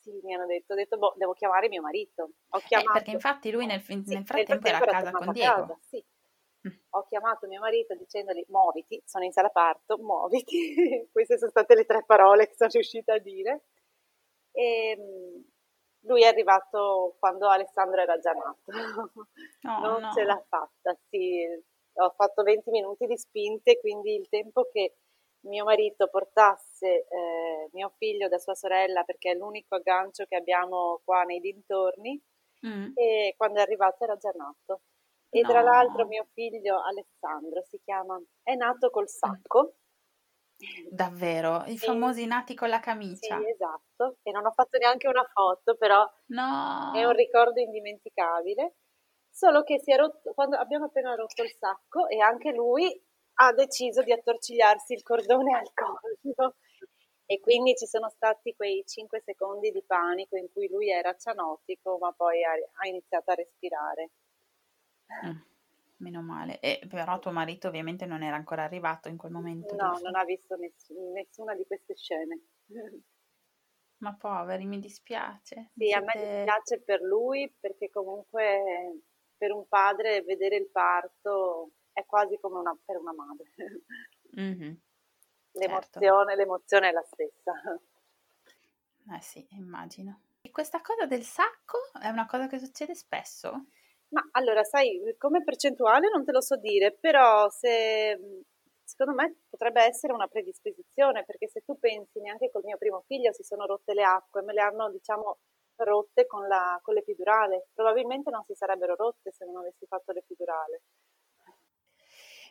Sì, 0.02 0.20
mi 0.24 0.34
hanno 0.34 0.46
detto, 0.46 0.74
ho 0.74 0.76
detto, 0.76 0.98
boh, 0.98 1.14
devo 1.18 1.34
chiamare 1.34 1.68
mio 1.68 1.82
marito. 1.82 2.32
Ho 2.50 2.60
chiamato... 2.60 2.90
Eh, 2.90 2.94
perché 2.94 3.12
infatti 3.12 3.52
lui 3.52 3.66
nel, 3.66 3.84
nel, 3.88 4.04
sì, 4.06 4.14
nel 4.14 4.26
frattempo, 4.26 4.68
era 4.68 4.78
a 4.78 4.86
casa 4.86 5.12
con 5.12 5.32
Diego. 5.34 5.54
Casa, 5.54 5.80
sì. 5.82 6.04
Mm. 6.68 6.72
Ho 6.90 7.06
chiamato 7.08 7.48
mio 7.48 7.60
marito 7.60 7.96
dicendogli 7.96 8.44
muoviti, 8.50 9.02
sono 9.06 9.24
in 9.24 9.32
sala 9.32 9.50
parto, 9.50 9.98
muoviti. 9.98 11.08
Queste 11.12 11.38
sono 11.38 11.52
state 11.52 11.76
le 11.76 11.86
tre 11.86 12.04
parole 12.06 12.48
che 12.48 12.56
sono 12.56 12.70
riuscita 12.72 13.14
a 13.14 13.20
dire. 13.20 13.64
E 14.52 14.90
ehm, 14.98 15.44
lui 16.04 16.24
è 16.24 16.28
arrivato 16.28 17.16
quando 17.20 17.48
Alessandro 17.48 18.02
era 18.02 18.18
già 18.20 18.32
nato. 18.32 18.72
Oh, 19.68 19.80
non 19.80 20.02
no. 20.02 20.12
ce 20.12 20.24
l'ha 20.24 20.44
fatta, 20.48 20.98
sì. 21.10 21.46
Ho 21.94 22.14
fatto 22.16 22.44
20 22.44 22.70
minuti 22.72 23.06
di 23.06 23.18
spinte, 23.18 23.80
quindi 23.80 24.16
il 24.16 24.28
tempo 24.30 24.70
che 24.72 24.96
mio 25.42 25.64
marito 25.64 26.08
portasse 26.08 27.08
eh, 27.08 27.70
mio 27.72 27.94
figlio 27.98 28.28
da 28.28 28.38
sua 28.38 28.56
sorella 28.56 29.04
perché 29.04 29.32
è 29.32 29.36
l'unico 29.36 29.76
aggancio 29.76 30.26
che 30.26 30.36
abbiamo 30.36 31.02
qua 31.06 31.24
nei 31.24 31.40
dintorni 31.40 32.22
mm. 32.66 32.92
e 32.96 33.34
quando 33.38 33.60
è 33.60 33.62
arrivato 33.62 34.04
era 34.04 34.16
già 34.18 34.32
nato. 34.36 34.82
E 35.30 35.42
no. 35.42 35.48
tra 35.48 35.62
l'altro 35.62 36.08
mio 36.08 36.28
figlio 36.34 36.82
Alessandro 36.82 37.64
si 37.64 37.80
chiama, 37.84 38.20
è 38.42 38.56
nato 38.56 38.90
col 38.90 39.08
sacco. 39.08 39.76
Davvero? 40.90 41.64
I 41.68 41.78
famosi 41.78 42.26
nati 42.26 42.54
con 42.54 42.68
la 42.68 42.80
camicia? 42.80 43.38
Sì, 43.38 43.50
esatto. 43.50 44.18
E 44.24 44.32
non 44.32 44.46
ho 44.46 44.52
fatto 44.52 44.78
neanche 44.78 45.08
una 45.08 45.24
foto, 45.32 45.76
però 45.76 46.06
no. 46.28 46.92
è 46.94 47.06
un 47.06 47.14
ricordo 47.14 47.62
indimenticabile. 47.62 48.76
Solo 49.40 49.64
che 49.64 49.80
si 49.80 49.94
è 49.94 49.96
rotto, 49.96 50.34
quando 50.34 50.58
abbiamo 50.58 50.84
appena 50.84 51.16
rotto 51.16 51.44
il 51.44 51.56
sacco 51.58 52.10
e 52.10 52.20
anche 52.20 52.52
lui 52.52 52.92
ha 53.36 53.54
deciso 53.54 54.04
di 54.04 54.12
attorcigliarsi 54.12 54.92
il 54.92 55.02
cordone 55.02 55.58
al 55.58 55.72
collo 55.74 56.56
e 57.26 57.40
quindi 57.40 57.74
ci 57.78 57.86
sono 57.86 58.10
stati 58.10 58.54
quei 58.54 58.84
5 58.86 59.22
secondi 59.24 59.72
di 59.72 59.82
panico 59.82 60.36
in 60.36 60.52
cui 60.52 60.68
lui 60.68 60.90
era 60.90 61.16
cianotico 61.16 61.98
ma 62.02 62.12
poi 62.12 62.44
ha, 62.44 62.52
ha 62.52 62.88
iniziato 62.90 63.32
a 63.32 63.36
respirare. 63.36 64.10
Mm, 65.26 65.38
meno 66.00 66.22
male, 66.22 66.60
e, 66.60 66.86
però 66.90 67.18
tuo 67.20 67.32
marito 67.32 67.70
ovviamente 67.70 68.06
non 68.06 68.24
era 68.24 68.36
ancora 68.36 68.64
arrivato 68.64 69.08
in 69.08 69.16
quel 69.16 69.32
momento. 69.32 69.74
No, 69.74 69.92
giusto? 69.92 70.04
non 70.04 70.16
ha 70.18 70.26
visto 70.26 70.58
ness- 70.58 70.90
nessuna 71.14 71.56
di 71.56 71.66
queste 71.66 71.96
scene. 71.96 72.42
Ma 74.00 74.14
poveri, 74.16 74.66
mi 74.66 74.80
dispiace. 74.80 75.72
Sì, 75.76 75.86
Siete... 75.86 75.96
a 75.96 76.02
me 76.02 76.12
dispiace 76.14 76.82
per 76.82 77.00
lui 77.02 77.50
perché 77.58 77.90
comunque 77.90 79.04
per 79.40 79.52
un 79.52 79.68
padre 79.68 80.22
vedere 80.22 80.58
il 80.58 80.70
parto 80.70 81.72
è 81.94 82.06
quasi 82.06 82.38
come 82.40 82.60
una, 82.60 82.78
per 82.86 82.98
una 82.98 83.14
madre. 83.14 83.52
Mm-hmm. 84.40 84.74
L'emozione, 85.54 85.88
certo. 85.88 86.36
l'emozione 86.36 86.90
è 86.90 86.92
la 86.92 87.06
stessa. 87.10 87.52
Eh 89.12 89.22
sì, 89.22 89.48
immagino. 89.52 90.22
E 90.42 90.52
questa 90.52 90.82
cosa 90.82 91.08
del 91.08 91.24
sacco 91.24 91.78
è 92.00 92.10
una 92.10 92.28
cosa 92.28 92.48
che 92.48 92.60
succede 92.60 92.94
spesso? 92.94 93.66
Ma 94.10 94.28
allora, 94.34 94.64
sai, 94.64 95.16
come 95.18 95.44
percentuale 95.44 96.10
non 96.10 96.24
te 96.24 96.32
lo 96.32 96.42
so 96.42 96.58
dire, 96.58 96.92
però 96.92 97.50
se 97.50 98.46
secondo 98.84 99.14
me 99.14 99.44
potrebbe 99.48 99.84
essere 99.84 100.14
una 100.14 100.28
predisposizione, 100.28 101.24
perché 101.24 101.48
se 101.48 101.62
tu 101.62 101.78
pensi 101.78 102.20
neanche 102.20 102.50
col 102.52 102.64
mio 102.66 102.78
primo 102.78 103.04
figlio 103.06 103.32
si 103.32 103.44
sono 103.44 103.66
rotte 103.66 103.94
le 103.94 104.04
acque, 104.04 104.42
me 104.42 104.54
le 104.54 104.62
hanno, 104.62 104.90
diciamo, 104.90 105.38
rotte 105.84 106.26
con, 106.26 106.48
la, 106.48 106.80
con 106.82 106.94
l'epidurale. 106.94 107.68
Probabilmente 107.74 108.30
non 108.30 108.44
si 108.46 108.54
sarebbero 108.54 108.96
rotte 108.96 109.32
se 109.32 109.46
non 109.46 109.58
avessi 109.58 109.86
fatto 109.86 110.12
l'epidurale. 110.12 110.82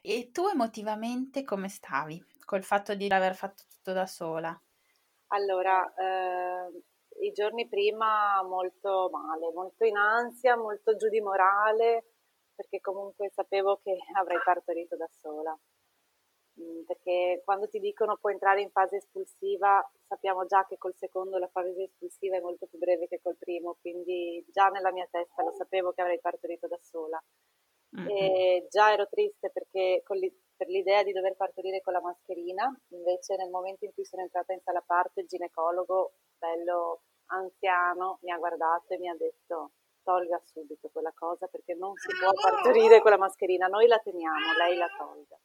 E 0.03 0.31
tu 0.31 0.47
emotivamente 0.47 1.45
come 1.45 1.69
stavi 1.69 2.25
col 2.45 2.63
fatto 2.63 2.95
di 2.95 3.09
aver 3.09 3.35
fatto 3.35 3.65
tutto 3.69 3.93
da 3.93 4.07
sola? 4.07 4.59
Allora, 5.29 5.93
eh, 5.95 6.83
i 7.21 7.33
giorni 7.33 7.69
prima 7.69 8.43
molto 8.43 9.11
male, 9.13 9.53
molto 9.53 9.85
in 9.85 9.97
ansia, 9.97 10.57
molto 10.57 10.97
giù 10.97 11.09
di 11.09 11.21
morale, 11.21 12.13
perché 12.55 12.81
comunque 12.81 13.31
sapevo 13.31 13.81
che 13.83 13.97
avrei 14.19 14.39
partorito 14.45 14.97
da 14.97 15.09
sola. 15.21 15.59
Mm, 16.61 16.83
perché 16.83 17.43
quando 17.45 17.69
ti 17.69 17.79
dicono 17.79 18.17
puoi 18.17 18.33
entrare 18.33 18.61
in 18.61 18.71
fase 18.71 18.97
espulsiva, 18.97 19.81
sappiamo 20.07 20.45
già 20.47 20.67
che 20.67 20.77
col 20.77 20.95
secondo 20.97 21.39
la 21.39 21.49
fase 21.49 21.85
espulsiva 21.85 22.37
è 22.37 22.41
molto 22.41 22.67
più 22.67 22.79
breve 22.79 23.07
che 23.07 23.21
col 23.23 23.37
primo, 23.37 23.77
quindi 23.81 24.45
già 24.49 24.67
nella 24.69 24.91
mia 24.91 25.07
testa 25.11 25.43
lo 25.45 25.53
sapevo 25.53 25.93
che 25.93 26.01
avrei 26.01 26.21
partorito 26.21 26.67
da 26.67 26.79
sola. 26.83 27.23
Mm-hmm. 27.97 28.09
E 28.09 28.67
già 28.69 28.93
ero 28.93 29.09
triste 29.09 29.51
perché 29.51 30.03
per 30.05 30.67
l'idea 30.69 31.03
di 31.03 31.13
dover 31.13 31.37
partorire 31.37 31.81
con 31.81 31.93
la 31.93 32.03
mascherina, 32.03 32.69
invece 32.89 33.37
nel 33.37 33.51
momento 33.51 33.85
in 33.85 33.95
cui 33.95 34.05
sono 34.05 34.23
entrata 34.23 34.53
in 34.53 34.61
sala 34.61 34.83
parte 34.85 35.21
il 35.21 35.27
ginecologo, 35.27 36.13
bello 36.37 37.03
anziano, 37.27 38.19
mi 38.23 38.31
ha 38.31 38.37
guardato 38.37 38.95
e 38.95 38.99
mi 38.99 39.09
ha 39.09 39.17
detto 39.17 39.73
tolga 40.03 40.41
subito 40.45 40.89
quella 40.91 41.13
cosa 41.15 41.47
perché 41.47 41.75
non 41.75 41.95
si 41.97 42.09
può 42.19 42.33
partorire 42.41 43.01
con 43.01 43.11
la 43.11 43.19
mascherina, 43.19 43.67
noi 43.67 43.87
la 43.87 43.99
teniamo, 43.99 44.53
lei 44.59 44.77
la 44.77 44.89
tolga. 44.97 45.39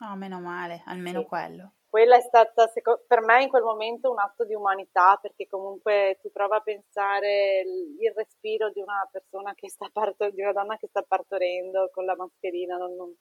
Oh, 0.00 0.16
meno 0.16 0.40
male, 0.40 0.82
almeno 0.86 1.20
sì. 1.20 1.26
quello. 1.26 1.72
Quella 1.90 2.16
è 2.16 2.20
stata 2.20 2.70
per 3.06 3.20
me 3.20 3.42
in 3.42 3.48
quel 3.48 3.64
momento 3.64 4.10
un 4.10 4.18
atto 4.18 4.44
di 4.44 4.54
umanità 4.54 5.18
perché 5.20 5.48
comunque 5.48 6.18
tu 6.22 6.30
prova 6.30 6.56
a 6.56 6.60
pensare 6.60 7.62
il 7.62 8.12
respiro 8.14 8.70
di 8.70 8.80
una 8.80 9.06
persona 9.10 9.54
che 9.54 9.68
sta 9.68 9.88
partorendo, 9.92 10.36
di 10.36 10.42
una 10.42 10.52
donna 10.52 10.76
che 10.76 10.86
sta 10.86 11.02
partorendo 11.02 11.90
con 11.92 12.04
la 12.04 12.14
mascherina. 12.14 12.76
Non, 12.76 12.94
non... 12.94 13.14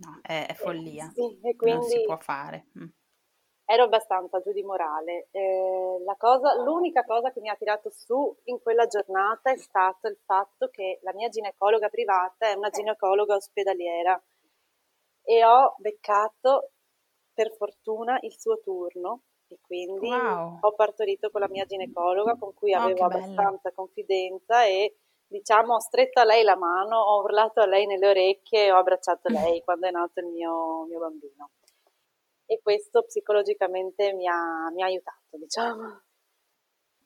No, 0.00 0.20
è, 0.22 0.46
è 0.48 0.54
follia. 0.54 1.10
Sì, 1.14 1.40
e 1.42 1.56
quindi... 1.56 1.78
Non 1.78 1.88
si 1.88 2.04
può 2.04 2.18
fare. 2.18 2.66
Mm 2.78 2.88
ero 3.70 3.84
abbastanza 3.84 4.40
giù 4.40 4.50
di 4.50 4.64
morale. 4.64 5.28
Eh, 5.30 6.02
cosa, 6.18 6.60
l'unica 6.60 7.04
cosa 7.04 7.30
che 7.30 7.38
mi 7.40 7.48
ha 7.48 7.54
tirato 7.54 7.88
su 7.88 8.36
in 8.46 8.60
quella 8.60 8.86
giornata 8.86 9.52
è 9.52 9.56
stato 9.56 10.08
il 10.08 10.18
fatto 10.24 10.68
che 10.70 10.98
la 11.02 11.12
mia 11.14 11.28
ginecologa 11.28 11.88
privata 11.88 12.48
è 12.48 12.54
una 12.54 12.68
ginecologa 12.68 13.36
ospedaliera 13.36 14.20
e 15.22 15.44
ho 15.44 15.74
beccato 15.78 16.72
per 17.32 17.52
fortuna 17.56 18.18
il 18.22 18.38
suo 18.38 18.60
turno 18.60 19.22
e 19.48 19.58
quindi 19.60 20.08
wow. 20.08 20.58
ho 20.60 20.74
partorito 20.74 21.30
con 21.30 21.40
la 21.40 21.48
mia 21.48 21.64
ginecologa 21.64 22.36
con 22.36 22.54
cui 22.54 22.74
oh, 22.74 22.80
avevo 22.80 23.04
abbastanza 23.04 23.70
bello. 23.70 23.74
confidenza 23.74 24.64
e 24.64 24.96
diciamo 25.26 25.74
ho 25.74 25.80
stretto 25.80 26.20
a 26.20 26.24
lei 26.24 26.42
la 26.42 26.56
mano, 26.56 26.98
ho 26.98 27.22
urlato 27.22 27.60
a 27.60 27.66
lei 27.66 27.86
nelle 27.86 28.08
orecchie 28.08 28.66
e 28.66 28.72
ho 28.72 28.76
abbracciato 28.76 29.28
lei 29.54 29.62
quando 29.62 29.86
è 29.86 29.90
nato 29.90 30.20
il 30.20 30.26
mio, 30.26 30.84
mio 30.84 30.98
bambino 30.98 31.50
e 32.50 32.60
questo 32.60 33.04
psicologicamente 33.04 34.12
mi 34.12 34.26
ha, 34.26 34.68
mi 34.72 34.82
ha 34.82 34.86
aiutato, 34.86 35.36
diciamo. 35.36 36.02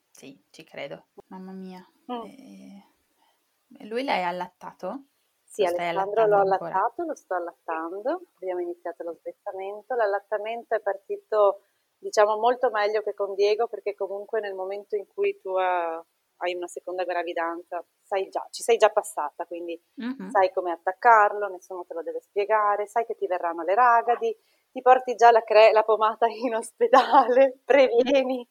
Sì, 0.09 0.43
ci 0.49 0.63
credo, 0.63 1.09
mamma 1.27 1.51
mia. 1.51 1.87
Mm. 2.11 2.23
E... 2.25 3.85
Lui 3.85 4.03
l'hai 4.03 4.23
allattato? 4.23 5.09
Sì, 5.55 5.63
lo 5.63 5.69
Alessandro 5.69 6.25
l'ho 6.25 6.35
ancora? 6.35 6.57
allattato, 6.57 7.03
lo 7.03 7.15
sto 7.15 7.33
allattando, 7.35 8.21
abbiamo 8.35 8.59
iniziato 8.59 9.03
lo 9.03 9.13
svettamento, 9.13 9.95
l'allattamento 9.95 10.75
è 10.75 10.81
partito 10.81 11.61
diciamo 11.97 12.37
molto 12.37 12.69
meglio 12.69 13.01
che 13.01 13.13
con 13.13 13.33
Diego 13.33 13.67
perché 13.67 13.95
comunque 13.95 14.39
nel 14.39 14.53
momento 14.53 14.95
in 14.95 15.07
cui 15.07 15.39
tu 15.41 15.51
uh, 15.51 16.03
hai 16.37 16.53
una 16.53 16.67
seconda 16.67 17.03
gravidanza 17.03 17.83
sai 18.01 18.29
già, 18.29 18.45
ci 18.51 18.63
sei 18.63 18.77
già 18.77 18.89
passata, 18.89 19.45
quindi 19.45 19.81
mm-hmm. 20.01 20.29
sai 20.29 20.51
come 20.51 20.71
attaccarlo, 20.71 21.47
nessuno 21.47 21.85
te 21.85 21.93
lo 21.93 22.03
deve 22.03 22.21
spiegare, 22.21 22.87
sai 22.87 23.05
che 23.05 23.15
ti 23.15 23.25
verranno 23.25 23.63
le 23.63 23.73
ragadi, 23.73 24.35
ti 24.71 24.81
porti 24.81 25.15
già 25.15 25.31
la, 25.31 25.41
cre- 25.41 25.71
la 25.71 25.83
pomata 25.83 26.27
in 26.27 26.55
ospedale, 26.55 27.61
previeni 27.65 28.47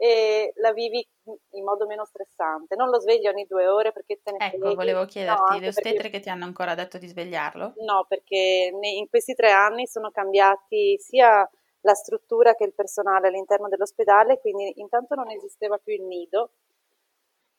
e 0.00 0.52
la 0.58 0.72
vivi 0.72 1.04
in 1.50 1.64
modo 1.64 1.84
meno 1.84 2.04
stressante. 2.04 2.76
Non 2.76 2.88
lo 2.88 3.00
svegli 3.00 3.26
ogni 3.26 3.46
due 3.46 3.66
ore 3.66 3.90
perché 3.90 4.20
te 4.22 4.30
ne 4.30 4.38
Ecco, 4.46 4.58
freghi. 4.58 4.74
volevo 4.76 5.04
chiederti, 5.04 5.54
no, 5.54 5.58
le 5.58 5.68
ostetriche 5.68 6.02
perché... 6.02 6.20
ti 6.20 6.28
hanno 6.30 6.44
ancora 6.44 6.76
detto 6.76 6.98
di 6.98 7.08
svegliarlo? 7.08 7.72
No, 7.78 8.06
perché 8.08 8.70
in 8.80 9.08
questi 9.08 9.34
tre 9.34 9.50
anni 9.50 9.88
sono 9.88 10.12
cambiati 10.12 10.96
sia 11.00 11.48
la 11.80 11.94
struttura 11.94 12.54
che 12.54 12.62
il 12.62 12.74
personale 12.74 13.26
all'interno 13.26 13.68
dell'ospedale, 13.68 14.38
quindi 14.38 14.72
intanto 14.76 15.16
non 15.16 15.30
esisteva 15.30 15.78
più 15.78 15.92
il 15.92 16.04
nido, 16.04 16.50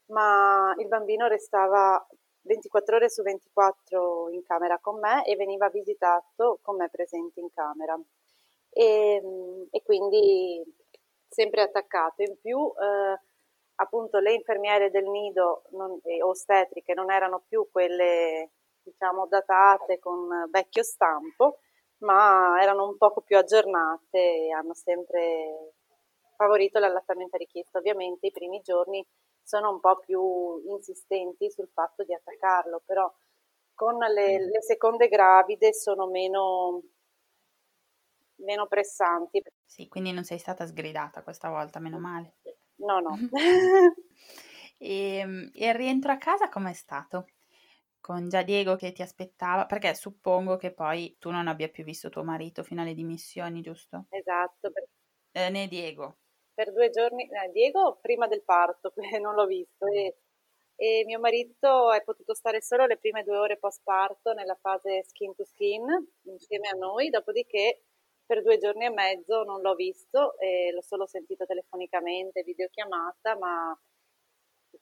ma 0.07 0.73
il 0.77 0.87
bambino 0.87 1.27
restava 1.27 2.05
24 2.43 2.95
ore 2.95 3.09
su 3.09 3.21
24 3.21 4.29
in 4.29 4.43
camera 4.43 4.79
con 4.79 4.97
me 4.97 5.25
e 5.25 5.35
veniva 5.35 5.67
visitato 5.67 6.59
con 6.61 6.77
me 6.77 6.89
presente 6.89 7.41
in 7.41 7.51
camera. 7.53 7.99
E, 8.71 9.21
e 9.71 9.83
quindi 9.83 10.63
sempre 11.29 11.61
attaccato. 11.61 12.23
In 12.23 12.37
più, 12.39 12.57
eh, 12.59 13.19
appunto, 13.75 14.19
le 14.19 14.33
infermiere 14.33 14.89
del 14.89 15.07
nido 15.07 15.63
non, 15.71 15.99
ostetriche 16.23 16.93
non 16.93 17.11
erano 17.11 17.43
più 17.47 17.67
quelle, 17.71 18.51
diciamo, 18.83 19.27
datate 19.27 19.99
con 19.99 20.49
vecchio 20.51 20.83
stampo, 20.83 21.59
ma 21.99 22.61
erano 22.61 22.87
un 22.87 22.97
poco 22.97 23.21
più 23.21 23.37
aggiornate 23.37 24.17
e 24.17 24.51
hanno 24.51 24.73
sempre 24.73 25.73
favorito 26.35 26.79
l'allattamento 26.79 27.37
richiesto. 27.37 27.77
Ovviamente 27.77 28.27
i 28.27 28.31
primi 28.31 28.61
giorni 28.61 29.05
sono 29.43 29.71
un 29.71 29.79
po' 29.79 29.97
più 29.97 30.61
insistenti 30.67 31.49
sul 31.51 31.69
fatto 31.73 32.03
di 32.03 32.13
attaccarlo, 32.13 32.81
però 32.85 33.11
con 33.73 33.97
le, 33.97 34.45
le 34.45 34.61
seconde 34.61 35.07
gravide 35.07 35.73
sono 35.73 36.07
meno, 36.07 36.81
meno 38.39 38.67
pressanti. 38.67 39.41
Sì, 39.65 39.87
quindi 39.87 40.11
non 40.11 40.23
sei 40.23 40.39
stata 40.39 40.65
sgridata 40.65 41.23
questa 41.23 41.49
volta, 41.49 41.79
meno 41.79 41.99
male. 41.99 42.35
No, 42.75 42.99
no. 42.99 43.17
e, 43.17 43.29
ehm, 45.19 45.51
e 45.53 45.67
il 45.67 45.75
rientro 45.75 46.11
a 46.11 46.17
casa 46.17 46.49
com'è 46.49 46.73
stato? 46.73 47.27
Con 48.01 48.29
già 48.29 48.43
Diego 48.43 48.75
che 48.75 48.91
ti 48.93 49.01
aspettava, 49.01 49.65
perché 49.65 49.93
suppongo 49.93 50.55
che 50.57 50.71
poi 50.71 51.17
tu 51.19 51.31
non 51.31 51.47
abbia 51.47 51.67
più 51.69 51.83
visto 51.83 52.09
tuo 52.09 52.23
marito 52.23 52.63
fino 52.63 52.81
alle 52.81 52.93
dimissioni, 52.93 53.61
giusto? 53.61 54.05
Esatto. 54.09 54.71
Eh, 55.31 55.49
né 55.49 55.67
Diego 55.67 56.17
per 56.59 56.73
due 56.73 56.89
giorni, 56.89 57.23
eh, 57.23 57.49
Diego 57.53 57.99
prima 58.01 58.27
del 58.27 58.43
parto, 58.43 58.91
non 59.21 59.33
l'ho 59.33 59.45
visto, 59.45 59.85
e, 59.85 60.17
e, 60.75 61.03
mio 61.05 61.17
marito 61.17 61.93
è 61.93 62.03
potuto 62.03 62.33
stare 62.33 62.61
solo 62.61 62.85
le 62.85 62.97
prime 62.97 63.23
due 63.23 63.37
ore 63.37 63.57
post 63.57 63.79
parto 63.81 64.33
nella 64.33 64.55
fase 64.55 65.05
skin 65.05 65.33
to 65.35 65.45
skin 65.45 65.85
insieme 66.23 66.67
a 66.67 66.75
noi, 66.75 67.09
dopodiché 67.09 67.83
per 68.29 68.43
due 68.43 68.59
giorni 68.59 68.85
e 68.85 68.91
mezzo 68.91 69.41
non 69.41 69.59
l'ho 69.61 69.73
visto 69.73 70.37
e 70.37 70.71
l'ho 70.71 70.83
solo 70.83 71.07
sentito 71.07 71.47
telefonicamente, 71.47 72.43
videochiamata, 72.43 73.35
ma 73.35 73.75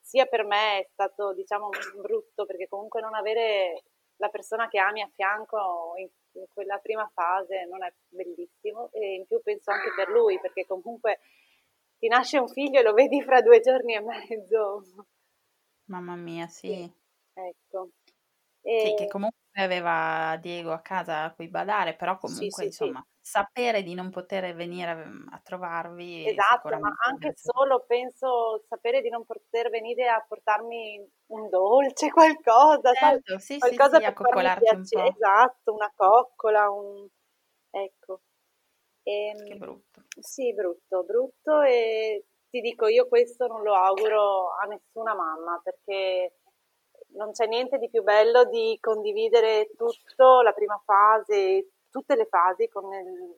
sia 0.01 0.25
per 0.25 0.43
me 0.43 0.79
è 0.79 0.87
stato 0.91 1.33
diciamo 1.33 1.69
brutto 1.95 2.45
perché 2.45 2.67
comunque 2.67 2.99
non 2.99 3.15
avere 3.15 3.83
la 4.17 4.27
persona 4.27 4.67
che 4.67 4.79
ami 4.79 5.01
a 5.01 5.09
fianco 5.15 5.93
in, 5.95 6.09
in 6.33 6.45
quella 6.51 6.77
prima 6.79 7.09
fase 7.13 7.65
non 7.69 7.85
è 7.85 7.93
bellissimo 8.09 8.89
e 8.91 9.13
in 9.13 9.25
più 9.25 9.41
penso 9.41 9.71
anche 9.71 9.93
per 9.95 10.09
lui 10.09 10.37
perché 10.41 10.65
comunque 10.65 11.19
ti 11.97 12.09
nasce 12.09 12.39
un 12.39 12.49
figlio 12.49 12.81
e 12.81 12.83
lo 12.83 12.91
vedi 12.91 13.21
fra 13.21 13.41
due 13.41 13.61
giorni 13.61 13.95
e 13.95 14.01
mezzo. 14.01 14.83
Mamma 15.85 16.17
mia, 16.17 16.47
sì. 16.47 16.67
sì 16.67 16.93
ecco. 17.33 17.91
E... 18.61 18.79
Sì, 18.87 18.93
che 18.95 19.07
comunque 19.07 19.39
aveva 19.62 20.38
Diego 20.41 20.72
a 20.72 20.80
casa 20.80 21.24
a 21.24 21.34
cui 21.34 21.47
badare, 21.47 21.95
però 21.95 22.18
comunque 22.18 22.45
sì, 22.45 22.51
sì, 22.51 22.66
insomma 22.66 23.05
sapere 23.28 23.84
di 23.84 23.93
non 23.93 24.10
poter 24.10 24.55
venire 24.55 24.95
mm, 24.95 25.28
a 25.32 25.41
trovarvi. 25.43 26.28
Esatto, 26.30 26.80
ma 26.80 26.95
anche 27.05 27.34
solo 27.36 27.84
penso 27.86 28.64
sapere 28.70 29.01
di 29.01 29.10
non 29.10 29.26
poter 29.26 29.70
venire 29.70 30.08
a 30.08 30.24
portarmi 30.26 31.05
un 31.28 31.49
dolce, 31.49 32.10
qualcosa, 32.12 32.93
certo, 32.93 33.38
sì, 33.38 33.58
qualcosa 33.58 33.97
sì, 33.97 34.03
per 34.03 34.14
coccolarti 34.14 34.76
un 34.76 34.88
po'. 34.88 35.03
Esatto, 35.03 35.74
una 35.74 35.91
coccola, 35.93 36.70
un... 36.70 37.05
ecco. 37.70 38.22
E, 39.03 39.28
ehm, 39.28 39.45
che 39.45 39.55
brutto. 39.58 40.03
Sì, 40.18 40.53
brutto, 40.53 41.03
brutto 41.03 41.62
e 41.62 42.26
ti 42.49 42.62
dico 42.62 42.88
io 42.88 43.10
questo 43.10 43.47
non 43.47 43.62
lo 43.62 43.76
auguro 43.76 44.55
a 44.55 44.66
nessuna 44.68 45.14
mamma 45.14 45.60
perché 45.62 46.39
non 47.18 47.32
c'è 47.32 47.47
niente 47.47 47.78
di 47.78 47.89
più 47.89 48.03
bello 48.03 48.45
di 48.45 48.78
condividere 48.80 49.70
tutto, 49.76 50.41
la 50.41 50.53
prima 50.53 50.82
fase, 50.86 51.72
tutte 51.89 52.15
le 52.15 52.26
fasi 52.26 52.68
con 52.70 52.86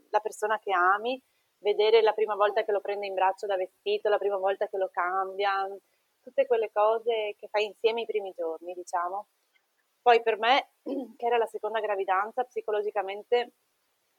la 0.10 0.20
persona 0.20 0.60
che 0.60 0.72
ami, 0.74 1.22
vedere 1.60 2.02
la 2.02 2.14
prima 2.14 2.36
volta 2.36 2.64
che 2.64 2.72
lo 2.72 2.82
prende 2.82 3.08
in 3.08 3.14
braccio 3.14 3.48
da 3.48 3.56
vestito, 3.56 4.10
la 4.10 4.18
prima 4.18 4.38
volta 4.38 4.68
che 4.68 4.78
lo 4.78 4.90
cambia, 4.92 5.68
tutte 6.22 6.46
quelle 6.46 6.70
cose 6.72 7.36
che 7.38 7.48
fai 7.48 7.66
insieme 7.66 8.02
i 8.02 8.06
primi 8.06 8.34
giorni, 8.36 8.74
diciamo. 8.74 9.28
Poi 10.02 10.22
per 10.22 10.38
me, 10.38 10.72
che 11.18 11.26
era 11.26 11.38
la 11.38 11.48
seconda 11.48 11.80
gravidanza, 11.80 12.44
psicologicamente 12.44 13.54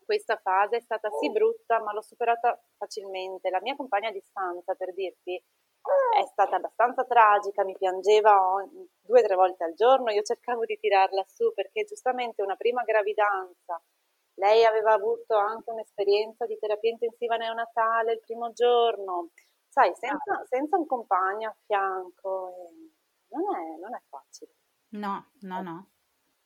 questa 0.04 0.36
fase 0.36 0.78
è 0.78 0.80
stata 0.80 1.08
sì 1.20 1.30
brutta, 1.30 1.80
ma 1.80 1.92
l'ho 1.92 2.02
superata 2.02 2.60
facilmente. 2.76 3.48
La 3.50 3.60
mia 3.62 3.76
compagna 3.76 4.08
a 4.08 4.12
distanza, 4.12 4.74
per 4.74 4.92
dirti, 4.92 5.40
è 6.20 6.26
stata 6.26 6.56
abbastanza 6.56 7.04
tragica, 7.04 7.64
mi 7.64 7.76
piangeva 7.76 8.64
due 9.00 9.20
o 9.20 9.22
tre 9.22 9.34
volte 9.34 9.64
al 9.64 9.74
giorno, 9.74 10.10
io 10.10 10.22
cercavo 10.22 10.64
di 10.64 10.78
tirarla 10.78 11.24
su 11.26 11.52
perché 11.54 11.84
giustamente 11.84 12.42
una 12.42 12.56
prima 12.56 12.82
gravidanza, 12.82 13.80
lei 14.34 14.64
aveva 14.64 14.92
avuto 14.92 15.36
anche 15.36 15.70
un'esperienza 15.70 16.46
di 16.46 16.58
terapia 16.58 16.90
intensiva 16.90 17.36
neonatale 17.36 18.12
il 18.12 18.20
primo 18.20 18.52
giorno, 18.52 19.30
sai, 19.68 19.92
senza, 19.94 20.44
senza 20.48 20.76
un 20.76 20.86
compagno 20.86 21.48
a 21.48 21.56
fianco, 21.64 22.70
non, 23.28 23.42
è, 23.56 23.78
non 23.78 23.94
è 23.94 24.00
facile. 24.08 24.52
No, 24.90 25.30
no, 25.40 25.62
no. 25.62 25.90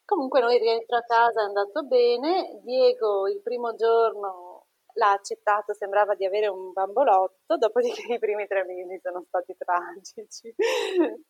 Comunque 0.05 0.41
noi 0.41 0.59
rientro 0.59 0.99
a 0.99 1.03
casa 1.03 1.41
è 1.41 1.45
andato 1.45 1.83
bene, 1.85 2.61
Diego 2.63 3.27
il 3.27 3.41
primo 3.41 3.75
giorno 3.75 4.54
l'ha 4.95 5.13
accettato, 5.13 5.75
sembrava 5.75 6.15
di 6.15 6.25
avere 6.25 6.49
un 6.49 6.73
bambolotto, 6.73 7.57
dopodiché 7.57 8.03
i 8.15 8.19
primi 8.19 8.47
tre 8.47 8.65
mesi 8.65 8.99
sono 9.03 9.25
stati 9.27 9.55
tragici. 9.57 10.55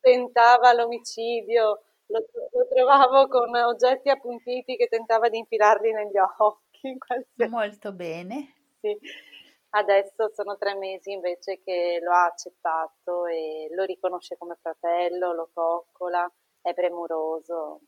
Tentava 0.00 0.72
l'omicidio, 0.74 1.82
lo, 2.06 2.26
lo, 2.52 2.68
trovavo 2.68 3.26
con 3.28 3.54
oggetti 3.56 4.10
appuntiti 4.10 4.76
che 4.76 4.88
tentava 4.88 5.28
di 5.28 5.38
infilarli 5.38 5.92
negli 5.92 6.18
occhi. 6.38 6.96
Molto 7.48 7.92
bene. 7.92 8.54
Sì. 8.80 8.98
Adesso 9.70 10.30
sono 10.32 10.56
tre 10.56 10.76
mesi 10.76 11.10
invece 11.10 11.60
che 11.64 11.98
lo 12.00 12.12
ha 12.12 12.26
accettato 12.26 13.26
e 13.26 13.68
lo 13.70 13.82
riconosce 13.84 14.36
come 14.36 14.56
fratello, 14.60 15.32
lo 15.32 15.50
coccola 15.52 16.30
è 16.60 16.72
premuroso. 16.74 17.80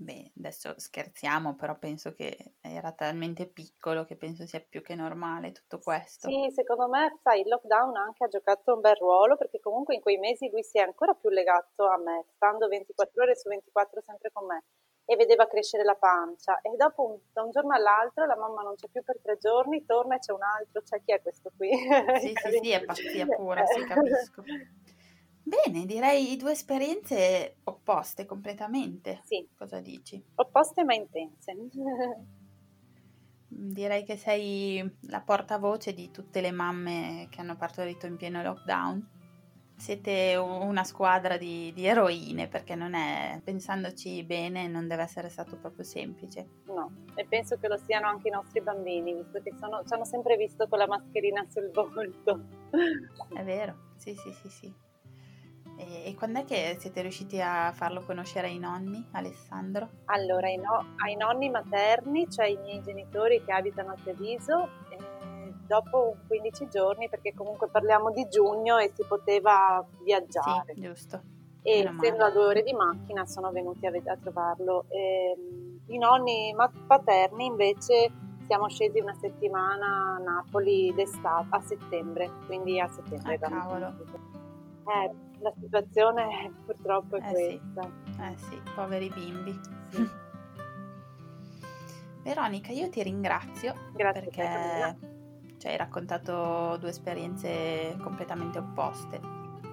Beh, 0.00 0.30
adesso 0.38 0.74
scherziamo, 0.76 1.56
però 1.56 1.76
penso 1.76 2.14
che 2.14 2.54
era 2.60 2.92
talmente 2.92 3.48
piccolo 3.48 4.04
che 4.04 4.14
penso 4.14 4.46
sia 4.46 4.60
più 4.60 4.80
che 4.80 4.94
normale 4.94 5.50
tutto 5.50 5.80
questo. 5.80 6.28
Sì, 6.28 6.52
secondo 6.54 6.88
me, 6.88 7.18
sai, 7.20 7.40
il 7.40 7.48
lockdown 7.48 7.96
anche 7.96 8.22
ha 8.22 8.28
giocato 8.28 8.74
un 8.74 8.80
bel 8.80 8.94
ruolo 8.94 9.36
perché 9.36 9.58
comunque 9.58 9.96
in 9.96 10.00
quei 10.00 10.18
mesi 10.18 10.48
lui 10.50 10.62
si 10.62 10.78
è 10.78 10.82
ancora 10.82 11.14
più 11.14 11.30
legato 11.30 11.88
a 11.88 11.98
me, 11.98 12.26
stando 12.36 12.68
24 12.68 13.22
ore 13.24 13.34
su 13.34 13.48
24 13.48 14.00
sempre 14.00 14.30
con 14.32 14.46
me 14.46 14.62
e 15.04 15.16
vedeva 15.16 15.48
crescere 15.48 15.82
la 15.82 15.96
pancia 15.96 16.60
e 16.60 16.76
dopo 16.76 17.04
un, 17.04 17.18
da 17.32 17.42
un 17.42 17.50
giorno 17.50 17.74
all'altro 17.74 18.24
la 18.26 18.36
mamma 18.36 18.62
non 18.62 18.76
c'è 18.76 18.86
più 18.88 19.02
per 19.02 19.18
tre 19.20 19.36
giorni, 19.38 19.84
torna 19.84 20.14
e 20.14 20.18
c'è 20.18 20.32
un 20.32 20.42
altro, 20.42 20.82
cioè 20.84 21.02
chi 21.02 21.12
è 21.12 21.20
questo 21.20 21.50
qui? 21.56 21.70
Sì, 22.20 22.34
sì, 22.36 22.58
sì, 22.62 22.70
è 22.70 22.84
pazzia 22.84 23.26
pura, 23.26 23.66
sì, 23.66 23.82
capisco. 23.84 24.44
Bene, 25.48 25.86
direi 25.86 26.36
due 26.36 26.52
esperienze 26.52 27.56
opposte 27.64 28.26
completamente. 28.26 29.22
Sì. 29.24 29.48
Cosa 29.56 29.80
dici? 29.80 30.22
Opposte 30.34 30.84
ma 30.84 30.92
intense. 30.94 31.56
Direi 33.50 34.04
che 34.04 34.18
sei 34.18 34.98
la 35.08 35.22
portavoce 35.22 35.94
di 35.94 36.10
tutte 36.10 36.42
le 36.42 36.50
mamme 36.50 37.28
che 37.30 37.40
hanno 37.40 37.56
partorito 37.56 38.04
in 38.04 38.16
pieno 38.16 38.42
lockdown 38.42 39.16
siete 39.74 40.34
una 40.34 40.82
squadra 40.82 41.36
di, 41.36 41.72
di, 41.72 41.86
eroine 41.86 42.48
perché 42.48 42.74
non 42.74 42.94
è, 42.94 43.40
pensandoci 43.42 44.24
bene, 44.24 44.66
non 44.66 44.88
deve 44.88 45.02
essere 45.02 45.28
stato 45.28 45.56
proprio 45.56 45.84
semplice. 45.84 46.46
No, 46.66 47.04
e 47.14 47.24
penso 47.24 47.56
che 47.58 47.68
lo 47.68 47.78
siano 47.78 48.08
anche 48.08 48.26
i 48.26 48.32
nostri 48.32 48.60
bambini, 48.60 49.14
visto 49.14 49.40
che 49.40 49.54
sono, 49.56 49.84
ci 49.86 49.94
hanno 49.94 50.04
sempre 50.04 50.36
visto 50.36 50.66
con 50.66 50.78
la 50.78 50.88
mascherina 50.88 51.46
sul 51.48 51.70
volto. 51.70 52.44
È 53.32 53.44
vero, 53.44 53.92
sì, 53.96 54.16
sì, 54.16 54.32
sì, 54.32 54.48
sì. 54.48 54.86
E, 55.78 56.10
e 56.10 56.14
quando 56.16 56.40
è 56.40 56.44
che 56.44 56.76
siete 56.78 57.02
riusciti 57.02 57.40
a 57.40 57.72
farlo 57.72 58.02
conoscere 58.02 58.48
ai 58.48 58.58
nonni, 58.58 59.06
Alessandro? 59.12 59.88
Allora, 60.06 60.48
ai, 60.48 60.56
no, 60.56 60.94
ai 61.04 61.14
nonni 61.14 61.48
materni, 61.48 62.28
cioè 62.28 62.46
i 62.46 62.56
miei 62.56 62.82
genitori 62.82 63.42
che 63.44 63.52
abitano 63.52 63.92
a 63.92 63.96
Treviso, 64.02 64.68
dopo 65.68 66.16
15 66.26 66.68
giorni, 66.68 67.08
perché 67.08 67.32
comunque 67.34 67.68
parliamo 67.68 68.10
di 68.10 68.26
giugno 68.28 68.78
e 68.78 68.90
si 68.94 69.04
poteva 69.06 69.86
viaggiare. 70.02 70.72
Sì, 70.74 70.80
giusto. 70.80 71.22
E 71.62 71.80
essendo 71.80 72.24
a 72.24 72.30
due 72.30 72.46
ore 72.46 72.62
di 72.62 72.72
macchina 72.72 73.26
sono 73.26 73.52
venuti 73.52 73.86
a, 73.86 73.90
a 73.90 74.16
trovarlo. 74.16 74.86
E, 74.88 75.36
ehm, 75.36 75.80
I 75.88 75.98
nonni 75.98 76.54
paterni 76.86 77.44
invece 77.44 78.10
siamo 78.46 78.68
scesi 78.68 78.98
una 78.98 79.14
settimana 79.14 80.16
a 80.16 80.18
Napoli 80.18 80.92
d'estate, 80.94 81.46
a 81.50 81.60
settembre, 81.60 82.30
quindi 82.46 82.80
a 82.80 82.88
settembre. 82.88 83.34
Ah, 83.34 83.38
cavolo. 83.38 83.94
Eh, 84.88 85.27
la 85.40 85.52
situazione 85.60 86.52
purtroppo 86.64 87.16
è 87.16 87.20
eh 87.20 87.30
questa. 87.30 87.82
Sì. 87.82 88.20
Eh 88.20 88.36
sì, 88.36 88.60
poveri 88.74 89.08
bimbi. 89.08 89.60
Sì. 89.90 90.08
Veronica, 92.22 92.72
io 92.72 92.90
ti 92.90 93.02
ringrazio 93.02 93.74
Grazie 93.92 94.20
perché 94.20 94.96
cioè 95.58 95.72
hai 95.72 95.76
raccontato 95.76 96.76
due 96.78 96.90
esperienze 96.90 97.96
completamente 98.02 98.58
opposte. 98.58 99.20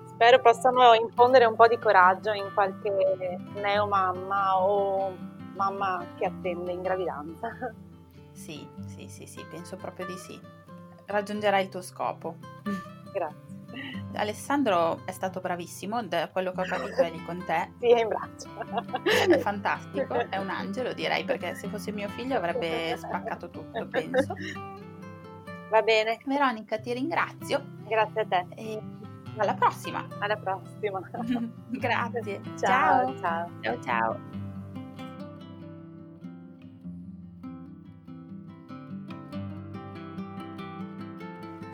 Spero 0.05 0.39
possano 0.39 0.93
infondere 0.93 1.45
un 1.45 1.55
po' 1.55 1.67
di 1.67 1.77
coraggio 1.77 2.31
in 2.31 2.49
qualche 2.53 2.89
neomamma 3.55 4.63
o 4.63 5.13
mamma 5.55 6.05
che 6.17 6.25
attende 6.25 6.71
in 6.71 6.81
gravidanza. 6.81 7.49
Sì, 8.35 8.67
sì, 8.85 9.07
sì, 9.07 9.25
sì, 9.25 9.45
penso 9.49 9.77
proprio 9.77 10.05
di 10.07 10.17
sì. 10.17 10.37
Raggiungerai 11.05 11.63
il 11.63 11.69
tuo 11.69 11.81
scopo. 11.81 12.35
Grazie. 13.13 13.44
Alessandro 14.15 15.01
è 15.05 15.11
stato 15.11 15.39
bravissimo, 15.39 16.03
da 16.03 16.29
quello 16.29 16.51
che 16.51 16.61
ho 16.61 16.65
capito 16.65 17.01
è 17.01 17.11
lì 17.11 17.23
con 17.25 17.43
te. 17.45 17.71
Sì, 17.79 17.91
è 17.91 18.01
in 18.01 18.07
braccio. 18.07 18.49
È 19.03 19.37
fantastico, 19.39 20.13
è 20.29 20.37
un 20.37 20.49
angelo 20.49 20.93
direi, 20.93 21.23
perché 21.23 21.55
se 21.55 21.67
fosse 21.67 21.91
mio 21.91 22.09
figlio 22.09 22.37
avrebbe 22.37 22.95
spaccato 22.97 23.49
tutto, 23.49 23.87
penso. 23.87 24.35
Va 25.69 25.81
bene. 25.81 26.19
Veronica, 26.25 26.79
ti 26.79 26.93
ringrazio. 26.93 27.63
Grazie 27.87 28.21
a 28.21 28.25
te. 28.25 28.45
E 28.55 28.81
alla 29.37 29.53
prossima. 29.53 30.07
Alla 30.19 30.37
prossima. 30.37 30.99
Grazie. 31.69 32.41
Ciao. 32.57 33.17
Ciao. 33.19 33.49
Ciao 33.61 33.81
ciao. 33.81 34.43